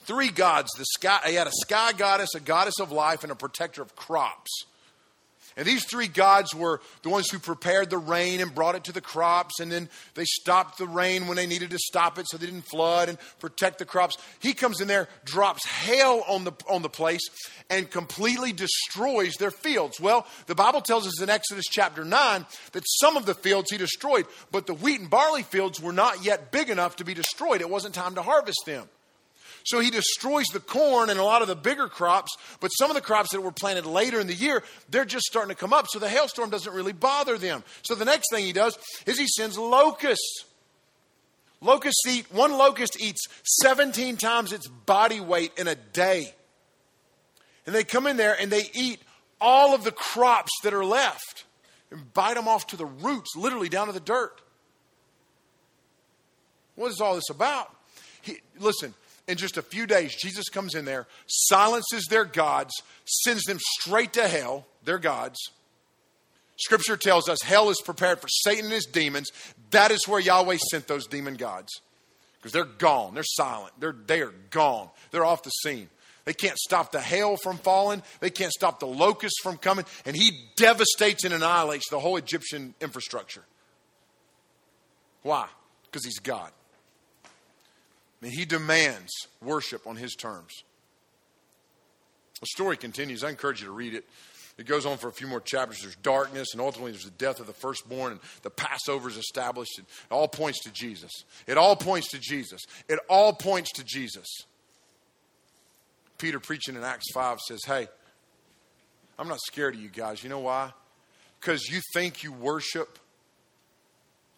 three 0.01 0.31
gods. 0.31 0.71
The 0.77 0.85
sky, 0.85 1.21
he 1.27 1.35
had 1.35 1.47
a 1.47 1.53
sky 1.53 1.93
goddess, 1.93 2.35
a 2.35 2.41
goddess 2.41 2.81
of 2.81 2.91
life, 2.91 3.23
and 3.23 3.31
a 3.31 3.37
protector 3.37 3.81
of 3.81 3.95
crops. 3.95 4.51
And 5.57 5.67
these 5.67 5.85
three 5.85 6.09
gods 6.09 6.55
were 6.55 6.81
the 7.03 7.11
ones 7.11 7.31
who 7.31 7.39
prepared 7.39 7.91
the 7.91 7.99
rain 7.99 8.41
and 8.41 8.55
brought 8.55 8.75
it 8.75 8.85
to 8.85 8.93
the 8.93 9.01
crops, 9.01 9.61
and 9.61 9.71
then 9.71 9.89
they 10.15 10.25
stopped 10.25 10.79
the 10.79 10.87
rain 10.87 11.27
when 11.27 11.37
they 11.37 11.47
needed 11.47 11.71
to 11.71 11.79
stop 11.79 12.19
it 12.19 12.27
so 12.29 12.37
they 12.37 12.47
didn't 12.47 12.67
flood 12.67 13.09
and 13.09 13.19
protect 13.39 13.79
the 13.79 13.85
crops. 13.85 14.19
He 14.41 14.53
comes 14.53 14.81
in 14.81 14.89
there, 14.89 15.09
drops 15.25 15.67
hail 15.67 16.25
on 16.29 16.45
the, 16.45 16.53
on 16.69 16.83
the 16.83 16.89
place, 16.89 17.23
and 17.71 17.89
completely 17.91 18.53
destroys 18.53 19.35
their 19.35 19.53
fields. 19.53 20.01
Well, 20.01 20.27
the 20.47 20.55
Bible 20.55 20.81
tells 20.81 21.07
us 21.07 21.21
in 21.21 21.31
Exodus 21.31 21.67
chapter 21.71 22.05
9 22.05 22.47
that 22.73 22.83
some 22.87 23.17
of 23.17 23.27
the 23.27 23.35
fields 23.35 23.71
he 23.71 23.79
destroyed, 23.79 24.27
but 24.51 24.67
the 24.67 24.75
wheat 24.75 25.01
and 25.01 25.11
barley 25.11 25.45
fields 25.45 25.81
were 25.81 25.93
not 25.93 26.25
yet 26.25 26.51
big 26.51 26.69
enough 26.69 26.97
to 26.97 27.05
be 27.05 27.15
destroyed. 27.15 27.61
It 27.61 27.71
wasn't 27.71 27.95
time 27.95 28.17
to 28.17 28.23
harvest 28.23 28.63
them. 28.67 28.89
So 29.65 29.81
he 29.81 29.91
destroys 29.91 30.47
the 30.49 30.61
corn 30.61 31.09
and 31.09 31.19
a 31.19 31.25
lot 31.25 31.41
of 31.41 31.49
the 31.49 31.57
bigger 31.57 31.89
crops, 31.89 32.37
but 32.61 32.69
some 32.69 32.91
of 32.91 32.95
the 32.95 33.01
crops 33.01 33.33
that 33.33 33.41
were 33.41 33.51
planted 33.51 33.87
later 33.87 34.21
in 34.21 34.27
the 34.27 34.35
year, 34.35 34.63
they're 34.91 35.07
just 35.07 35.25
starting 35.25 35.49
to 35.49 35.59
come 35.59 35.73
up. 35.73 35.87
So 35.89 35.99
the 35.99 36.09
hailstorm 36.09 36.51
doesn't 36.51 36.73
really 36.73 36.93
bother 36.93 37.39
them. 37.39 37.65
So 37.83 37.95
the 37.95 38.05
next 38.05 38.31
thing 38.31 38.45
he 38.45 38.53
does 38.53 38.79
is 39.07 39.19
he 39.19 39.27
sends 39.27 39.59
locusts. 39.59 40.45
Locusts 41.63 42.07
eat, 42.07 42.31
one 42.31 42.53
locust 42.53 43.01
eats 43.01 43.27
17 43.63 44.19
times 44.19 44.53
its 44.53 44.69
body 44.69 45.21
weight 45.21 45.53
in 45.57 45.67
a 45.67 45.75
day. 45.75 46.35
And 47.65 47.75
they 47.75 47.85
come 47.85 48.07
in 48.07 48.19
there 48.19 48.37
and 48.39 48.53
they 48.53 48.69
eat 48.75 49.01
all 49.41 49.75
of 49.75 49.83
the 49.83 49.93
crops 49.93 50.53
that 50.63 50.75
are 50.75 50.85
left 50.85 51.45
and 51.91 52.13
bite 52.13 52.35
them 52.35 52.49
off 52.49 52.67
to 52.69 52.77
the 52.77 52.85
roots, 52.85 53.35
literally 53.35 53.71
down 53.71 53.87
to 53.87 53.95
the 53.95 54.01
dirt. 54.01 54.43
What 56.75 56.91
is 56.91 57.01
all 57.01 57.15
this 57.15 57.31
about? 57.31 57.75
He, 58.21 58.41
listen, 58.59 58.93
in 59.27 59.37
just 59.37 59.57
a 59.57 59.63
few 59.63 59.87
days, 59.87 60.15
Jesus 60.15 60.49
comes 60.49 60.75
in 60.75 60.85
there, 60.85 61.07
silences 61.27 62.07
their 62.11 62.25
gods, 62.25 62.73
sends 63.05 63.43
them 63.45 63.59
straight 63.81 64.13
to 64.15 64.29
hell, 64.29 64.67
their 64.85 64.99
gods. 64.99 65.39
Scripture 66.57 66.97
tells 66.97 67.29
us 67.29 67.43
hell 67.43 67.71
is 67.71 67.81
prepared 67.85 68.21
for 68.21 68.29
Satan 68.29 68.67
and 68.67 68.75
his 68.75 68.87
demons. 68.87 69.31
That 69.71 69.91
is 69.91 70.07
where 70.07 70.21
Yahweh 70.21 70.59
sent 70.71 70.87
those 70.87 71.07
demon 71.07 71.35
gods. 71.35 71.81
Because 72.37 72.53
they're 72.53 72.65
gone. 72.65 73.15
They're 73.15 73.25
silent. 73.25 73.73
They're, 73.81 73.97
they 74.07 74.21
are 74.21 74.35
gone. 74.51 74.91
They're 75.11 75.25
off 75.25 75.43
the 75.43 75.51
scene. 75.51 75.89
They 76.27 76.35
can't 76.35 76.59
stop 76.59 76.93
the 76.93 77.01
hail 77.01 77.37
from 77.37 77.59
falling. 77.59 78.03
They 78.21 78.31
can't 78.31 78.53
stop 78.53 78.81
the 78.81 78.87
locusts 78.87 79.41
from 79.43 79.57
coming. 79.57 79.85
And 80.07 80.15
he 80.15 80.33
devastates 80.57 81.25
and 81.25 81.35
annihilates 81.35 81.89
the 81.91 81.99
whole 81.99 82.17
Egyptian 82.17 82.75
infrastructure. 82.81 83.43
Why? 85.23 85.49
Because 85.87 86.05
he's 86.05 86.19
God. 86.19 86.51
And 88.25 88.33
he 88.33 88.47
demands 88.47 89.13
worship 89.43 89.87
on 89.87 89.97
his 89.97 90.15
terms. 90.15 90.65
The 92.41 92.47
story 92.47 92.79
continues. 92.79 93.23
I 93.23 93.29
encourage 93.29 93.61
you 93.61 93.67
to 93.67 93.73
read 93.73 93.93
it. 93.93 94.07
It 94.57 94.65
goes 94.65 94.87
on 94.87 94.97
for 94.97 95.09
a 95.09 95.13
few 95.13 95.27
more 95.27 95.43
chapters. 95.43 95.83
There's 95.83 95.97
darkness, 95.97 96.49
and 96.53 96.61
ultimately 96.63 96.93
there's 96.93 97.05
the 97.05 97.11
death 97.11 97.39
of 97.39 97.47
the 97.47 97.53
firstborn, 97.53 98.13
and 98.13 98.21
the 98.41 98.49
Passover 98.49 99.11
is 99.11 99.19
established. 99.19 99.79
It 99.79 99.85
all 100.11 100.27
points 100.27 100.63
to 100.63 100.73
Jesus. 100.73 101.11
It 101.47 101.59
all 101.59 101.77
points 101.77 102.13
to 102.13 102.19
Jesus. 102.19 102.63
It 102.89 102.99
all 103.11 103.35
points 103.35 103.73
to 103.73 103.85
Jesus. 103.85 104.27
Peter 106.17 106.41
preaching 106.41 106.77
in 106.77 106.83
Acts 106.83 107.13
5 107.13 107.41
says, 107.41 107.61
Hey, 107.67 107.89
I'm 109.19 109.29
not 109.29 109.41
scared 109.41 109.75
of 109.75 109.83
you 109.83 109.91
guys. 109.91 110.23
You 110.25 110.31
know 110.31 110.41
why? 110.41 110.73
Because 111.41 111.69
you 111.69 111.83
think 111.93 112.23
you 112.23 112.33
worship 112.33 112.99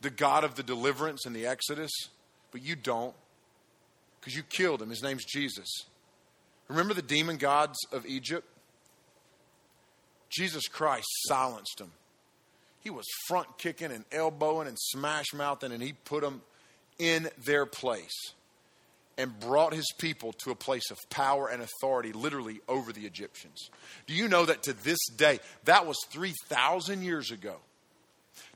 the 0.01 0.11
God 0.11 0.43
of 0.43 0.57
the 0.57 0.65
deliverance 0.65 1.25
in 1.25 1.33
the 1.33 1.47
Exodus, 1.47 1.93
but 2.51 2.65
you 2.65 2.75
don't 2.75 3.15
because 4.27 4.37
you 4.37 4.43
killed 4.43 4.83
him. 4.83 4.91
His 4.91 5.05
name's 5.05 5.25
Jesus. 5.25 5.69
Remember 6.67 6.95
the 6.95 7.01
demon 7.01 7.37
gods 7.37 7.79
of 7.93 8.05
Egypt? 8.07 8.45
Jesus 10.31 10.67
Christ 10.67 11.07
silenced 11.29 11.79
them. 11.79 11.93
He 12.81 12.91
was 12.91 13.05
front 13.29 13.57
kicking 13.57 13.93
and 13.93 14.05
elbowing 14.11 14.67
and 14.67 14.77
smash 14.77 15.27
mouthing, 15.33 15.71
and 15.71 15.81
he 15.81 15.93
put 15.93 16.25
them 16.25 16.43
in 16.99 17.29
their 17.45 17.67
place 17.67 18.33
and 19.17 19.39
brought 19.39 19.73
his 19.73 19.87
people 19.97 20.33
to 20.33 20.51
a 20.51 20.57
place 20.57 20.91
of 20.91 20.99
power 21.09 21.47
and 21.47 21.63
authority, 21.63 22.13
literally 22.13 22.59
over 22.67 22.93
the 22.93 23.07
Egyptians. 23.07 23.71
Do 24.09 24.15
you 24.15 24.27
know 24.27 24.45
that 24.45 24.65
to 24.65 24.73
this 24.73 24.99
day, 25.17 25.39
that 25.67 25.87
was 25.87 25.97
3,000 26.11 27.03
years 27.03 27.31
ago? 27.31 27.59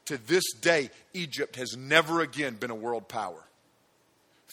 To 0.07 0.19
this 0.19 0.53
day, 0.61 0.91
Egypt 1.15 1.55
has 1.55 1.77
never 1.79 2.23
again 2.23 2.57
been 2.57 2.73
a 2.73 2.75
world 2.75 3.07
power 3.07 3.45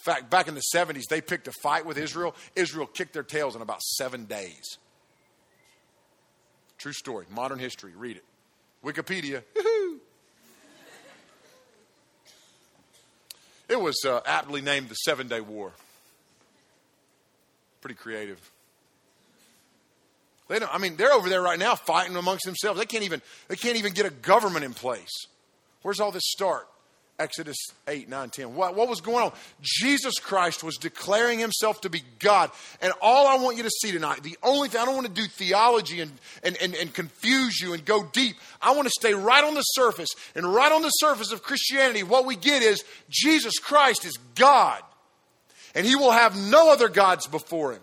fact, 0.08 0.30
back 0.30 0.48
in 0.48 0.56
the 0.56 0.64
70s, 0.74 1.04
they 1.10 1.20
picked 1.22 1.48
a 1.48 1.52
fight 1.52 1.86
with 1.86 1.98
Israel. 1.98 2.34
Israel 2.56 2.88
kicked 2.88 3.14
their 3.14 3.24
tails 3.24 3.56
in 3.56 3.62
about 3.62 3.82
seven 3.82 4.26
days. 4.26 4.78
True 6.78 6.94
story, 6.94 7.26
modern 7.30 7.60
history. 7.60 7.92
Read 7.96 8.18
it. 8.18 8.24
Wikipedia. 8.86 9.44
it 13.68 13.80
was 13.80 13.98
uh, 14.06 14.22
aptly 14.26 14.62
named 14.62 14.90
the 14.90 14.96
Seven 14.96 15.28
Day 15.28 15.42
War. 15.42 15.72
Pretty 17.82 17.96
creative. 17.96 18.40
They 20.48 20.60
don't, 20.60 20.74
I 20.74 20.78
mean, 20.78 20.96
they're 20.96 21.12
over 21.12 21.28
there 21.28 21.42
right 21.42 21.60
now 21.60 21.76
fighting 21.76 22.16
amongst 22.16 22.46
themselves. 22.46 22.80
They 22.80 22.86
can't 22.86 23.04
even 23.04 23.22
they 23.50 23.58
can't 23.58 23.76
even 23.76 23.92
get 23.92 24.06
a 24.06 24.10
government 24.10 24.64
in 24.64 24.74
place. 24.74 25.12
Where's 25.82 26.00
all 26.00 26.12
this 26.12 26.24
start? 26.26 26.68
Exodus 27.20 27.58
8, 27.88 28.08
9, 28.08 28.30
10. 28.30 28.54
What, 28.54 28.76
what 28.76 28.88
was 28.88 29.02
going 29.02 29.26
on? 29.26 29.32
Jesus 29.64 30.20
Christ 30.20 30.64
was 30.64 30.78
declaring 30.78 31.40
himself 31.40 31.82
to 31.82 31.90
be 31.90 32.04
God. 32.20 32.52
And 32.80 32.94
all 33.02 33.26
I 33.26 33.42
want 33.44 33.58
you 33.58 33.64
to 33.64 33.72
see 33.72 33.92
tonight, 33.92 34.22
the 34.22 34.38
only 34.44 34.70
thing, 34.70 34.82
I 34.82 34.86
don't 34.86 34.94
want 34.94 35.08
to 35.08 35.22
do 35.22 35.28
theology 35.28 36.00
and, 36.02 36.12
and, 36.44 36.56
and, 36.62 36.76
and 36.76 36.94
confuse 36.94 37.60
you 37.60 37.74
and 37.74 37.84
go 37.84 38.04
deep. 38.04 38.36
I 38.62 38.76
want 38.76 38.84
to 38.84 38.94
stay 38.96 39.16
right 39.16 39.44
on 39.44 39.56
the 39.56 39.64
surface. 39.64 40.10
And 40.36 40.54
right 40.54 40.72
on 40.72 40.84
the 40.84 40.90
surface 40.90 41.32
of 41.32 41.42
Christianity, 41.42 42.04
what 42.04 42.26
we 42.26 42.36
get 42.36 42.62
is 42.62 42.84
Jesus 43.10 43.58
Christ 43.58 44.06
is 44.06 44.14
God. 44.36 44.84
And 45.74 45.88
he 45.88 45.96
will 45.96 46.12
have 46.12 46.38
no 46.38 46.72
other 46.72 46.88
gods 46.88 47.26
before 47.26 47.74
him. 47.74 47.82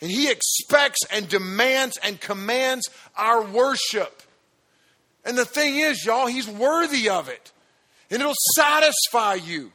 And 0.00 0.10
he 0.10 0.28
expects 0.28 0.98
and 1.12 1.28
demands 1.28 1.98
and 2.02 2.20
commands 2.20 2.88
our 3.16 3.44
worship. 3.44 4.22
And 5.24 5.38
the 5.38 5.44
thing 5.44 5.76
is, 5.76 6.04
y'all, 6.04 6.26
he's 6.26 6.48
worthy 6.48 7.08
of 7.08 7.28
it 7.28 7.52
and 8.14 8.22
it'll 8.22 8.32
satisfy 8.54 9.34
you. 9.34 9.72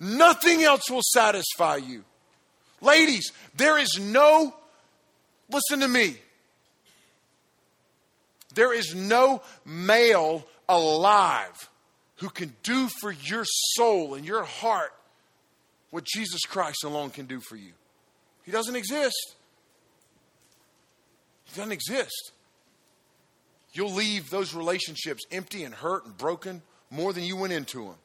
Nothing 0.00 0.64
else 0.64 0.90
will 0.90 1.04
satisfy 1.12 1.76
you. 1.76 2.02
Ladies, 2.80 3.30
there 3.56 3.78
is 3.78 3.96
no, 4.00 4.52
listen 5.48 5.78
to 5.78 5.86
me, 5.86 6.16
there 8.54 8.74
is 8.74 8.92
no 8.96 9.40
male 9.64 10.44
alive 10.68 11.70
who 12.16 12.28
can 12.28 12.52
do 12.64 12.88
for 13.00 13.12
your 13.12 13.44
soul 13.76 14.14
and 14.14 14.26
your 14.26 14.42
heart 14.42 14.92
what 15.90 16.02
Jesus 16.02 16.40
Christ 16.46 16.82
alone 16.84 17.10
can 17.10 17.26
do 17.26 17.40
for 17.40 17.54
you. 17.54 17.70
He 18.42 18.50
doesn't 18.50 18.74
exist. 18.74 19.36
He 21.44 21.56
doesn't 21.56 21.70
exist. 21.70 22.32
You'll 23.72 23.94
leave 23.94 24.28
those 24.30 24.54
relationships 24.54 25.22
empty 25.30 25.62
and 25.62 25.72
hurt 25.72 26.04
and 26.04 26.18
broken 26.18 26.60
more 26.94 27.12
than 27.12 27.24
you 27.24 27.36
went 27.36 27.52
into 27.52 27.84
them, 27.84 27.96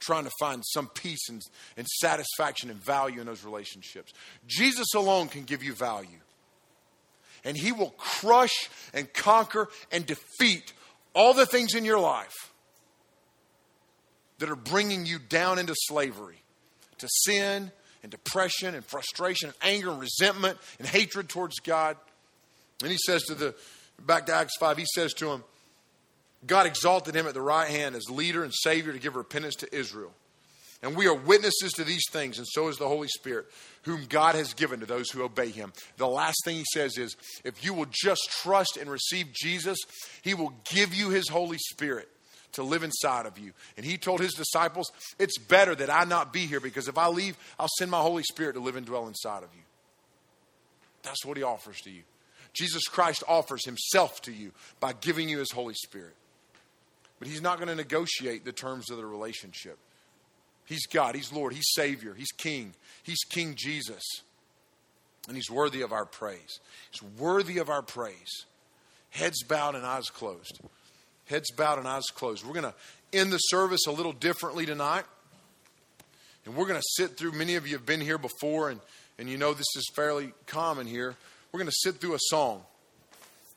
trying 0.00 0.24
to 0.24 0.30
find 0.38 0.62
some 0.64 0.88
peace 0.88 1.28
and, 1.28 1.42
and 1.76 1.86
satisfaction 1.86 2.70
and 2.70 2.82
value 2.82 3.20
in 3.20 3.26
those 3.26 3.44
relationships. 3.44 4.12
Jesus 4.46 4.94
alone 4.94 5.28
can 5.28 5.44
give 5.44 5.62
you 5.62 5.74
value. 5.74 6.20
And 7.44 7.56
He 7.56 7.72
will 7.72 7.90
crush 7.90 8.68
and 8.94 9.12
conquer 9.12 9.68
and 9.90 10.06
defeat 10.06 10.72
all 11.14 11.34
the 11.34 11.46
things 11.46 11.74
in 11.74 11.84
your 11.84 11.98
life 11.98 12.34
that 14.38 14.50
are 14.50 14.56
bringing 14.56 15.04
you 15.04 15.18
down 15.18 15.58
into 15.58 15.74
slavery, 15.88 16.42
to 16.98 17.08
sin 17.24 17.72
and 18.02 18.10
depression 18.10 18.74
and 18.74 18.84
frustration 18.84 19.48
and 19.48 19.72
anger 19.72 19.90
and 19.90 20.00
resentment 20.00 20.58
and 20.78 20.86
hatred 20.86 21.28
towards 21.28 21.58
God. 21.60 21.96
And 22.82 22.90
he 22.90 22.98
says 23.04 23.22
to 23.24 23.34
the, 23.34 23.54
back 24.06 24.26
to 24.26 24.34
Acts 24.34 24.56
5, 24.58 24.78
he 24.78 24.86
says 24.94 25.12
to 25.14 25.30
him, 25.30 25.44
God 26.46 26.66
exalted 26.66 27.14
him 27.14 27.26
at 27.26 27.34
the 27.34 27.42
right 27.42 27.68
hand 27.68 27.96
as 27.96 28.08
leader 28.10 28.44
and 28.44 28.52
savior 28.54 28.92
to 28.92 28.98
give 28.98 29.16
repentance 29.16 29.56
to 29.56 29.74
Israel. 29.74 30.12
And 30.82 30.96
we 30.96 31.08
are 31.08 31.14
witnesses 31.14 31.72
to 31.72 31.84
these 31.84 32.04
things, 32.10 32.38
and 32.38 32.46
so 32.46 32.68
is 32.68 32.76
the 32.76 32.86
Holy 32.86 33.08
Spirit, 33.08 33.46
whom 33.82 34.04
God 34.08 34.36
has 34.36 34.54
given 34.54 34.78
to 34.78 34.86
those 34.86 35.10
who 35.10 35.24
obey 35.24 35.50
him. 35.50 35.72
The 35.96 36.06
last 36.06 36.36
thing 36.44 36.56
he 36.56 36.64
says 36.72 36.96
is 36.96 37.16
if 37.44 37.64
you 37.64 37.74
will 37.74 37.88
just 37.90 38.30
trust 38.30 38.78
and 38.80 38.88
receive 38.88 39.32
Jesus, 39.32 39.78
he 40.22 40.34
will 40.34 40.52
give 40.72 40.94
you 40.94 41.10
his 41.10 41.28
Holy 41.28 41.58
Spirit 41.58 42.08
to 42.52 42.62
live 42.62 42.84
inside 42.84 43.26
of 43.26 43.38
you. 43.38 43.52
And 43.76 43.84
he 43.84 43.98
told 43.98 44.20
his 44.20 44.34
disciples, 44.34 44.92
It's 45.18 45.38
better 45.38 45.74
that 45.74 45.90
I 45.90 46.04
not 46.04 46.32
be 46.32 46.46
here 46.46 46.60
because 46.60 46.86
if 46.86 46.96
I 46.96 47.08
leave, 47.08 47.36
I'll 47.58 47.68
send 47.78 47.90
my 47.90 48.00
Holy 48.00 48.22
Spirit 48.22 48.52
to 48.52 48.60
live 48.60 48.76
and 48.76 48.86
dwell 48.86 49.08
inside 49.08 49.42
of 49.42 49.50
you. 49.54 49.62
That's 51.02 51.24
what 51.24 51.36
he 51.36 51.42
offers 51.42 51.80
to 51.82 51.90
you. 51.90 52.02
Jesus 52.52 52.84
Christ 52.84 53.24
offers 53.26 53.64
himself 53.64 54.22
to 54.22 54.32
you 54.32 54.52
by 54.78 54.92
giving 54.92 55.28
you 55.28 55.38
his 55.38 55.50
Holy 55.50 55.74
Spirit. 55.74 56.14
But 57.18 57.28
he's 57.28 57.42
not 57.42 57.58
going 57.58 57.68
to 57.68 57.74
negotiate 57.74 58.44
the 58.44 58.52
terms 58.52 58.90
of 58.90 58.96
the 58.96 59.06
relationship. 59.06 59.78
He's 60.64 60.86
God, 60.86 61.14
he's 61.14 61.32
Lord, 61.32 61.52
he's 61.52 61.72
Savior, 61.74 62.14
he's 62.14 62.30
King, 62.30 62.74
he's 63.02 63.24
King 63.28 63.54
Jesus. 63.56 64.02
And 65.26 65.36
he's 65.36 65.50
worthy 65.50 65.82
of 65.82 65.92
our 65.92 66.04
praise. 66.04 66.60
He's 66.90 67.02
worthy 67.18 67.58
of 67.58 67.68
our 67.68 67.82
praise. 67.82 68.46
Heads 69.10 69.42
bowed 69.42 69.74
and 69.74 69.84
eyes 69.84 70.08
closed. 70.08 70.60
Heads 71.26 71.50
bowed 71.50 71.78
and 71.78 71.86
eyes 71.86 72.06
closed. 72.14 72.46
We're 72.46 72.54
going 72.54 72.72
to 72.72 72.74
end 73.12 73.32
the 73.32 73.38
service 73.38 73.86
a 73.86 73.90
little 73.90 74.12
differently 74.12 74.64
tonight. 74.64 75.04
And 76.46 76.54
we're 76.54 76.66
going 76.66 76.80
to 76.80 76.86
sit 76.96 77.18
through, 77.18 77.32
many 77.32 77.56
of 77.56 77.66
you 77.66 77.74
have 77.74 77.84
been 77.84 78.00
here 78.00 78.16
before, 78.16 78.70
and, 78.70 78.80
and 79.18 79.28
you 79.28 79.36
know 79.36 79.52
this 79.52 79.66
is 79.76 79.90
fairly 79.94 80.32
common 80.46 80.86
here. 80.86 81.14
We're 81.52 81.58
going 81.58 81.70
to 81.70 81.76
sit 81.80 81.96
through 81.96 82.14
a 82.14 82.20
song 82.20 82.62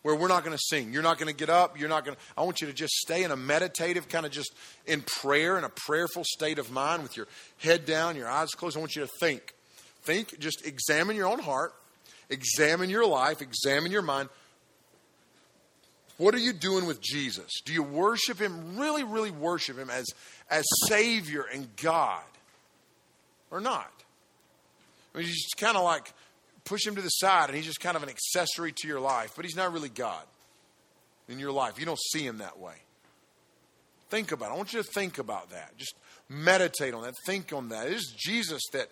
where 0.01 0.15
we're 0.15 0.27
not 0.27 0.43
going 0.43 0.55
to 0.55 0.63
sing. 0.69 0.93
You're 0.93 1.03
not 1.03 1.17
going 1.17 1.27
to 1.27 1.37
get 1.37 1.49
up. 1.49 1.79
You're 1.79 1.89
not 1.89 2.05
going 2.05 2.15
to. 2.15 2.21
I 2.37 2.43
want 2.43 2.61
you 2.61 2.67
to 2.67 2.73
just 2.73 2.93
stay 2.93 3.23
in 3.23 3.31
a 3.31 3.35
meditative, 3.35 4.09
kind 4.09 4.25
of 4.25 4.31
just 4.31 4.53
in 4.85 5.01
prayer, 5.01 5.57
in 5.57 5.63
a 5.63 5.69
prayerful 5.69 6.23
state 6.25 6.59
of 6.59 6.71
mind 6.71 7.03
with 7.03 7.15
your 7.15 7.27
head 7.57 7.85
down, 7.85 8.15
your 8.15 8.29
eyes 8.29 8.49
closed. 8.51 8.77
I 8.77 8.79
want 8.79 8.95
you 8.95 9.03
to 9.03 9.11
think. 9.19 9.53
Think, 10.03 10.39
just 10.39 10.65
examine 10.65 11.15
your 11.15 11.27
own 11.27 11.39
heart, 11.39 11.73
examine 12.29 12.89
your 12.89 13.05
life, 13.05 13.41
examine 13.41 13.91
your 13.91 14.01
mind. 14.01 14.29
What 16.17 16.33
are 16.33 16.39
you 16.39 16.53
doing 16.53 16.85
with 16.85 17.01
Jesus? 17.01 17.61
Do 17.65 17.73
you 17.73 17.83
worship 17.83 18.39
Him, 18.39 18.77
really, 18.77 19.03
really 19.03 19.31
worship 19.31 19.77
Him 19.77 19.89
as, 19.89 20.07
as 20.49 20.65
Savior 20.87 21.45
and 21.51 21.67
God? 21.77 22.23
Or 23.51 23.59
not? 23.59 23.91
I 25.13 25.19
mean, 25.19 25.27
he's 25.27 25.49
kind 25.57 25.75
of 25.75 25.83
like 25.83 26.13
push 26.65 26.85
him 26.85 26.95
to 26.95 27.01
the 27.01 27.09
side 27.09 27.49
and 27.49 27.55
he's 27.55 27.65
just 27.65 27.79
kind 27.79 27.97
of 27.97 28.03
an 28.03 28.09
accessory 28.09 28.71
to 28.71 28.87
your 28.87 28.99
life, 28.99 29.33
but 29.35 29.45
he's 29.45 29.55
not 29.55 29.73
really 29.73 29.89
God 29.89 30.23
in 31.27 31.39
your 31.39 31.51
life. 31.51 31.79
You 31.79 31.85
don't 31.85 31.99
see 32.11 32.25
him 32.25 32.39
that 32.39 32.59
way. 32.59 32.75
Think 34.09 34.31
about 34.31 34.49
it. 34.49 34.53
I 34.53 34.57
want 34.57 34.73
you 34.73 34.83
to 34.83 34.89
think 34.91 35.17
about 35.17 35.51
that. 35.51 35.77
Just 35.77 35.95
meditate 36.27 36.93
on 36.93 37.03
that. 37.03 37.15
Think 37.25 37.53
on 37.53 37.69
that. 37.69 37.87
It 37.87 37.93
is 37.93 38.13
Jesus 38.17 38.61
that 38.73 38.89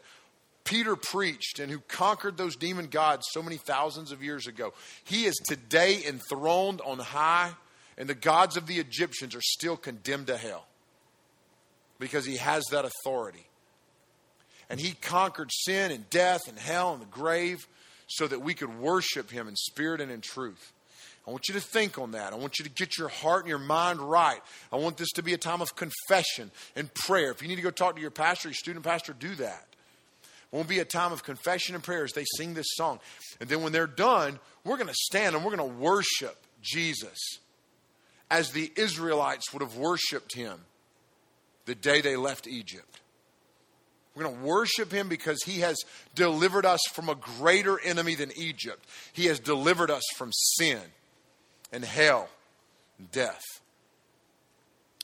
Peter 0.63 0.95
preached 0.95 1.59
and 1.59 1.71
who 1.71 1.79
conquered 1.87 2.37
those 2.37 2.55
demon 2.55 2.87
gods 2.87 3.25
so 3.31 3.41
many 3.41 3.57
thousands 3.57 4.11
of 4.11 4.23
years 4.23 4.47
ago. 4.47 4.73
He 5.03 5.25
is 5.25 5.35
today 5.47 6.03
enthroned 6.07 6.79
on 6.81 6.99
high, 6.99 7.51
and 7.97 8.07
the 8.07 8.15
gods 8.15 8.55
of 8.55 8.67
the 8.67 8.77
Egyptians 8.77 9.35
are 9.35 9.41
still 9.41 9.75
condemned 9.75 10.27
to 10.27 10.37
hell 10.37 10.65
because 11.99 12.25
he 12.25 12.37
has 12.37 12.63
that 12.71 12.85
authority 12.85 13.48
and 14.69 14.79
he 14.79 14.91
conquered 14.91 15.51
sin 15.51 15.91
and 15.91 16.09
death 16.09 16.41
and 16.47 16.57
hell 16.57 16.93
and 16.93 17.01
the 17.01 17.07
grave 17.07 17.67
so 18.07 18.27
that 18.27 18.41
we 18.41 18.53
could 18.53 18.79
worship 18.79 19.29
him 19.29 19.47
in 19.47 19.55
spirit 19.55 20.01
and 20.01 20.11
in 20.11 20.21
truth. 20.21 20.73
I 21.27 21.31
want 21.31 21.47
you 21.47 21.53
to 21.53 21.61
think 21.61 21.99
on 21.99 22.11
that. 22.11 22.33
I 22.33 22.37
want 22.37 22.57
you 22.57 22.65
to 22.65 22.71
get 22.71 22.97
your 22.97 23.09
heart 23.09 23.41
and 23.41 23.49
your 23.49 23.59
mind 23.59 23.99
right. 23.99 24.39
I 24.71 24.77
want 24.77 24.97
this 24.97 25.11
to 25.11 25.23
be 25.23 25.33
a 25.33 25.37
time 25.37 25.61
of 25.61 25.75
confession 25.75 26.49
and 26.75 26.91
prayer. 26.93 27.29
If 27.29 27.41
you 27.41 27.47
need 27.47 27.57
to 27.57 27.61
go 27.61 27.69
talk 27.69 27.95
to 27.95 28.01
your 28.01 28.09
pastor, 28.09 28.47
your 28.47 28.55
student 28.55 28.83
pastor, 28.83 29.13
do 29.13 29.35
that. 29.35 29.65
It 30.23 30.55
won't 30.55 30.67
be 30.67 30.79
a 30.79 30.85
time 30.85 31.11
of 31.11 31.23
confession 31.23 31.75
and 31.75 31.83
prayer 31.83 32.03
as 32.03 32.13
they 32.13 32.25
sing 32.37 32.55
this 32.55 32.65
song. 32.69 32.99
And 33.39 33.47
then 33.47 33.61
when 33.61 33.71
they're 33.71 33.85
done, 33.85 34.39
we're 34.63 34.77
going 34.77 34.87
to 34.87 34.95
stand 34.95 35.35
and 35.35 35.45
we're 35.45 35.55
going 35.55 35.69
to 35.69 35.79
worship 35.79 36.35
Jesus 36.61 37.19
as 38.31 38.51
the 38.51 38.71
Israelites 38.75 39.53
would 39.53 39.61
have 39.61 39.77
worshiped 39.77 40.33
him 40.33 40.59
the 41.65 41.75
day 41.75 42.01
they 42.01 42.15
left 42.15 42.47
Egypt. 42.47 42.99
We're 44.19 44.25
going 44.25 44.39
to 44.39 44.45
worship 44.45 44.91
him 44.91 45.07
because 45.07 45.41
he 45.45 45.61
has 45.61 45.77
delivered 46.13 46.65
us 46.65 46.81
from 46.91 47.07
a 47.07 47.15
greater 47.15 47.79
enemy 47.79 48.15
than 48.15 48.33
Egypt. 48.37 48.85
He 49.13 49.27
has 49.27 49.39
delivered 49.39 49.89
us 49.89 50.03
from 50.17 50.31
sin 50.33 50.81
and 51.71 51.85
hell 51.85 52.27
and 52.97 53.09
death. 53.13 53.41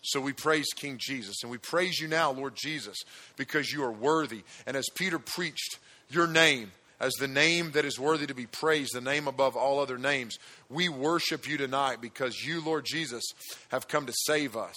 So 0.03 0.19
we 0.19 0.33
praise 0.33 0.65
King 0.75 0.97
Jesus. 0.99 1.43
And 1.43 1.51
we 1.51 1.57
praise 1.57 1.97
you 1.97 2.09
now, 2.09 2.31
Lord 2.31 2.55
Jesus, 2.57 2.97
because 3.37 3.71
you 3.71 3.85
are 3.85 3.91
worthy. 3.91 4.43
And 4.67 4.75
as 4.75 4.85
Peter 4.95 5.17
preached 5.17 5.79
your 6.09 6.27
name 6.27 6.73
as 6.99 7.13
the 7.13 7.27
name 7.27 7.71
that 7.71 7.85
is 7.85 7.97
worthy 7.97 8.27
to 8.27 8.35
be 8.35 8.47
praised, 8.47 8.93
the 8.93 8.99
name 8.99 9.29
above 9.29 9.55
all 9.55 9.79
other 9.79 9.97
names, 9.97 10.37
we 10.69 10.89
worship 10.89 11.47
you 11.47 11.57
tonight 11.57 12.01
because 12.01 12.43
you, 12.43 12.61
Lord 12.61 12.83
Jesus, 12.83 13.23
have 13.69 13.87
come 13.87 14.07
to 14.07 14.13
save 14.25 14.57
us. 14.57 14.75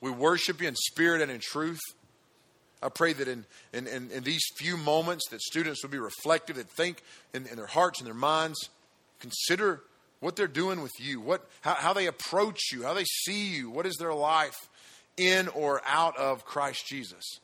We 0.00 0.10
worship 0.10 0.60
you 0.60 0.66
in 0.66 0.74
spirit 0.74 1.22
and 1.22 1.30
in 1.30 1.40
truth. 1.40 1.80
I 2.82 2.88
pray 2.88 3.12
that 3.12 3.26
in, 3.26 3.44
in, 3.72 3.86
in, 3.86 4.10
in, 4.10 4.22
these 4.22 4.42
few 4.56 4.76
moments 4.76 5.28
that 5.30 5.40
students 5.40 5.82
will 5.82 5.90
be 5.90 5.98
reflective, 5.98 6.56
that 6.56 6.70
think 6.70 7.02
in, 7.34 7.46
in, 7.46 7.56
their 7.56 7.66
hearts 7.66 7.98
and 7.98 8.06
their 8.06 8.14
minds, 8.14 8.70
consider 9.18 9.82
what 10.20 10.36
they're 10.36 10.46
doing 10.46 10.80
with 10.80 10.92
you, 11.00 11.20
what, 11.20 11.44
how, 11.60 11.74
how 11.74 11.92
they 11.92 12.06
approach 12.06 12.70
you, 12.72 12.84
how 12.84 12.94
they 12.94 13.04
see 13.04 13.48
you, 13.48 13.70
what 13.70 13.84
is 13.84 13.96
their 13.96 14.14
life 14.14 14.56
in 15.16 15.48
or 15.48 15.82
out 15.86 16.16
of 16.16 16.44
Christ 16.44 16.86
Jesus. 16.86 17.40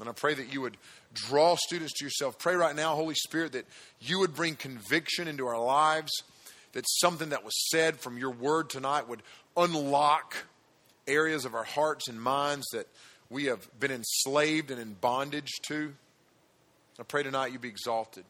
And 0.00 0.08
I 0.08 0.12
pray 0.12 0.34
that 0.34 0.52
you 0.52 0.60
would 0.60 0.76
draw 1.12 1.56
students 1.56 1.92
to 1.98 2.04
yourself. 2.04 2.38
Pray 2.38 2.56
right 2.56 2.74
now, 2.74 2.96
Holy 2.96 3.14
Spirit, 3.14 3.52
that 3.52 3.66
you 4.00 4.18
would 4.18 4.34
bring 4.34 4.56
conviction 4.56 5.28
into 5.28 5.46
our 5.46 5.62
lives, 5.62 6.10
that 6.72 6.84
something 6.88 7.28
that 7.28 7.44
was 7.44 7.54
said 7.70 8.00
from 8.00 8.18
your 8.18 8.30
word 8.30 8.68
tonight 8.68 9.08
would 9.08 9.22
unlock 9.56 10.34
areas 11.06 11.44
of 11.44 11.54
our 11.54 11.64
hearts 11.64 12.08
and 12.08 12.20
minds 12.20 12.66
that 12.72 12.88
we 13.30 13.46
have 13.46 13.68
been 13.78 13.90
enslaved 13.90 14.70
and 14.70 14.80
in 14.80 14.94
bondage 14.94 15.50
to. 15.68 15.92
I 16.98 17.02
pray 17.02 17.22
tonight 17.22 17.52
you 17.52 17.58
be 17.58 17.68
exalted. 17.68 18.24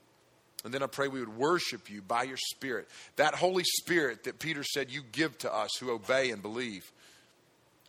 And 0.64 0.72
then 0.72 0.82
I 0.82 0.86
pray 0.86 1.08
we 1.08 1.20
would 1.20 1.36
worship 1.36 1.90
you 1.90 2.00
by 2.00 2.22
your 2.22 2.38
Spirit. 2.38 2.88
That 3.16 3.34
Holy 3.34 3.64
Spirit 3.64 4.24
that 4.24 4.38
Peter 4.38 4.64
said 4.64 4.90
you 4.90 5.02
give 5.12 5.36
to 5.38 5.54
us 5.54 5.70
who 5.78 5.90
obey 5.90 6.30
and 6.30 6.40
believe. 6.40 6.90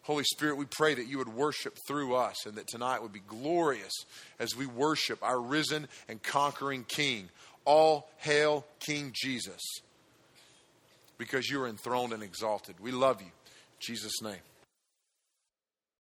Holy 0.01 0.26
Spirit, 0.26 0.58
we 0.58 0.66
pray 0.66 0.93
that 0.93 1.08
you 1.08 1.18
would 1.18 1.30
worship 1.30 1.78
through 1.88 2.16
us 2.16 2.45
and 2.45 2.56
that 2.56 2.68
tonight 2.68 3.01
would 3.01 3.14
be 3.14 3.22
glorious 3.26 3.93
as 4.39 4.56
we 4.56 4.66
worship 4.66 5.24
our 5.24 5.39
risen 5.39 5.88
and 6.10 6.22
conquering 6.22 6.84
King. 6.84 7.30
All 7.64 8.10
hail 8.18 8.66
King 8.80 9.14
Jesus 9.16 9.62
because 11.18 11.49
you 11.49 11.62
are 11.64 11.68
enthroned 11.68 12.14
and 12.14 12.22
exalted. 12.22 12.76
We 12.80 12.91
love 12.91 13.22
you. 13.22 13.28
In 13.28 13.32
Jesus' 13.80 14.22
name. 14.22 14.36